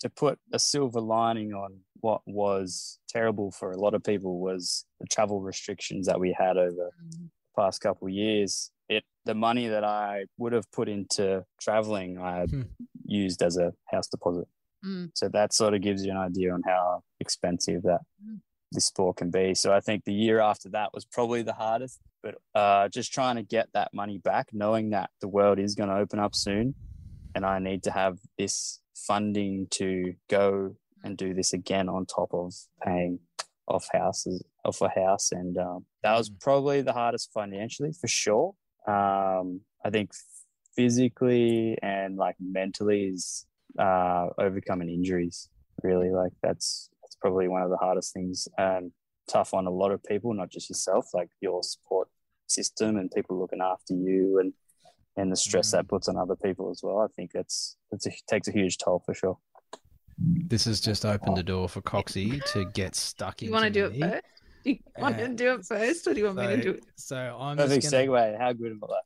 to 0.00 0.08
put 0.10 0.38
a 0.52 0.58
silver 0.58 1.00
lining 1.00 1.52
on 1.52 1.80
what 2.00 2.22
was 2.26 2.98
terrible 3.08 3.50
for 3.50 3.72
a 3.72 3.76
lot 3.76 3.94
of 3.94 4.02
people 4.04 4.38
was 4.40 4.84
the 5.00 5.06
travel 5.06 5.40
restrictions 5.40 6.06
that 6.06 6.20
we 6.20 6.34
had 6.38 6.56
over 6.56 6.90
the 7.00 7.28
past 7.56 7.80
couple 7.80 8.06
of 8.08 8.14
years. 8.14 8.70
It 8.88 9.04
the 9.24 9.34
money 9.34 9.68
that 9.68 9.84
I 9.84 10.24
would 10.38 10.52
have 10.52 10.70
put 10.70 10.88
into 10.88 11.44
traveling, 11.60 12.18
I 12.18 12.36
had 12.40 12.50
Hmm. 12.50 12.62
used 13.04 13.42
as 13.42 13.56
a 13.56 13.72
house 13.86 14.08
deposit. 14.08 14.46
Mm. 14.84 15.10
So 15.14 15.28
that 15.30 15.52
sort 15.52 15.74
of 15.74 15.80
gives 15.82 16.04
you 16.04 16.12
an 16.12 16.16
idea 16.18 16.52
on 16.54 16.62
how 16.64 17.02
expensive 17.20 17.82
that 17.82 18.00
Mm. 18.24 18.40
this 18.72 18.86
sport 18.86 19.16
can 19.16 19.30
be. 19.30 19.54
So 19.54 19.72
I 19.72 19.80
think 19.80 20.04
the 20.04 20.14
year 20.14 20.40
after 20.40 20.68
that 20.70 20.94
was 20.94 21.04
probably 21.04 21.42
the 21.42 21.54
hardest. 21.54 22.00
But 22.22 22.36
uh, 22.54 22.88
just 22.88 23.12
trying 23.12 23.36
to 23.36 23.42
get 23.42 23.68
that 23.72 23.92
money 23.94 24.18
back, 24.18 24.48
knowing 24.52 24.90
that 24.90 25.10
the 25.20 25.28
world 25.28 25.58
is 25.58 25.74
going 25.74 25.88
to 25.88 25.96
open 25.96 26.18
up 26.18 26.34
soon, 26.34 26.74
and 27.34 27.44
I 27.46 27.58
need 27.58 27.82
to 27.84 27.90
have 27.90 28.18
this 28.36 28.80
funding 29.06 29.66
to 29.70 30.14
go 30.28 30.74
and 31.04 31.16
do 31.16 31.32
this 31.34 31.52
again 31.52 31.88
on 31.88 32.06
top 32.06 32.32
of 32.32 32.52
paying 32.82 33.20
off 33.68 33.86
houses 33.92 34.42
off 34.64 34.80
a 34.82 34.88
house, 34.88 35.30
and 35.32 35.56
um, 35.58 35.84
that 36.02 36.16
was 36.16 36.28
Mm. 36.30 36.40
probably 36.40 36.82
the 36.82 36.92
hardest 36.92 37.30
financially 37.32 37.92
for 37.92 38.08
sure. 38.08 38.54
Um, 38.86 39.60
I 39.84 39.90
think 39.90 40.10
physically 40.76 41.76
and 41.82 42.16
like 42.16 42.36
mentally 42.40 43.04
is 43.08 43.46
uh, 43.78 44.28
overcoming 44.38 44.88
injuries. 44.88 45.48
Really, 45.82 46.10
like 46.10 46.32
that's 46.42 46.90
that's 47.02 47.16
probably 47.16 47.48
one 47.48 47.62
of 47.62 47.70
the 47.70 47.76
hardest 47.76 48.12
things 48.12 48.48
and 48.58 48.92
tough 49.28 49.54
on 49.54 49.66
a 49.66 49.70
lot 49.70 49.92
of 49.92 50.02
people, 50.02 50.32
not 50.34 50.50
just 50.50 50.68
yourself. 50.70 51.08
Like 51.14 51.30
your 51.40 51.62
support 51.62 52.08
system 52.46 52.96
and 52.96 53.10
people 53.10 53.38
looking 53.38 53.60
after 53.60 53.94
you 53.94 54.38
and 54.40 54.52
and 55.18 55.30
the 55.32 55.36
stress 55.36 55.72
that 55.72 55.84
mm. 55.84 55.88
puts 55.88 56.08
on 56.08 56.16
other 56.16 56.36
people 56.36 56.70
as 56.70 56.80
well. 56.82 57.00
I 57.00 57.08
think 57.16 57.32
that's 57.32 57.76
that's 57.90 58.06
a, 58.06 58.12
takes 58.28 58.48
a 58.48 58.52
huge 58.52 58.78
toll 58.78 59.02
for 59.04 59.14
sure. 59.14 59.38
This 60.18 60.64
has 60.64 60.80
just 60.80 61.04
opened 61.04 61.36
the 61.36 61.42
door 61.42 61.68
for 61.68 61.80
Coxie 61.80 62.42
to 62.52 62.64
get 62.64 62.96
stuck 62.96 63.42
in. 63.42 63.48
you 63.48 63.52
want 63.52 63.64
to 63.64 63.70
do 63.70 63.86
it 63.86 64.00
first? 64.00 64.24
Do 64.64 64.70
you 64.70 64.78
want 64.98 65.16
to 65.18 65.28
do 65.28 65.54
it 65.54 65.64
first, 65.64 66.06
or 66.06 66.14
do 66.14 66.20
you 66.20 66.26
want 66.26 66.38
me 66.38 66.46
to 66.48 66.62
do 66.62 66.70
it? 66.70 66.84
So 66.96 67.16
I'm 67.38 67.56
Perfect 67.56 67.82
just, 67.82 67.92
gonna, 67.92 68.06
segue. 68.06 68.38
How 68.38 68.52
good 68.52 68.72
am 68.72 68.80
I? 68.82 68.98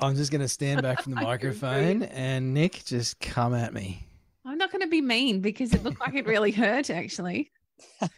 I'm 0.00 0.16
just 0.16 0.32
going 0.32 0.40
to 0.40 0.48
stand 0.48 0.82
back 0.82 1.02
from 1.02 1.14
the 1.14 1.20
microphone 1.22 2.02
and 2.02 2.52
Nick, 2.52 2.84
just 2.84 3.20
come 3.20 3.54
at 3.54 3.72
me. 3.72 4.08
I'm 4.44 4.58
not 4.58 4.72
going 4.72 4.82
to 4.82 4.88
be 4.88 5.00
mean 5.00 5.40
because 5.40 5.72
it 5.72 5.84
looked 5.84 6.00
like 6.00 6.14
it 6.14 6.26
really 6.26 6.50
hurt. 6.52 6.90
Actually, 6.90 7.52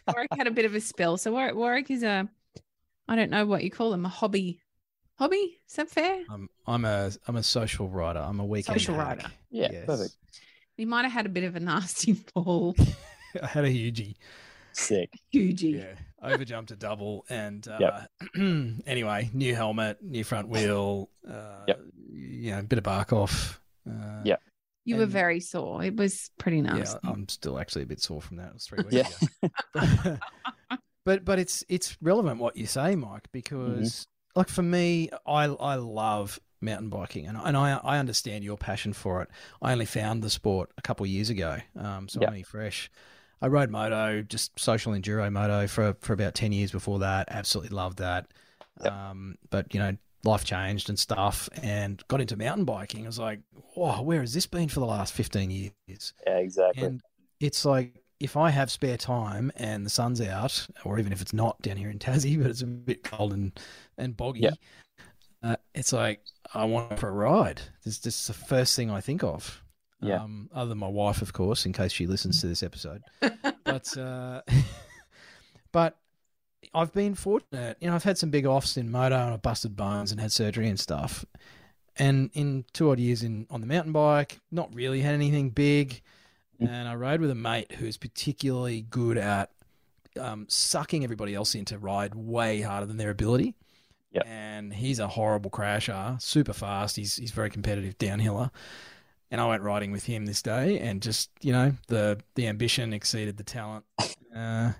Warwick 0.07 0.29
had 0.35 0.47
a 0.47 0.51
bit 0.51 0.65
of 0.65 0.73
a 0.73 0.81
spill. 0.81 1.17
So 1.17 1.31
Warwick, 1.31 1.55
Warwick 1.55 1.91
is 1.91 2.01
a, 2.01 2.27
I 3.07 3.15
don't 3.15 3.29
know 3.29 3.45
what 3.45 3.63
you 3.63 3.69
call 3.69 3.93
him, 3.93 4.03
a 4.05 4.09
hobby, 4.09 4.59
hobby. 5.17 5.57
Is 5.67 5.75
that 5.75 5.89
fair? 5.89 6.23
I'm 6.29 6.49
I'm 6.65 6.85
a 6.85 7.11
I'm 7.27 7.35
a 7.35 7.43
social 7.43 7.87
writer. 7.89 8.19
I'm 8.19 8.39
a 8.39 8.45
weekend 8.45 8.79
Social 8.79 8.95
hack. 8.95 9.17
rider. 9.17 9.31
Yeah, 9.49 9.69
Yes. 9.71 9.85
perfect. 9.85 10.15
He 10.77 10.85
might 10.85 11.03
have 11.03 11.11
had 11.11 11.25
a 11.25 11.29
bit 11.29 11.43
of 11.45 11.55
a 11.55 11.59
nasty 11.59 12.13
fall. 12.33 12.75
I 13.41 13.47
had 13.47 13.65
a 13.65 13.69
hugie. 13.69 14.15
Sick. 14.73 15.09
Hugie. 15.33 15.77
Yeah, 15.79 15.95
overjumped 16.23 16.71
a 16.71 16.75
double, 16.75 17.25
and 17.29 17.65
uh, 17.67 17.77
Yep. 17.79 18.35
anyway, 18.85 19.29
new 19.33 19.55
helmet, 19.55 19.99
new 20.01 20.23
front 20.23 20.49
wheel. 20.49 21.09
Uh, 21.29 21.63
Yep. 21.67 21.79
You 22.11 22.51
know, 22.51 22.61
bit 22.63 22.77
of 22.77 22.83
bark 22.83 23.13
off. 23.13 23.61
Uh, 23.89 24.21
Yep. 24.25 24.41
You 24.87 24.97
were 24.97 25.05
very 25.07 25.39
sore. 25.39 25.83
It 25.83 25.95
was 25.95 26.29
pretty 26.37 26.59
Yeah. 26.59 26.83
I'm 27.03 27.27
still 27.27 27.57
actually 27.57 27.83
a 27.83 27.85
bit 27.87 27.99
sore 28.01 28.21
from 28.21 28.37
that. 28.37 28.49
It 28.49 28.53
was 28.53 28.65
three 28.67 28.83
weeks 28.83 28.93
Yeah. 29.41 29.49
ago. 29.73 30.17
but 31.05 31.25
but 31.25 31.39
it's 31.39 31.63
it's 31.69 31.97
relevant 32.01 32.39
what 32.39 32.55
you 32.57 32.65
say, 32.67 32.95
Mike, 32.95 33.27
because 33.31 34.07
like 34.35 34.49
for 34.49 34.63
me, 34.63 35.09
I 35.25 35.45
I 35.45 35.75
love 35.75 36.39
mountain 36.61 36.89
biking, 36.89 37.27
and 37.27 37.37
and 37.37 37.55
I 37.55 37.79
I 37.83 37.97
understand 37.97 38.43
your 38.43 38.57
passion 38.57 38.93
for 38.93 39.21
it. 39.21 39.29
I 39.61 39.71
only 39.71 39.85
found 39.85 40.23
the 40.23 40.29
sport 40.29 40.71
a 40.77 40.81
couple 40.81 41.03
of 41.05 41.09
years 41.09 41.29
ago, 41.29 41.57
um, 41.77 42.07
so. 42.07 42.19
I'm 42.21 42.29
only 42.29 42.43
fresh. 42.43 42.91
I 43.41 43.47
rode 43.47 43.69
moto, 43.69 44.21
just 44.21 44.57
social 44.59 44.93
enduro 44.93 45.31
moto 45.31 45.67
for 45.67 45.95
for 46.01 46.13
about 46.13 46.35
ten 46.35 46.51
years 46.51 46.71
before 46.71 46.99
that. 46.99 47.27
Absolutely 47.29 47.75
loved 47.75 47.99
that. 47.99 48.27
Yep. 48.83 48.91
Um, 48.91 49.35
but 49.49 49.73
you 49.73 49.79
know, 49.79 49.95
life 50.25 50.43
changed 50.43 50.89
and 50.89 50.99
stuff, 50.99 51.47
and 51.61 52.03
got 52.07 52.21
into 52.21 52.35
mountain 52.35 52.65
biking. 52.65 53.03
I 53.03 53.07
was 53.07 53.19
like, 53.19 53.39
oh, 53.77 54.01
where 54.01 54.21
has 54.21 54.33
this 54.33 54.47
been 54.47 54.67
for 54.67 54.79
the 54.79 54.85
last 54.85 55.13
15 55.13 55.49
years? 55.51 56.13
Yeah, 56.25 56.37
exactly. 56.37 56.83
And 56.83 57.01
it's 57.39 57.63
like, 57.63 58.01
if 58.19 58.35
I 58.35 58.49
have 58.49 58.71
spare 58.71 58.97
time 58.97 59.51
and 59.55 59.85
the 59.85 59.89
sun's 59.89 60.21
out, 60.21 60.65
or 60.83 60.99
even 60.99 61.13
if 61.13 61.21
it's 61.21 61.33
not 61.33 61.61
down 61.61 61.77
here 61.77 61.89
in 61.89 61.99
Tassie, 61.99 62.37
but 62.41 62.49
it's 62.49 62.61
a 62.61 62.65
bit 62.65 63.03
cold 63.03 63.33
and, 63.33 63.57
and 63.97 64.15
boggy, 64.15 64.41
Yeah. 64.41 64.51
uh, 65.43 65.55
it's 65.73 65.93
like, 65.93 66.21
I 66.53 66.65
want 66.65 66.99
for 66.99 67.09
a 67.09 67.11
ride. 67.11 67.61
This, 67.83 67.99
this 67.99 68.19
is 68.19 68.27
the 68.27 68.33
first 68.33 68.75
thing 68.75 68.91
I 68.91 69.01
think 69.01 69.23
of. 69.23 69.61
Yeah. 70.01 70.21
Um, 70.21 70.49
other 70.53 70.69
than 70.69 70.77
my 70.77 70.87
wife, 70.87 71.21
of 71.21 71.33
course, 71.33 71.65
in 71.65 71.73
case 71.73 71.91
she 71.91 72.05
listens 72.05 72.41
to 72.41 72.47
this 72.47 72.61
episode. 72.61 73.01
but, 73.63 73.97
uh, 73.97 74.41
but 75.71 75.97
I've 76.73 76.93
been 76.93 77.15
fortunate. 77.15 77.77
You 77.79 77.89
know, 77.89 77.95
I've 77.95 78.03
had 78.03 78.17
some 78.17 78.29
big 78.29 78.45
offs 78.45 78.77
in 78.77 78.91
moto 78.91 79.15
and 79.15 79.33
I've 79.33 79.41
busted 79.41 79.75
bones 79.75 80.11
and 80.11 80.19
had 80.19 80.31
surgery 80.31 80.67
and 80.67 80.79
stuff. 80.79 81.25
And 81.97 82.29
in 82.33 82.65
two 82.73 82.91
odd 82.91 82.99
years 82.99 83.23
in 83.23 83.47
on 83.49 83.61
the 83.61 83.67
mountain 83.67 83.93
bike, 83.93 84.39
not 84.51 84.75
really 84.75 85.01
had 85.01 85.13
anything 85.13 85.49
big. 85.49 86.01
Mm. 86.61 86.69
And 86.69 86.87
I 86.89 86.95
rode 86.95 87.21
with 87.21 87.31
a 87.31 87.35
mate 87.35 87.71
who's 87.71 87.97
particularly 87.97 88.81
good 88.81 89.17
at 89.17 89.51
um, 90.19 90.45
sucking 90.49 91.03
everybody 91.03 91.33
else 91.33 91.55
in 91.55 91.65
to 91.65 91.77
ride 91.77 92.15
way 92.15 92.61
harder 92.61 92.85
than 92.85 92.97
their 92.97 93.09
ability. 93.09 93.55
Yep. 94.15 94.25
And 94.27 94.73
he's 94.73 94.99
a 94.99 95.07
horrible 95.07 95.51
crasher, 95.51 96.21
super 96.21 96.53
fast. 96.53 96.95
He's 96.95 97.15
he's 97.17 97.31
very 97.31 97.49
competitive 97.49 97.97
downhiller. 97.97 98.49
And 99.31 99.41
I 99.41 99.47
went 99.47 99.63
riding 99.63 99.91
with 99.91 100.05
him 100.05 100.25
this 100.25 100.41
day, 100.41 100.79
and 100.79 101.01
just 101.01 101.29
you 101.41 101.51
know 101.51 101.73
the 101.87 102.19
the 102.35 102.47
ambition 102.47 102.93
exceeded 102.93 103.37
the 103.37 103.43
talent. 103.43 103.85
Uh, 104.35 104.73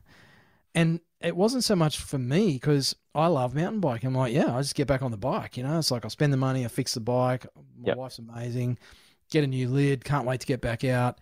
and 0.73 0.99
it 1.21 1.33
wasn't 1.33 1.63
so 1.63 1.77
much 1.77 1.97
for 1.97 2.17
me 2.17 2.51
because 2.55 2.93
I 3.13 3.27
love 3.27 3.55
mountain 3.55 3.79
biking. 3.79 4.07
I'm 4.07 4.15
like, 4.15 4.33
yeah, 4.33 4.53
I 4.53 4.59
just 4.59 4.75
get 4.75 4.85
back 4.85 5.01
on 5.01 5.11
the 5.11 5.17
bike. 5.17 5.55
You 5.55 5.63
know, 5.63 5.79
it's 5.79 5.91
like 5.91 6.03
I'll 6.03 6.09
spend 6.09 6.33
the 6.33 6.37
money, 6.37 6.65
I 6.65 6.67
fix 6.67 6.93
the 6.93 6.99
bike. 6.99 7.45
My 7.55 7.87
Yep. 7.87 7.97
wife's 7.97 8.19
amazing. 8.19 8.77
Get 9.31 9.45
a 9.45 9.47
new 9.47 9.69
lid. 9.69 10.03
Can't 10.03 10.25
wait 10.27 10.41
to 10.41 10.45
get 10.45 10.59
back 10.59 10.83
out. 10.83 11.19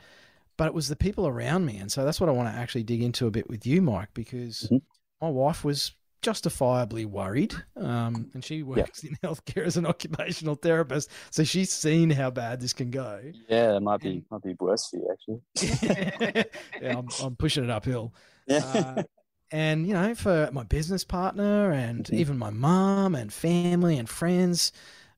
But 0.57 0.65
it 0.65 0.73
was 0.73 0.87
the 0.87 0.95
people 0.95 1.27
around 1.27 1.67
me, 1.67 1.77
and 1.77 1.91
so 1.91 2.03
that's 2.03 2.19
what 2.19 2.27
I 2.27 2.31
want 2.31 2.51
to 2.51 2.59
actually 2.59 2.81
dig 2.85 3.03
into 3.03 3.27
a 3.27 3.31
bit 3.31 3.47
with 3.47 3.67
you, 3.67 3.83
Mike, 3.83 4.09
because 4.15 4.67
Mhm. 4.71 4.81
my 5.21 5.29
wife 5.29 5.63
was 5.63 5.91
justifiably 6.23 7.05
worried, 7.05 7.53
um, 7.75 8.31
and 8.33 8.43
she 8.43 8.63
works 8.63 9.03
in 9.03 9.15
healthcare 9.23 9.65
as 9.65 9.77
an 9.77 9.85
occupational 9.85 10.55
therapist, 10.55 11.11
so 11.29 11.43
she's 11.43 11.71
seen 11.71 12.09
how 12.09 12.31
bad 12.31 12.59
this 12.61 12.73
can 12.73 12.89
go. 12.89 13.21
yeah, 13.47 13.75
it 13.75 13.81
might 13.81 14.01
be 14.01 14.09
and- 14.09 14.25
might 14.31 14.41
be 14.41 14.55
worse 14.59 14.89
for 14.89 14.97
you 14.97 15.09
actually. 15.11 16.45
yeah, 16.81 16.97
I'm, 16.97 17.07
I'm 17.21 17.35
pushing 17.35 17.63
it 17.63 17.69
uphill. 17.69 18.13
Yeah. 18.47 18.65
Uh, 18.73 19.03
and 19.51 19.85
you 19.87 19.93
know, 19.93 20.15
for 20.15 20.49
my 20.51 20.63
business 20.63 21.03
partner 21.03 21.71
and 21.71 22.09
even 22.11 22.39
my 22.39 22.49
mom 22.49 23.13
and 23.13 23.31
family 23.31 23.99
and 23.99 24.09
friends, 24.09 24.71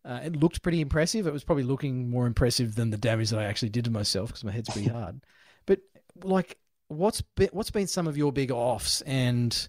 uh, 0.03 0.20
it 0.26 0.36
looked 0.36 0.62
pretty 0.62 0.82
impressive. 0.82 1.26
It 1.26 1.34
was 1.34 1.45
probably 1.45 1.64
looking 1.64 2.10
more 2.10 2.28
impressive 2.28 2.76
than 2.76 2.89
the 2.89 2.97
damage 2.97 3.30
that 3.30 3.39
I 3.39 3.45
actually 3.45 3.70
did 3.70 3.86
to 3.86 3.91
myself 3.91 4.30
because 4.30 4.43
my 4.43 4.51
head's 4.51 4.70
pretty 4.70 4.89
hard. 4.99 5.22
But 5.66 5.80
like, 6.24 6.58
what's 6.89 7.22
been, 7.22 7.49
what's 7.53 7.72
been 7.72 7.88
some 7.88 8.08
of 8.08 8.18
your 8.18 8.32
big 8.34 8.51
offs 8.51 9.01
and 9.01 9.68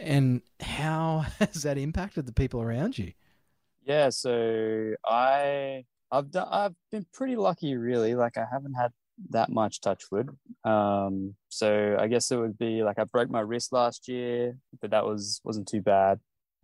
and 0.00 0.42
how 0.60 1.24
has 1.38 1.62
that 1.62 1.78
impacted 1.78 2.26
the 2.26 2.32
people 2.32 2.60
around 2.62 2.98
you? 2.98 3.12
Yeah, 3.84 4.10
so 4.10 4.94
I 5.06 5.84
I've 6.12 6.30
done 6.30 6.48
I've 6.50 6.74
been 6.90 7.06
pretty 7.12 7.36
lucky 7.36 7.76
really. 7.76 8.14
Like 8.14 8.36
I 8.36 8.44
haven't 8.50 8.74
had 8.74 8.92
that 9.30 9.50
much 9.50 9.80
touch 9.80 10.04
wood. 10.10 10.28
Um 10.64 11.34
so 11.48 11.96
I 11.98 12.06
guess 12.08 12.30
it 12.30 12.36
would 12.36 12.58
be 12.58 12.82
like 12.82 12.98
I 12.98 13.04
broke 13.04 13.30
my 13.30 13.40
wrist 13.40 13.72
last 13.72 14.08
year, 14.08 14.56
but 14.80 14.90
that 14.90 15.04
was 15.06 15.40
wasn't 15.44 15.68
too 15.68 15.80
bad. 15.82 16.20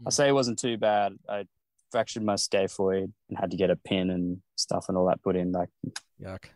I 0.06 0.10
Mm. 0.10 0.12
say 0.12 0.28
it 0.28 0.32
wasn't 0.32 0.58
too 0.58 0.76
bad. 0.76 1.14
I 1.28 1.46
fractured 1.90 2.22
my 2.22 2.34
scaphoid 2.34 3.12
and 3.28 3.38
had 3.38 3.50
to 3.52 3.56
get 3.56 3.70
a 3.70 3.76
pin 3.76 4.10
and 4.10 4.42
stuff 4.56 4.86
and 4.88 4.98
all 4.98 5.06
that 5.06 5.22
put 5.22 5.36
in. 5.36 5.52
Like 5.52 5.70
Yuck. 6.20 6.46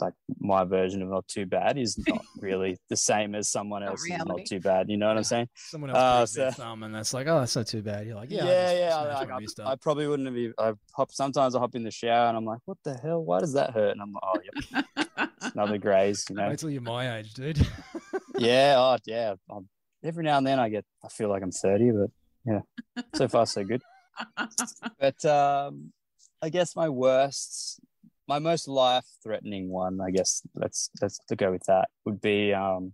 Like 0.00 0.14
my 0.40 0.64
version 0.64 1.02
of 1.02 1.08
not 1.08 1.26
too 1.28 1.46
bad 1.46 1.78
is 1.78 1.96
not 2.08 2.24
really 2.40 2.76
the 2.88 2.96
same 2.96 3.34
as 3.34 3.48
someone 3.48 3.82
Not 3.82 3.90
else's 3.90 4.08
not 4.10 4.26
reality. 4.26 4.44
too 4.44 4.60
bad. 4.60 4.88
You 4.90 4.96
know 4.96 5.08
what 5.08 5.16
I'm 5.16 5.24
saying? 5.24 5.48
Someone 5.54 5.90
else 5.90 5.98
Uh, 5.98 6.18
breaks 6.18 6.32
their 6.34 6.52
so- 6.52 6.62
thumb 6.62 6.82
and 6.82 6.94
that's 6.94 7.14
like, 7.14 7.26
oh, 7.28 7.40
that's 7.40 7.54
not 7.56 7.66
too 7.66 7.82
bad. 7.82 8.06
You're 8.06 8.16
like, 8.16 8.30
yeah, 8.30 8.44
yeah, 8.44 8.72
yeah. 8.72 9.02
smashed 9.16 9.58
like, 9.58 9.66
I, 9.68 9.72
I 9.72 9.76
probably 9.76 10.06
wouldn't 10.08 10.26
have. 10.28 10.36
Even, 10.36 10.54
I 10.58 10.72
hop 10.94 11.12
sometimes. 11.12 11.54
I 11.54 11.58
hop 11.60 11.74
in 11.74 11.84
the 11.84 11.90
shower 11.90 12.28
and 12.28 12.36
I'm 12.36 12.44
like, 12.44 12.60
what 12.64 12.78
the 12.84 12.94
hell? 12.94 13.22
Why 13.24 13.40
does 13.40 13.52
that 13.54 13.70
hurt? 13.70 13.92
And 13.92 14.02
I'm 14.02 14.12
like, 14.12 14.22
oh, 14.24 14.40
yep, 14.44 15.30
another 15.54 15.78
graze. 15.78 16.24
You 16.28 16.36
know? 16.36 16.48
Wait 16.48 16.58
till 16.58 16.70
you're 16.70 16.82
my 16.82 17.18
age, 17.18 17.32
dude. 17.34 17.58
yeah, 18.38 18.74
oh 18.78 18.96
yeah. 19.06 19.34
Um 19.50 19.68
every 20.02 20.24
now 20.24 20.38
and 20.38 20.46
then 20.46 20.58
I 20.58 20.68
get. 20.68 20.84
I 21.04 21.08
feel 21.08 21.28
like 21.28 21.42
I'm 21.42 21.50
30, 21.52 21.90
but 21.92 22.10
yeah, 22.46 22.60
so 23.14 23.28
far 23.28 23.46
so 23.46 23.64
good. 23.64 23.82
But 24.98 25.24
um, 25.24 25.92
I 26.42 26.48
guess 26.50 26.74
my 26.76 26.88
worst, 26.88 27.80
my 28.28 28.38
most 28.38 28.68
life-threatening 28.68 29.70
one, 29.70 30.00
I 30.00 30.10
guess 30.10 30.42
let's 30.54 30.90
let's 31.00 31.18
to 31.28 31.36
go 31.36 31.50
with 31.50 31.64
that 31.64 31.88
would 32.04 32.20
be 32.20 32.52
um, 32.52 32.92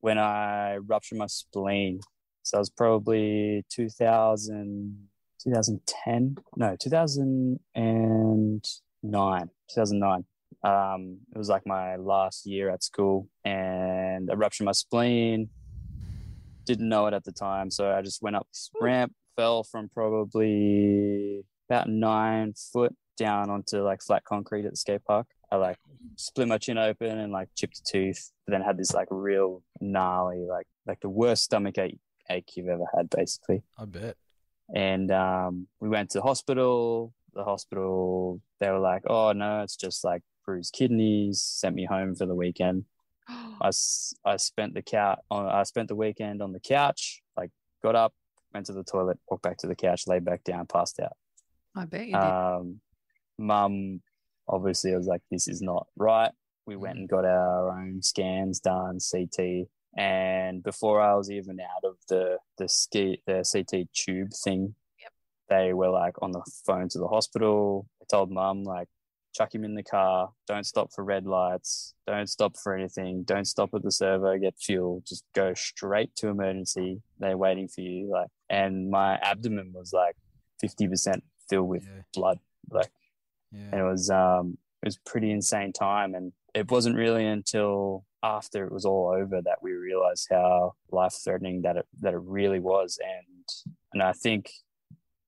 when 0.00 0.18
I 0.18 0.76
ruptured 0.76 1.16
my 1.18 1.26
spleen. 1.26 2.00
So 2.42 2.58
it 2.58 2.60
was 2.60 2.70
probably 2.70 3.64
2000, 3.70 5.08
2010, 5.42 6.36
no, 6.56 6.76
2009, 6.78 8.60
2009. 9.02 10.24
Um, 10.62 11.18
it 11.34 11.38
was 11.38 11.48
like 11.48 11.66
my 11.66 11.96
last 11.96 12.44
year 12.44 12.68
at 12.68 12.84
school, 12.84 13.28
and 13.44 14.30
I 14.30 14.34
ruptured 14.34 14.66
my 14.66 14.72
spleen. 14.72 15.48
Didn't 16.66 16.88
know 16.88 17.06
it 17.06 17.14
at 17.14 17.24
the 17.24 17.32
time, 17.32 17.70
so 17.70 17.90
I 17.90 18.02
just 18.02 18.20
went 18.22 18.36
up 18.36 18.46
this 18.52 18.68
ramp, 18.78 19.14
fell 19.36 19.64
from 19.64 19.88
probably 19.88 21.46
about 21.68 21.88
nine 21.88 22.52
foot 22.72 22.94
down 23.20 23.50
onto 23.50 23.82
like 23.82 24.00
flat 24.02 24.24
concrete 24.24 24.64
at 24.64 24.72
the 24.72 24.76
skate 24.76 25.04
park. 25.04 25.26
I 25.52 25.56
like 25.56 25.76
split 26.16 26.48
my 26.48 26.58
chin 26.58 26.78
open 26.78 27.18
and 27.18 27.32
like 27.32 27.48
chipped 27.54 27.78
a 27.78 27.82
tooth, 27.82 28.32
but 28.46 28.52
then 28.52 28.62
had 28.62 28.78
this 28.78 28.92
like 28.94 29.08
real 29.10 29.62
gnarly, 29.80 30.46
like 30.48 30.66
like 30.86 31.00
the 31.00 31.08
worst 31.10 31.44
stomach 31.44 31.76
ache, 31.78 31.98
ache 32.30 32.50
you've 32.56 32.68
ever 32.68 32.86
had, 32.96 33.10
basically 33.10 33.62
I 33.78 33.84
bet. 33.84 34.16
and 34.74 35.10
um, 35.10 35.66
we 35.80 35.88
went 35.88 36.10
to 36.10 36.18
the 36.18 36.22
hospital. 36.22 37.12
The 37.34 37.44
hospital, 37.44 38.40
they 38.58 38.70
were 38.70 38.80
like, 38.80 39.02
"Oh 39.06 39.32
no, 39.32 39.62
it's 39.62 39.76
just 39.76 40.02
like 40.02 40.22
bruised 40.44 40.72
kidneys." 40.72 41.42
Sent 41.42 41.74
me 41.76 41.84
home 41.84 42.14
for 42.16 42.26
the 42.26 42.34
weekend. 42.34 42.84
I, 43.28 43.70
I 44.24 44.36
spent 44.36 44.74
the 44.74 44.82
couch. 44.82 45.20
I 45.30 45.62
spent 45.64 45.88
the 45.88 45.94
weekend 45.94 46.42
on 46.42 46.52
the 46.52 46.60
couch. 46.60 47.22
Like, 47.36 47.50
got 47.82 47.94
up, 47.94 48.14
went 48.52 48.66
to 48.66 48.72
the 48.72 48.82
toilet, 48.82 49.18
walked 49.28 49.44
back 49.44 49.58
to 49.58 49.68
the 49.68 49.76
couch, 49.76 50.06
laid 50.06 50.24
back 50.24 50.42
down, 50.42 50.66
passed 50.66 50.98
out. 50.98 51.16
I 51.76 51.84
bet 51.84 52.06
you 52.06 52.14
did. 52.14 52.24
Um, 52.24 52.80
mum, 53.40 54.02
obviously, 54.48 54.92
I 54.94 54.96
was 54.96 55.06
like, 55.06 55.22
"This 55.30 55.48
is 55.48 55.60
not 55.62 55.86
right." 55.96 56.30
We 56.66 56.76
went 56.76 56.96
mm. 56.96 57.00
and 57.00 57.08
got 57.08 57.24
our 57.24 57.70
own 57.70 58.02
scans 58.02 58.60
done, 58.60 58.98
CT, 59.00 59.66
and 59.96 60.62
before 60.62 61.00
I 61.00 61.14
was 61.14 61.30
even 61.30 61.58
out 61.60 61.84
of 61.84 61.96
the 62.08 62.38
the 62.58 62.68
ski 62.68 63.22
the 63.26 63.44
CT 63.50 63.88
tube 63.92 64.30
thing, 64.44 64.74
Yep. 65.00 65.12
they 65.48 65.72
were 65.72 65.90
like 65.90 66.14
on 66.22 66.32
the 66.32 66.42
phone 66.66 66.88
to 66.90 66.98
the 66.98 67.08
hospital. 67.08 67.86
I 68.00 68.04
told 68.10 68.30
mum 68.30 68.62
like, 68.64 68.88
chuck 69.34 69.54
him 69.54 69.64
in 69.64 69.74
the 69.74 69.82
car. 69.82 70.30
Don't 70.46 70.64
stop 70.66 70.92
for 70.92 71.04
red 71.04 71.26
lights. 71.26 71.94
Don't 72.06 72.28
stop 72.28 72.56
for 72.56 72.74
anything. 72.76 73.22
Don't 73.24 73.46
stop 73.46 73.70
at 73.74 73.82
the 73.82 73.90
servo. 73.92 74.38
Get 74.38 74.54
fuel. 74.58 75.02
Just 75.06 75.24
go 75.34 75.54
straight 75.54 76.14
to 76.16 76.28
emergency. 76.28 77.00
They're 77.18 77.36
waiting 77.38 77.68
for 77.68 77.80
you. 77.80 78.10
Like, 78.10 78.28
and 78.48 78.90
my 78.90 79.16
abdomen 79.22 79.72
was 79.74 79.92
like 79.92 80.16
fifty 80.60 80.86
percent 80.88 81.24
filled 81.48 81.68
with 81.68 81.84
Yeah. 81.84 82.02
blood. 82.14 82.38
Like, 82.70 82.90
and 83.52 83.70
Yeah. 83.72 83.80
it 83.80 83.82
was 83.90 84.10
um 84.10 84.58
it 84.82 84.86
was 84.86 84.98
pretty 85.04 85.30
insane 85.30 85.72
time. 85.72 86.14
And 86.14 86.32
it 86.54 86.70
wasn't 86.70 86.96
really 86.96 87.26
until 87.26 88.04
after 88.22 88.64
it 88.66 88.72
was 88.72 88.84
all 88.84 89.08
over 89.14 89.40
that 89.42 89.62
we 89.62 89.72
realized 89.72 90.28
how 90.30 90.72
life 90.90 91.14
threatening 91.24 91.62
that 91.62 91.76
it 91.76 91.86
that 92.00 92.14
it 92.14 92.22
really 92.22 92.60
was. 92.60 92.98
And 93.02 93.48
and 93.92 94.02
I 94.02 94.12
think 94.12 94.50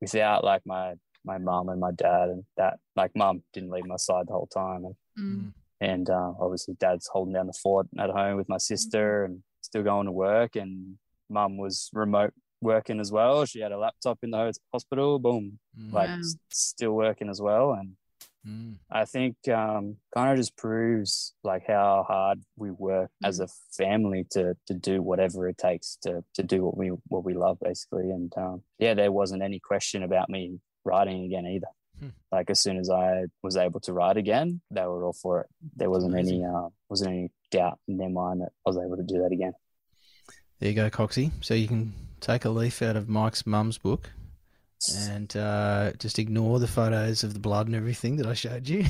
without 0.01 0.45
like 0.45 0.63
my 0.67 0.95
my 1.25 1.39
mum 1.39 1.69
and 1.69 1.79
my 1.81 1.93
dad 1.93 2.29
and 2.31 2.45
that 2.57 2.79
like 2.97 3.13
mum 3.15 3.43
didn't 3.53 3.71
leave 3.71 3.87
my 3.87 3.97
side 3.97 4.27
the 4.29 4.33
whole 4.33 4.47
time. 4.49 4.85
And 4.85 4.95
Mm. 5.19 5.53
and 5.81 6.09
uh, 6.09 6.33
obviously 6.41 6.75
dad's 6.81 7.07
holding 7.13 7.35
down 7.35 7.47
the 7.47 7.53
fort 7.53 7.87
at 7.99 8.09
home 8.09 8.37
with 8.39 8.49
my 8.49 8.57
sister 8.57 9.25
and 9.27 9.43
still 9.61 9.83
going 9.83 10.07
to 10.07 10.13
work. 10.13 10.57
And 10.57 10.97
mum 11.29 11.59
was 11.59 11.91
remote 11.93 12.33
working 12.63 12.99
as 12.99 13.13
well. 13.13 13.45
She 13.45 13.61
had 13.61 13.73
a 13.73 13.79
laptop 13.79 14.19
in 14.23 14.31
the 14.31 14.53
hospital. 14.73 15.19
Boom. 15.19 15.59
Mm. 15.79 15.93
like 15.93 16.09
Wow. 16.09 16.19
s- 16.19 16.37
still 16.51 16.93
working 16.93 17.29
as 17.29 17.43
well. 17.43 17.73
And 17.73 17.97
Mm. 18.49 18.77
I 18.91 19.05
think 19.05 19.37
um, 19.49 19.97
kind 20.15 20.31
of 20.31 20.37
just 20.37 20.57
proves 20.57 21.35
like 21.45 21.65
how 21.67 22.05
hard 22.07 22.41
we 22.57 22.71
work 22.71 23.11
as 23.23 23.39
a 23.39 23.49
family 23.77 24.27
to 24.33 24.57
to 24.67 24.75
do 24.75 25.01
whatever 25.01 25.49
it 25.49 25.59
takes 25.59 25.97
to 26.03 26.25
to 26.35 26.43
do 26.43 26.65
what 26.65 26.77
we 26.77 26.89
what 27.09 27.25
we 27.25 27.35
love 27.35 27.59
basically. 27.63 28.11
And 28.11 28.33
um, 28.37 28.63
yeah, 28.79 28.95
there 28.95 29.13
wasn't 29.13 29.43
any 29.43 29.61
question 29.61 30.03
about 30.03 30.29
me 30.29 30.59
riding 30.85 31.25
again 31.25 31.47
either. 31.47 31.69
Hmm. 32.01 32.09
Like 32.33 32.51
as 32.51 32.59
soon 32.59 32.79
as 32.79 32.91
I 32.91 33.27
was 33.43 33.57
able 33.57 33.81
to 33.81 33.93
ride 33.93 34.17
again, 34.17 34.61
they 34.71 34.83
were 34.83 35.05
all 35.05 35.13
for 35.13 35.43
it. 35.43 35.47
There 35.77 35.91
wasn't 35.91 36.17
any 36.17 36.45
uh, 36.45 36.69
wasn't 36.89 37.11
any 37.11 37.31
doubt 37.53 37.79
in 37.87 37.97
their 37.97 38.11
mind 38.11 38.41
that 38.41 38.51
I 38.67 38.71
was 38.71 38.79
able 38.79 38.97
to 38.97 39.05
do 39.05 39.23
that 39.23 39.31
again. 39.31 39.53
There 40.59 40.69
you 40.69 40.75
go, 40.75 40.91
Coxie. 40.91 41.31
So 41.41 41.55
you 41.55 41.69
can 41.69 41.93
take 42.21 42.45
a 42.45 42.51
leaf 42.51 42.83
out 42.83 42.97
of 42.97 43.09
Mike's 43.09 43.47
mum's 43.47 43.79
book 43.79 44.11
and 44.89 45.37
uh, 45.37 45.93
just 45.99 46.19
ignore 46.19 46.59
the 46.59 46.69
photos 46.69 47.25
of 47.25 47.35
the 47.35 47.41
blood 47.41 47.67
and 47.67 47.77
everything 47.77 48.17
that 48.17 48.27
I 48.27 48.35
showed 48.35 48.69
you. 48.69 48.85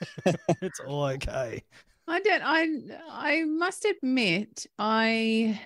it's 0.60 0.80
all 0.80 1.04
okay. 1.06 1.62
I 2.08 2.20
don't. 2.20 2.42
I 2.44 2.68
I 3.10 3.44
must 3.44 3.84
admit, 3.84 4.66
I 4.78 5.60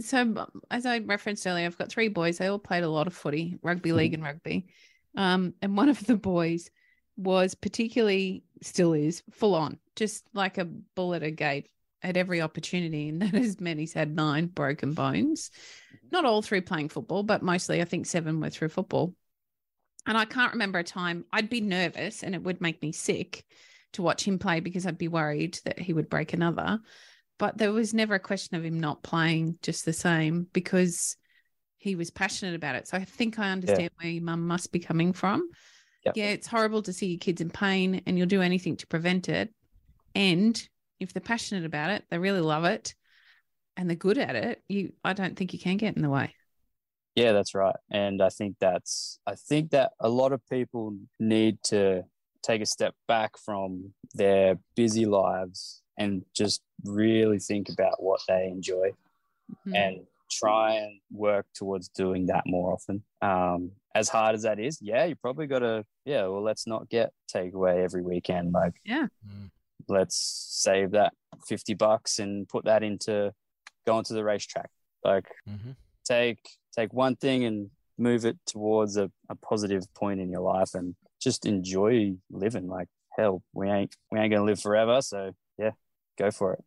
so 0.00 0.46
as 0.70 0.86
I 0.86 0.98
referenced 0.98 1.46
earlier, 1.46 1.66
I've 1.66 1.78
got 1.78 1.90
three 1.90 2.08
boys. 2.08 2.38
They 2.38 2.46
all 2.46 2.58
played 2.58 2.84
a 2.84 2.88
lot 2.88 3.06
of 3.06 3.14
footy, 3.14 3.58
rugby 3.62 3.92
league, 3.92 4.14
and 4.14 4.22
rugby. 4.22 4.66
Um, 5.16 5.54
and 5.62 5.76
one 5.76 5.88
of 5.88 6.04
the 6.06 6.16
boys 6.16 6.70
was 7.16 7.54
particularly, 7.54 8.44
still 8.62 8.92
is, 8.92 9.22
full 9.30 9.54
on, 9.54 9.78
just 9.96 10.24
like 10.34 10.58
a 10.58 10.64
bull 10.64 11.14
at 11.14 11.22
a 11.22 11.30
gate 11.30 11.68
at 12.02 12.16
every 12.16 12.40
opportunity. 12.40 13.08
And 13.08 13.22
that 13.22 13.34
has 13.34 13.60
meant 13.60 13.80
he's 13.80 13.92
had 13.92 14.14
nine 14.14 14.46
broken 14.46 14.92
bones. 14.92 15.50
Not 16.10 16.24
all 16.24 16.42
through 16.42 16.62
playing 16.62 16.88
football, 16.88 17.22
but 17.22 17.42
mostly 17.42 17.80
I 17.80 17.84
think 17.84 18.06
seven 18.06 18.40
were 18.40 18.50
through 18.50 18.68
football. 18.68 19.14
And 20.06 20.16
I 20.16 20.24
can't 20.24 20.52
remember 20.52 20.78
a 20.78 20.84
time 20.84 21.24
I'd 21.32 21.50
be 21.50 21.60
nervous 21.60 22.22
and 22.22 22.34
it 22.34 22.42
would 22.42 22.60
make 22.60 22.80
me 22.80 22.92
sick 22.92 23.44
to 23.92 24.02
watch 24.02 24.26
him 24.26 24.38
play 24.38 24.60
because 24.60 24.86
I'd 24.86 24.98
be 24.98 25.08
worried 25.08 25.58
that 25.64 25.78
he 25.78 25.92
would 25.92 26.08
break 26.08 26.32
another. 26.32 26.78
But 27.38 27.58
there 27.58 27.72
was 27.72 27.94
never 27.94 28.14
a 28.14 28.20
question 28.20 28.56
of 28.56 28.64
him 28.64 28.80
not 28.80 29.02
playing 29.02 29.58
just 29.62 29.84
the 29.84 29.92
same 29.92 30.46
because 30.52 31.16
he 31.76 31.94
was 31.94 32.10
passionate 32.10 32.54
about 32.54 32.74
it. 32.74 32.88
So 32.88 32.96
I 32.96 33.04
think 33.04 33.38
I 33.38 33.50
understand 33.50 33.90
where 34.00 34.10
your 34.10 34.22
mum 34.22 34.46
must 34.46 34.72
be 34.72 34.80
coming 34.80 35.12
from. 35.12 35.48
Yep. 36.04 36.16
Yeah, 36.16 36.30
it's 36.30 36.46
horrible 36.46 36.82
to 36.82 36.92
see 36.92 37.08
your 37.08 37.18
kids 37.18 37.40
in 37.40 37.50
pain 37.50 38.02
and 38.06 38.16
you'll 38.16 38.26
do 38.26 38.42
anything 38.42 38.76
to 38.78 38.86
prevent 38.86 39.28
it. 39.28 39.52
And 40.14 40.60
if 40.98 41.12
they're 41.12 41.20
passionate 41.20 41.64
about 41.64 41.90
it, 41.90 42.04
they 42.10 42.18
really 42.18 42.40
love 42.40 42.64
it 42.64 42.94
and 43.78 43.88
they're 43.88 43.96
good 43.96 44.18
at 44.18 44.34
it, 44.36 44.62
you 44.68 44.92
I 45.04 45.14
don't 45.14 45.36
think 45.36 45.54
you 45.54 45.58
can 45.58 45.78
get 45.78 45.96
in 45.96 46.02
the 46.02 46.10
way. 46.10 46.34
Yeah, 47.14 47.32
that's 47.32 47.54
right. 47.54 47.76
And 47.90 48.20
I 48.20 48.28
think 48.28 48.56
that's 48.60 49.18
I 49.26 49.34
think 49.36 49.70
that 49.70 49.92
a 50.00 50.08
lot 50.08 50.32
of 50.32 50.46
people 50.50 50.96
need 51.18 51.62
to 51.64 52.04
take 52.42 52.60
a 52.60 52.66
step 52.66 52.94
back 53.06 53.38
from 53.38 53.94
their 54.14 54.58
busy 54.76 55.06
lives 55.06 55.82
and 55.96 56.24
just 56.34 56.60
really 56.84 57.38
think 57.38 57.68
about 57.68 58.02
what 58.02 58.20
they 58.28 58.46
enjoy 58.48 58.92
Mhm. 59.66 59.74
and 59.74 60.06
try 60.30 60.74
and 60.74 61.00
work 61.10 61.46
towards 61.54 61.88
doing 61.88 62.26
that 62.26 62.44
more 62.46 62.72
often. 62.72 63.02
Um, 63.22 63.72
as 63.94 64.08
hard 64.08 64.34
as 64.34 64.42
that 64.42 64.58
is, 64.60 64.80
yeah, 64.82 65.04
you 65.06 65.16
probably 65.16 65.46
got 65.46 65.60
to, 65.60 65.84
yeah, 66.04 66.26
well, 66.26 66.42
let's 66.42 66.66
not 66.66 66.88
get 66.90 67.12
takeaway 67.34 67.82
every 67.82 68.02
weekend. 68.02 68.52
Like, 68.52 68.74
Mm. 69.26 69.50
let's 69.88 70.16
save 70.16 70.90
that 70.92 71.14
50 71.46 71.74
bucks 71.74 72.18
and 72.18 72.48
put 72.48 72.64
that 72.66 72.82
into 72.82 73.34
going 73.90 74.04
to 74.04 74.14
the 74.14 74.24
racetrack. 74.24 74.70
Like, 75.04 75.26
Mm-hmm. 75.48 75.72
take 76.04 76.38
take 76.76 76.92
one 76.92 77.16
thing 77.16 77.44
and 77.44 77.70
move 77.98 78.24
it 78.24 78.36
towards 78.46 78.96
a, 78.96 79.10
a 79.28 79.34
positive 79.34 79.84
point 79.94 80.20
in 80.20 80.30
your 80.30 80.42
life 80.42 80.72
and 80.74 80.94
just 81.20 81.46
enjoy 81.46 82.14
living 82.30 82.68
like 82.68 82.88
hell 83.16 83.42
we 83.52 83.68
ain't 83.68 83.92
we 84.12 84.18
ain't 84.20 84.30
gonna 84.32 84.44
live 84.44 84.60
forever 84.60 85.02
so 85.02 85.32
yeah 85.58 85.72
go 86.16 86.30
for 86.30 86.52
it 86.52 86.62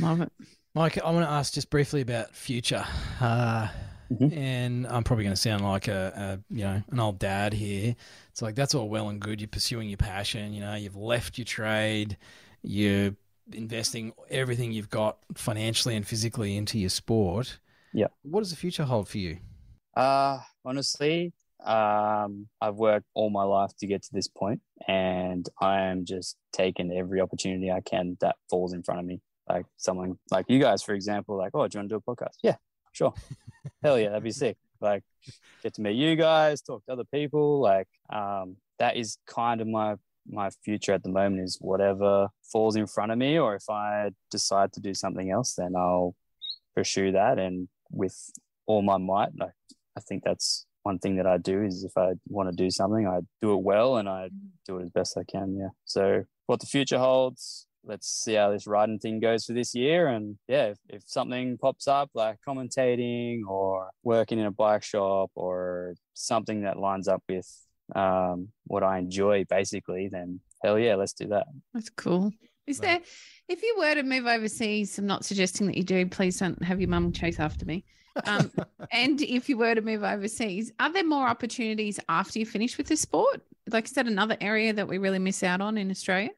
Love 0.00 0.20
it. 0.22 0.32
Mike, 0.74 0.98
I 1.02 1.10
want 1.10 1.24
to 1.26 1.30
ask 1.30 1.54
just 1.54 1.70
briefly 1.70 2.00
about 2.02 2.34
future. 2.34 2.84
Uh, 3.20 3.68
Mhm. 4.12 4.36
And 4.36 4.86
I'm 4.86 5.02
probably 5.02 5.24
going 5.24 5.34
to 5.34 5.40
sound 5.48 5.64
like 5.64 5.88
a, 5.88 6.12
a, 6.50 6.54
you 6.54 6.62
know, 6.62 6.80
an 6.92 7.00
old 7.00 7.18
dad 7.18 7.52
here. 7.52 7.96
It's 8.30 8.40
like 8.42 8.54
that's 8.54 8.72
all 8.74 8.88
well 8.88 9.08
and 9.08 9.18
good. 9.20 9.40
You're 9.40 9.48
pursuing 9.48 9.88
your 9.88 9.96
passion. 9.96 10.52
You 10.52 10.60
know, 10.60 10.74
you've 10.76 10.94
left 10.94 11.38
your 11.38 11.44
trade. 11.44 12.16
You're 12.62 13.16
investing 13.52 14.12
everything 14.30 14.72
you've 14.72 14.90
got 14.90 15.18
financially 15.34 15.96
and 15.96 16.06
physically 16.06 16.56
into 16.56 16.78
your 16.78 16.90
sport. 16.90 17.58
Yeah. 17.92 18.08
What 18.22 18.40
does 18.40 18.50
the 18.50 18.56
future 18.56 18.84
hold 18.84 19.08
for 19.08 19.18
you? 19.18 19.38
uh 19.96 20.38
honestly 20.64 21.32
um 21.64 22.46
i've 22.60 22.76
worked 22.76 23.06
all 23.14 23.30
my 23.30 23.42
life 23.42 23.70
to 23.78 23.86
get 23.86 24.02
to 24.02 24.10
this 24.12 24.28
point 24.28 24.60
and 24.86 25.48
i 25.60 25.80
am 25.80 26.04
just 26.04 26.36
taking 26.52 26.92
every 26.92 27.20
opportunity 27.20 27.70
i 27.70 27.80
can 27.80 28.16
that 28.20 28.36
falls 28.50 28.74
in 28.74 28.82
front 28.82 29.00
of 29.00 29.06
me 29.06 29.20
like 29.48 29.64
someone 29.78 30.18
like 30.30 30.44
you 30.48 30.60
guys 30.60 30.82
for 30.82 30.94
example 30.94 31.36
like 31.36 31.50
oh 31.54 31.66
do 31.66 31.76
you 31.76 31.80
want 31.80 31.88
to 31.88 31.94
do 31.94 32.02
a 32.06 32.14
podcast 32.14 32.34
yeah 32.42 32.56
sure 32.92 33.14
hell 33.82 33.98
yeah 33.98 34.08
that'd 34.08 34.22
be 34.22 34.30
sick 34.30 34.58
like 34.82 35.02
get 35.62 35.72
to 35.72 35.80
meet 35.80 35.96
you 35.96 36.14
guys 36.14 36.60
talk 36.60 36.84
to 36.84 36.92
other 36.92 37.04
people 37.04 37.60
like 37.60 37.88
um 38.10 38.56
that 38.78 38.96
is 38.96 39.16
kind 39.26 39.62
of 39.62 39.66
my 39.66 39.94
my 40.28 40.50
future 40.64 40.92
at 40.92 41.02
the 41.02 41.08
moment 41.08 41.42
is 41.42 41.58
whatever 41.60 42.28
falls 42.52 42.76
in 42.76 42.86
front 42.86 43.12
of 43.12 43.18
me 43.18 43.38
or 43.38 43.54
if 43.54 43.68
i 43.70 44.10
decide 44.30 44.72
to 44.72 44.80
do 44.80 44.94
something 44.94 45.30
else 45.30 45.54
then 45.54 45.74
i'll 45.76 46.14
pursue 46.74 47.12
that. 47.12 47.38
And 47.38 47.68
with 47.90 48.30
all 48.66 48.82
my 48.82 48.98
might 48.98 49.30
like 49.38 49.52
i 49.96 50.00
think 50.00 50.22
that's 50.24 50.66
one 50.82 50.98
thing 50.98 51.16
that 51.16 51.26
i 51.26 51.38
do 51.38 51.62
is 51.62 51.84
if 51.84 51.96
i 51.96 52.12
want 52.26 52.50
to 52.50 52.56
do 52.56 52.70
something 52.70 53.06
i 53.06 53.20
do 53.40 53.54
it 53.54 53.62
well 53.62 53.96
and 53.96 54.08
i 54.08 54.26
mm-hmm. 54.26 54.48
do 54.66 54.78
it 54.78 54.84
as 54.84 54.90
best 54.90 55.16
i 55.16 55.22
can 55.24 55.56
yeah. 55.56 55.68
So 55.84 56.24
what 56.46 56.60
the 56.60 56.66
future 56.66 56.98
holds 56.98 57.66
let's 57.86 58.08
see 58.08 58.34
how 58.34 58.50
this 58.50 58.66
riding 58.66 58.98
thing 58.98 59.20
goes 59.20 59.44
for 59.44 59.52
this 59.52 59.74
year. 59.74 60.08
And 60.08 60.36
yeah 60.48 60.66
if, 60.66 60.78
if 60.88 61.02
something 61.06 61.56
pops 61.58 61.86
up 61.86 62.10
like 62.14 62.38
commentating 62.46 63.42
or 63.48 63.90
working 64.02 64.38
in 64.38 64.46
a 64.46 64.50
bike 64.50 64.82
shop 64.82 65.30
or 65.34 65.94
something 66.14 66.62
that 66.62 66.78
lines 66.78 67.08
up 67.08 67.22
with 67.28 67.48
um, 67.94 68.48
what 68.66 68.82
i 68.82 68.98
enjoy 68.98 69.44
basically 69.48 70.08
then 70.08 70.40
hell 70.62 70.78
yeah 70.78 70.94
let's 70.94 71.12
do 71.12 71.28
that 71.28 71.46
That's 71.72 71.90
cool. 71.90 72.32
Is 72.66 72.80
there, 72.80 73.00
if 73.48 73.62
you 73.62 73.76
were 73.78 73.94
to 73.94 74.02
move 74.02 74.26
overseas, 74.26 74.98
I'm 74.98 75.06
not 75.06 75.24
suggesting 75.24 75.68
that 75.68 75.76
you 75.76 75.84
do. 75.84 76.04
Please 76.06 76.38
don't 76.40 76.60
have 76.64 76.80
your 76.80 76.90
mum 76.90 77.12
chase 77.12 77.38
after 77.38 77.64
me. 77.64 77.84
Um, 78.24 78.50
and 78.92 79.20
if 79.22 79.48
you 79.48 79.56
were 79.56 79.74
to 79.74 79.82
move 79.82 80.02
overseas, 80.02 80.72
are 80.80 80.92
there 80.92 81.04
more 81.04 81.28
opportunities 81.28 82.00
after 82.08 82.40
you 82.40 82.46
finish 82.46 82.76
with 82.76 82.88
the 82.88 82.96
sport? 82.96 83.42
Like, 83.70 83.84
is 83.84 83.92
that 83.92 84.08
another 84.08 84.36
area 84.40 84.72
that 84.72 84.88
we 84.88 84.98
really 84.98 85.20
miss 85.20 85.44
out 85.44 85.60
on 85.60 85.78
in 85.78 85.90
Australia? 85.92 86.30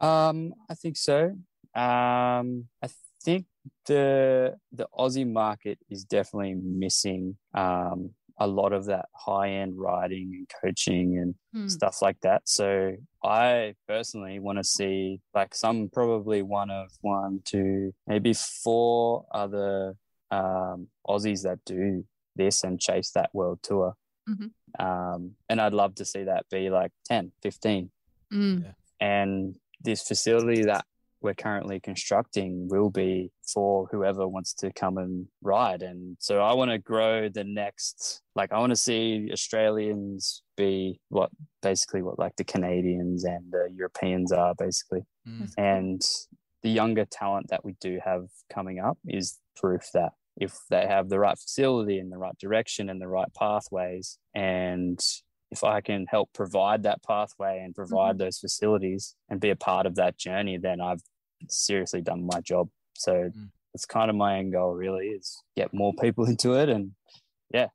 Um, 0.00 0.54
I 0.70 0.74
think 0.74 0.96
so. 0.96 1.36
Um, 1.74 2.68
I 2.82 2.88
think 3.22 3.44
the 3.86 4.56
the 4.72 4.86
Aussie 4.98 5.30
market 5.30 5.78
is 5.90 6.04
definitely 6.04 6.54
missing 6.54 7.36
um, 7.52 8.10
a 8.38 8.46
lot 8.46 8.72
of 8.72 8.84
that 8.86 9.06
high 9.14 9.50
end 9.50 9.74
riding 9.78 10.32
and 10.34 10.48
coaching 10.62 11.18
and 11.18 11.34
Hmm. 11.52 11.68
stuff 11.68 12.02
like 12.02 12.20
that. 12.20 12.42
So 12.44 12.96
I 13.22 13.74
personally 13.88 14.38
want 14.40 14.58
to 14.58 14.64
see 14.64 15.20
like 15.34 15.54
some 15.54 15.88
probably 15.90 16.42
one 16.42 16.70
of 16.70 16.90
one, 17.00 17.40
two, 17.44 17.92
maybe 18.06 18.34
four 18.34 19.26
other 19.32 19.94
um, 20.30 20.88
Aussies 21.08 21.42
that 21.44 21.60
do 21.64 22.04
this 22.34 22.64
and 22.64 22.80
chase 22.80 23.10
that 23.12 23.30
world 23.32 23.60
tour. 23.62 23.94
Mhm. 24.28 24.50
Um, 24.78 25.36
and 25.48 25.60
I'd 25.60 25.72
love 25.72 25.94
to 25.96 26.04
see 26.04 26.24
that 26.24 26.46
be 26.50 26.68
like 26.68 26.92
10, 27.04 27.32
15 27.42 27.90
Mm. 28.32 28.74
and 29.00 29.56
this 29.80 30.02
facility 30.02 30.62
that 30.64 30.84
we're 31.26 31.34
currently 31.34 31.80
constructing 31.80 32.68
will 32.68 32.88
be 32.88 33.32
for 33.52 33.88
whoever 33.90 34.28
wants 34.28 34.54
to 34.54 34.72
come 34.72 34.96
and 34.96 35.26
ride. 35.42 35.82
And 35.82 36.16
so 36.20 36.40
i 36.40 36.54
want 36.54 36.70
to 36.70 36.78
grow 36.78 37.28
the 37.28 37.42
next 37.42 38.22
like 38.36 38.52
i 38.52 38.58
want 38.58 38.70
to 38.70 38.76
see 38.76 39.28
australians 39.32 40.42
be 40.56 41.00
what 41.08 41.30
basically 41.62 42.02
what 42.02 42.18
like 42.18 42.36
the 42.36 42.44
canadians 42.44 43.24
and 43.24 43.44
the 43.50 43.68
europeans 43.74 44.30
are 44.32 44.54
basically. 44.54 45.02
Mm. 45.28 45.50
and 45.58 46.02
the 46.62 46.70
younger 46.70 47.04
talent 47.04 47.48
that 47.48 47.64
we 47.64 47.74
do 47.80 47.98
have 48.04 48.26
coming 48.52 48.78
up 48.78 48.96
is 49.04 49.38
proof 49.56 49.82
that 49.92 50.12
if 50.36 50.52
they 50.70 50.86
have 50.86 51.08
the 51.08 51.18
right 51.18 51.38
facility 51.38 51.98
and 51.98 52.12
the 52.12 52.18
right 52.18 52.38
direction 52.38 52.88
and 52.88 53.00
the 53.00 53.08
right 53.08 53.32
pathways 53.34 54.18
and 54.34 55.00
if 55.50 55.64
i 55.64 55.80
can 55.80 56.06
help 56.08 56.32
provide 56.32 56.84
that 56.84 57.02
pathway 57.02 57.60
and 57.64 57.74
provide 57.74 58.18
those 58.18 58.38
facilities 58.38 59.16
and 59.28 59.40
be 59.40 59.50
a 59.50 59.56
part 59.56 59.86
of 59.86 59.96
that 59.96 60.16
journey 60.16 60.56
then 60.56 60.80
i've 60.80 61.02
seriously 61.48 62.00
done 62.00 62.26
my 62.26 62.40
job 62.40 62.68
so 62.94 63.12
Mm. 63.30 63.50
it's 63.74 63.84
kind 63.84 64.08
of 64.10 64.16
my 64.16 64.38
end 64.38 64.52
goal 64.52 64.72
really 64.74 65.06
is 65.08 65.42
get 65.56 65.72
more 65.74 65.92
people 65.94 66.24
into 66.32 66.54
it 66.54 66.68
and 66.68 66.92
yeah, 67.52 67.68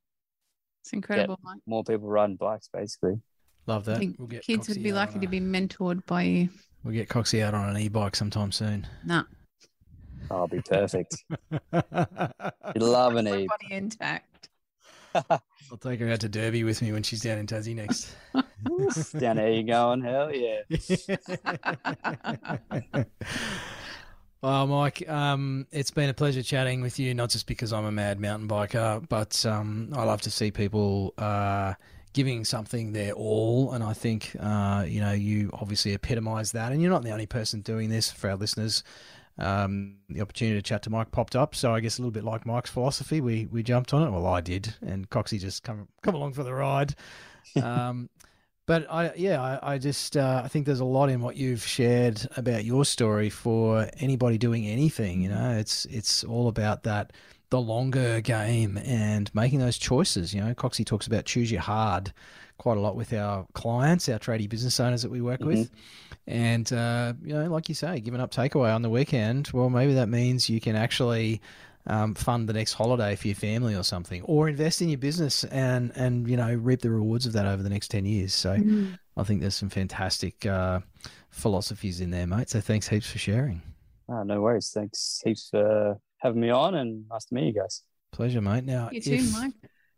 It's 0.83 0.93
incredible, 0.93 1.39
Mike. 1.43 1.59
more 1.65 1.83
people 1.83 2.07
riding 2.09 2.35
bikes 2.37 2.69
basically 2.73 3.21
Love 3.67 3.87
I 3.87 3.93
that. 3.93 3.99
think 3.99 4.15
We'll 4.17 4.27
get 4.27 4.41
kids 4.43 4.67
would 4.69 4.81
be 4.81 4.91
lucky 4.91 5.15
on 5.15 5.21
to 5.21 5.27
a- 5.27 5.29
be 5.29 5.39
mentored 5.39 6.05
by 6.07 6.23
you. 6.23 6.49
We'll 6.83 6.95
get 6.95 7.09
Coxie 7.09 7.43
out 7.43 7.53
on 7.53 7.69
an 7.69 7.77
e-bike 7.77 8.15
sometime 8.15 8.51
soon. 8.51 8.87
Nah, 9.05 9.23
i'll 10.31 10.47
be 10.47 10.61
perfect 10.61 11.15
you'd 11.51 12.81
love 12.83 13.15
an 13.15 13.27
e 13.27 13.47
body 13.47 13.67
intact. 13.73 14.30
I'll 15.15 15.77
take 15.79 15.99
her 15.99 16.09
out 16.09 16.19
to 16.21 16.29
Derby 16.29 16.63
with 16.63 16.81
me 16.81 16.91
when 16.91 17.03
she's 17.03 17.21
down 17.21 17.37
in 17.37 17.47
Tassie 17.47 17.75
next. 17.75 18.15
down 19.19 19.37
there 19.37 19.51
you 19.51 19.63
going 19.63 20.01
hell 20.01 20.33
yeah 20.33 20.61
well, 24.41 24.67
Mike, 24.67 25.07
um, 25.09 25.67
it's 25.71 25.91
been 25.91 26.09
a 26.09 26.13
pleasure 26.13 26.43
chatting 26.43 26.81
with 26.81 26.99
you. 26.99 27.13
Not 27.13 27.29
just 27.29 27.47
because 27.47 27.73
I'm 27.73 27.85
a 27.85 27.91
mad 27.91 28.19
mountain 28.19 28.47
biker, 28.47 29.07
but 29.07 29.45
um, 29.45 29.91
I 29.95 30.03
love 30.03 30.21
to 30.21 30.31
see 30.31 30.51
people 30.51 31.13
uh, 31.17 31.73
giving 32.13 32.45
something 32.45 32.93
their 32.93 33.13
all, 33.13 33.73
and 33.73 33.83
I 33.83 33.93
think 33.93 34.35
uh, 34.39 34.85
you 34.87 35.01
know 35.01 35.13
you 35.13 35.49
obviously 35.53 35.93
epitomise 35.93 36.51
that. 36.53 36.71
And 36.71 36.81
you're 36.81 36.91
not 36.91 37.03
the 37.03 37.11
only 37.11 37.27
person 37.27 37.61
doing 37.61 37.89
this 37.89 38.11
for 38.11 38.29
our 38.29 38.35
listeners. 38.35 38.83
Um, 39.41 39.95
the 40.09 40.21
opportunity 40.21 40.57
to 40.57 40.61
chat 40.61 40.83
to 40.83 40.89
Mike 40.89 41.11
popped 41.11 41.35
up, 41.35 41.55
so 41.55 41.73
I 41.73 41.79
guess 41.79 41.97
a 41.97 42.01
little 42.01 42.11
bit 42.11 42.23
like 42.23 42.45
Mike's 42.45 42.69
philosophy, 42.69 43.21
we 43.21 43.47
we 43.47 43.63
jumped 43.63 43.93
on 43.93 44.07
it. 44.07 44.11
Well, 44.11 44.27
I 44.27 44.41
did, 44.41 44.75
and 44.85 45.09
Coxie 45.09 45.39
just 45.39 45.63
come 45.63 45.87
come 46.03 46.15
along 46.15 46.33
for 46.33 46.43
the 46.43 46.53
ride. 46.53 46.95
Um, 47.61 48.09
But 48.67 48.85
I, 48.89 49.11
yeah, 49.17 49.41
I, 49.41 49.73
I 49.73 49.77
just 49.79 50.15
uh, 50.15 50.41
I 50.45 50.47
think 50.47 50.65
there's 50.67 50.79
a 50.79 50.85
lot 50.85 51.09
in 51.09 51.21
what 51.21 51.35
you've 51.35 51.65
shared 51.65 52.25
about 52.37 52.63
your 52.63 52.85
story 52.85 53.29
for 53.29 53.89
anybody 53.97 54.37
doing 54.37 54.67
anything. 54.67 55.21
You 55.23 55.29
know, 55.29 55.57
it's 55.57 55.85
it's 55.85 56.23
all 56.23 56.47
about 56.47 56.83
that 56.83 57.11
the 57.49 57.59
longer 57.59 58.21
game 58.21 58.77
and 58.77 59.33
making 59.35 59.59
those 59.59 59.77
choices. 59.77 60.33
You 60.33 60.41
know, 60.41 60.53
Coxie 60.53 60.85
talks 60.85 61.07
about 61.07 61.25
choose 61.25 61.51
your 61.51 61.61
hard 61.61 62.13
quite 62.59 62.77
a 62.77 62.79
lot 62.79 62.95
with 62.95 63.11
our 63.11 63.47
clients, 63.53 64.07
our 64.07 64.19
tradie 64.19 64.47
business 64.47 64.79
owners 64.79 65.01
that 65.01 65.09
we 65.09 65.19
work 65.19 65.41
with. 65.41 65.71
And, 66.27 66.71
uh, 66.71 67.13
you 67.23 67.33
know, 67.33 67.49
like 67.49 67.67
you 67.67 67.75
say, 67.75 67.99
giving 67.99 68.21
up 68.21 68.31
takeaway 68.31 68.73
on 68.73 68.81
the 68.81 68.89
weekend, 68.89 69.49
well, 69.53 69.69
maybe 69.69 69.93
that 69.95 70.07
means 70.07 70.49
you 70.49 70.61
can 70.61 70.75
actually 70.75 71.41
um, 71.87 72.13
fund 72.13 72.47
the 72.47 72.53
next 72.53 72.73
holiday 72.73 73.15
for 73.15 73.27
your 73.27 73.35
family 73.35 73.75
or 73.75 73.83
something, 73.83 74.21
or 74.23 74.47
invest 74.47 74.81
in 74.81 74.89
your 74.89 74.99
business 74.99 75.43
and, 75.45 75.91
and 75.95 76.29
you 76.29 76.37
know, 76.37 76.53
reap 76.53 76.81
the 76.81 76.89
rewards 76.89 77.25
of 77.25 77.33
that 77.33 77.45
over 77.45 77.63
the 77.63 77.69
next 77.69 77.89
10 77.89 78.05
years. 78.05 78.33
So 78.33 78.57
I 79.17 79.23
think 79.23 79.41
there's 79.41 79.55
some 79.55 79.69
fantastic 79.69 80.45
uh, 80.45 80.81
philosophies 81.31 82.01
in 82.01 82.11
there, 82.11 82.27
mate. 82.27 82.49
So 82.49 82.61
thanks 82.61 82.87
heaps 82.87 83.09
for 83.11 83.17
sharing. 83.17 83.61
Ah, 84.09 84.23
no 84.23 84.41
worries. 84.41 84.71
Thanks 84.73 85.21
heaps 85.23 85.49
for 85.49 85.99
having 86.19 86.41
me 86.41 86.49
on 86.49 86.75
and 86.75 87.07
nice 87.09 87.25
to 87.25 87.33
meet 87.33 87.53
you 87.53 87.61
guys. 87.61 87.81
Pleasure, 88.11 88.41
mate. 88.41 88.65
Now, 88.65 88.89
You 88.91 89.01
too, 89.01 89.13
if, 89.13 89.33
Mike. 89.33 89.53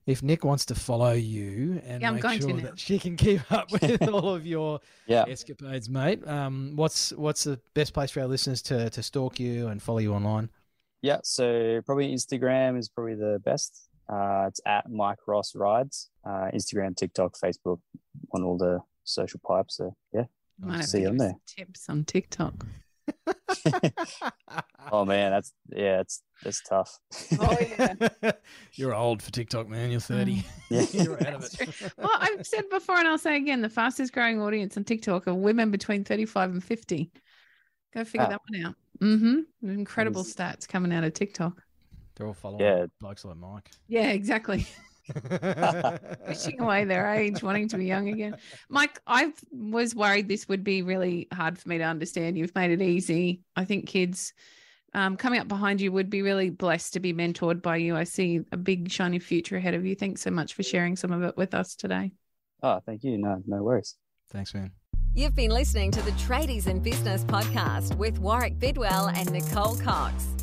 If 0.06 0.22
Nick 0.22 0.44
wants 0.44 0.66
to 0.66 0.76
follow 0.76 1.14
you 1.14 1.82
and 1.86 2.02
Yeah, 2.02 2.12
make 2.12 2.42
sure 2.42 2.54
that 2.62 2.78
she 2.80 3.00
can 3.00 3.16
keep 3.16 3.50
up 3.52 3.72
with 3.82 4.02
all 4.08 4.34
of 4.36 4.46
your 4.46 4.80
Yeah. 5.08 5.26
escapades, 5.28 5.90
mate, 5.90 6.26
um, 6.28 6.74
what's 6.76 7.12
what's 7.14 7.44
the 7.46 7.60
best 7.74 7.94
place 7.94 8.12
for 8.12 8.22
our 8.22 8.28
listeners 8.28 8.62
to, 8.64 8.90
to 8.90 9.04
stalk 9.04 9.40
you 9.40 9.68
and 9.68 9.82
follow 9.82 10.00
you 10.00 10.14
online? 10.14 10.50
Yeah. 11.02 11.20
So 11.24 11.82
probably 11.86 12.14
Instagram 12.14 12.78
is 12.78 12.90
probably 12.90 13.16
the 13.16 13.40
best. 13.44 13.88
Uh, 14.10 14.46
it's 14.48 14.60
at 14.66 14.90
Mike 14.92 15.20
Ross 15.28 15.56
Rides. 15.56 16.10
Uh, 16.26 16.50
Instagram, 16.54 16.96
TikTok, 16.96 17.36
Facebook, 17.42 17.80
on 18.34 18.44
all 18.44 18.58
the 18.58 18.80
social 19.06 19.40
pipes. 19.46 19.78
So 19.78 19.96
yeah. 20.14 20.24
Might 20.60 20.78
have 20.78 20.86
see 20.86 21.00
to 21.00 21.04
you 21.04 21.10
on 21.10 21.22
us 21.22 21.32
some 21.32 21.40
tips 21.66 21.90
on 21.90 22.04
TikTok. 22.06 22.66
Oh 24.92 25.06
man, 25.06 25.32
that's 25.32 25.54
yeah, 25.70 26.02
it's 26.02 26.22
it's 26.46 26.62
tough. 26.62 27.00
Oh, 27.40 27.58
yeah. 27.62 28.32
You're 28.74 28.94
old 28.94 29.24
for 29.24 29.32
TikTok, 29.32 29.68
man. 29.70 29.90
You're 29.92 30.00
30. 30.02 30.44
Yeah. 30.70 30.86
You're 30.92 31.28
out 31.28 31.36
of 31.36 31.44
it. 31.46 31.94
Well, 31.98 32.10
I've 32.20 32.46
said 32.46 32.70
before, 32.70 32.98
and 32.98 33.08
I'll 33.08 33.18
say 33.18 33.38
again, 33.38 33.62
the 33.62 33.70
fastest 33.70 34.12
growing 34.14 34.42
audience 34.42 34.76
on 34.78 34.84
TikTok 34.84 35.28
are 35.28 35.34
women 35.34 35.72
between 35.72 36.04
35 36.04 36.52
and 36.52 36.64
50. 36.64 37.12
Go 37.94 38.04
figure 38.04 38.26
Ah. 38.26 38.30
that 38.30 38.42
one 38.50 38.66
out. 38.66 38.76
Mm-hmm. 39.02 39.70
Incredible 39.70 40.22
Yes. 40.24 40.34
stats 40.36 40.68
coming 40.68 40.94
out 40.94 41.04
of 41.06 41.14
TikTok. 41.14 41.64
They're 42.16 42.28
all 42.28 42.34
following 42.34 42.62
Yeah. 42.62 42.86
blokes 43.00 43.24
like 43.26 43.38
Mike. 43.38 43.72
Yeah, 43.88 44.10
exactly. 44.10 44.68
Wishing 46.28 46.60
away 46.62 46.86
their 46.86 47.14
age, 47.14 47.44
wanting 47.44 47.68
to 47.70 47.78
be 47.78 47.86
young 47.86 48.10
again. 48.10 48.38
Mike, 48.70 49.00
I 49.06 49.34
was 49.52 49.96
worried 49.96 50.28
this 50.28 50.48
would 50.48 50.64
be 50.64 50.82
really 50.82 51.28
hard 51.34 51.58
for 51.58 51.70
me 51.70 51.78
to 51.78 51.84
understand. 51.84 52.38
You've 52.38 52.56
made 52.56 52.72
it 52.72 52.82
easy. 52.82 53.42
I 53.56 53.66
think 53.66 53.88
kids 53.88 54.34
um, 54.94 55.18
coming 55.18 55.40
up 55.40 55.48
behind 55.48 55.82
you 55.82 55.92
would 55.92 56.10
be 56.10 56.22
really 56.22 56.50
blessed 56.50 56.94
to 56.94 57.00
be 57.00 57.14
mentored 57.14 57.62
by 57.62 57.78
you. 57.78 57.96
I 57.96 58.04
see 58.04 58.42
a 58.52 58.58
big, 58.58 58.92
shiny 58.92 59.20
future 59.20 59.58
ahead 59.58 59.74
of 59.74 59.86
you. 59.86 59.96
Thanks 59.96 60.22
so 60.22 60.32
much 60.32 60.54
for 60.54 60.64
sharing 60.64 60.96
some 60.96 61.12
of 61.12 61.24
it 61.24 61.36
with 61.36 61.54
us 61.54 61.76
today. 61.76 62.12
oh, 62.62 62.80
thank 62.86 63.04
you. 63.04 63.18
No, 63.18 63.42
no 63.46 63.64
worries. 63.64 63.98
Thanks, 64.30 64.54
man. 64.54 64.72
You've 65.16 65.36
been 65.36 65.52
listening 65.52 65.92
to 65.92 66.02
the 66.02 66.12
Tradies 66.12 66.68
in 66.68 66.80
Business 66.80 67.24
podcast 67.26 67.96
with 67.98 68.18
Warwick 68.18 68.58
Bidwell 68.58 69.10
and 69.10 69.32
Nicole 69.32 69.76
Cox. 69.76 70.43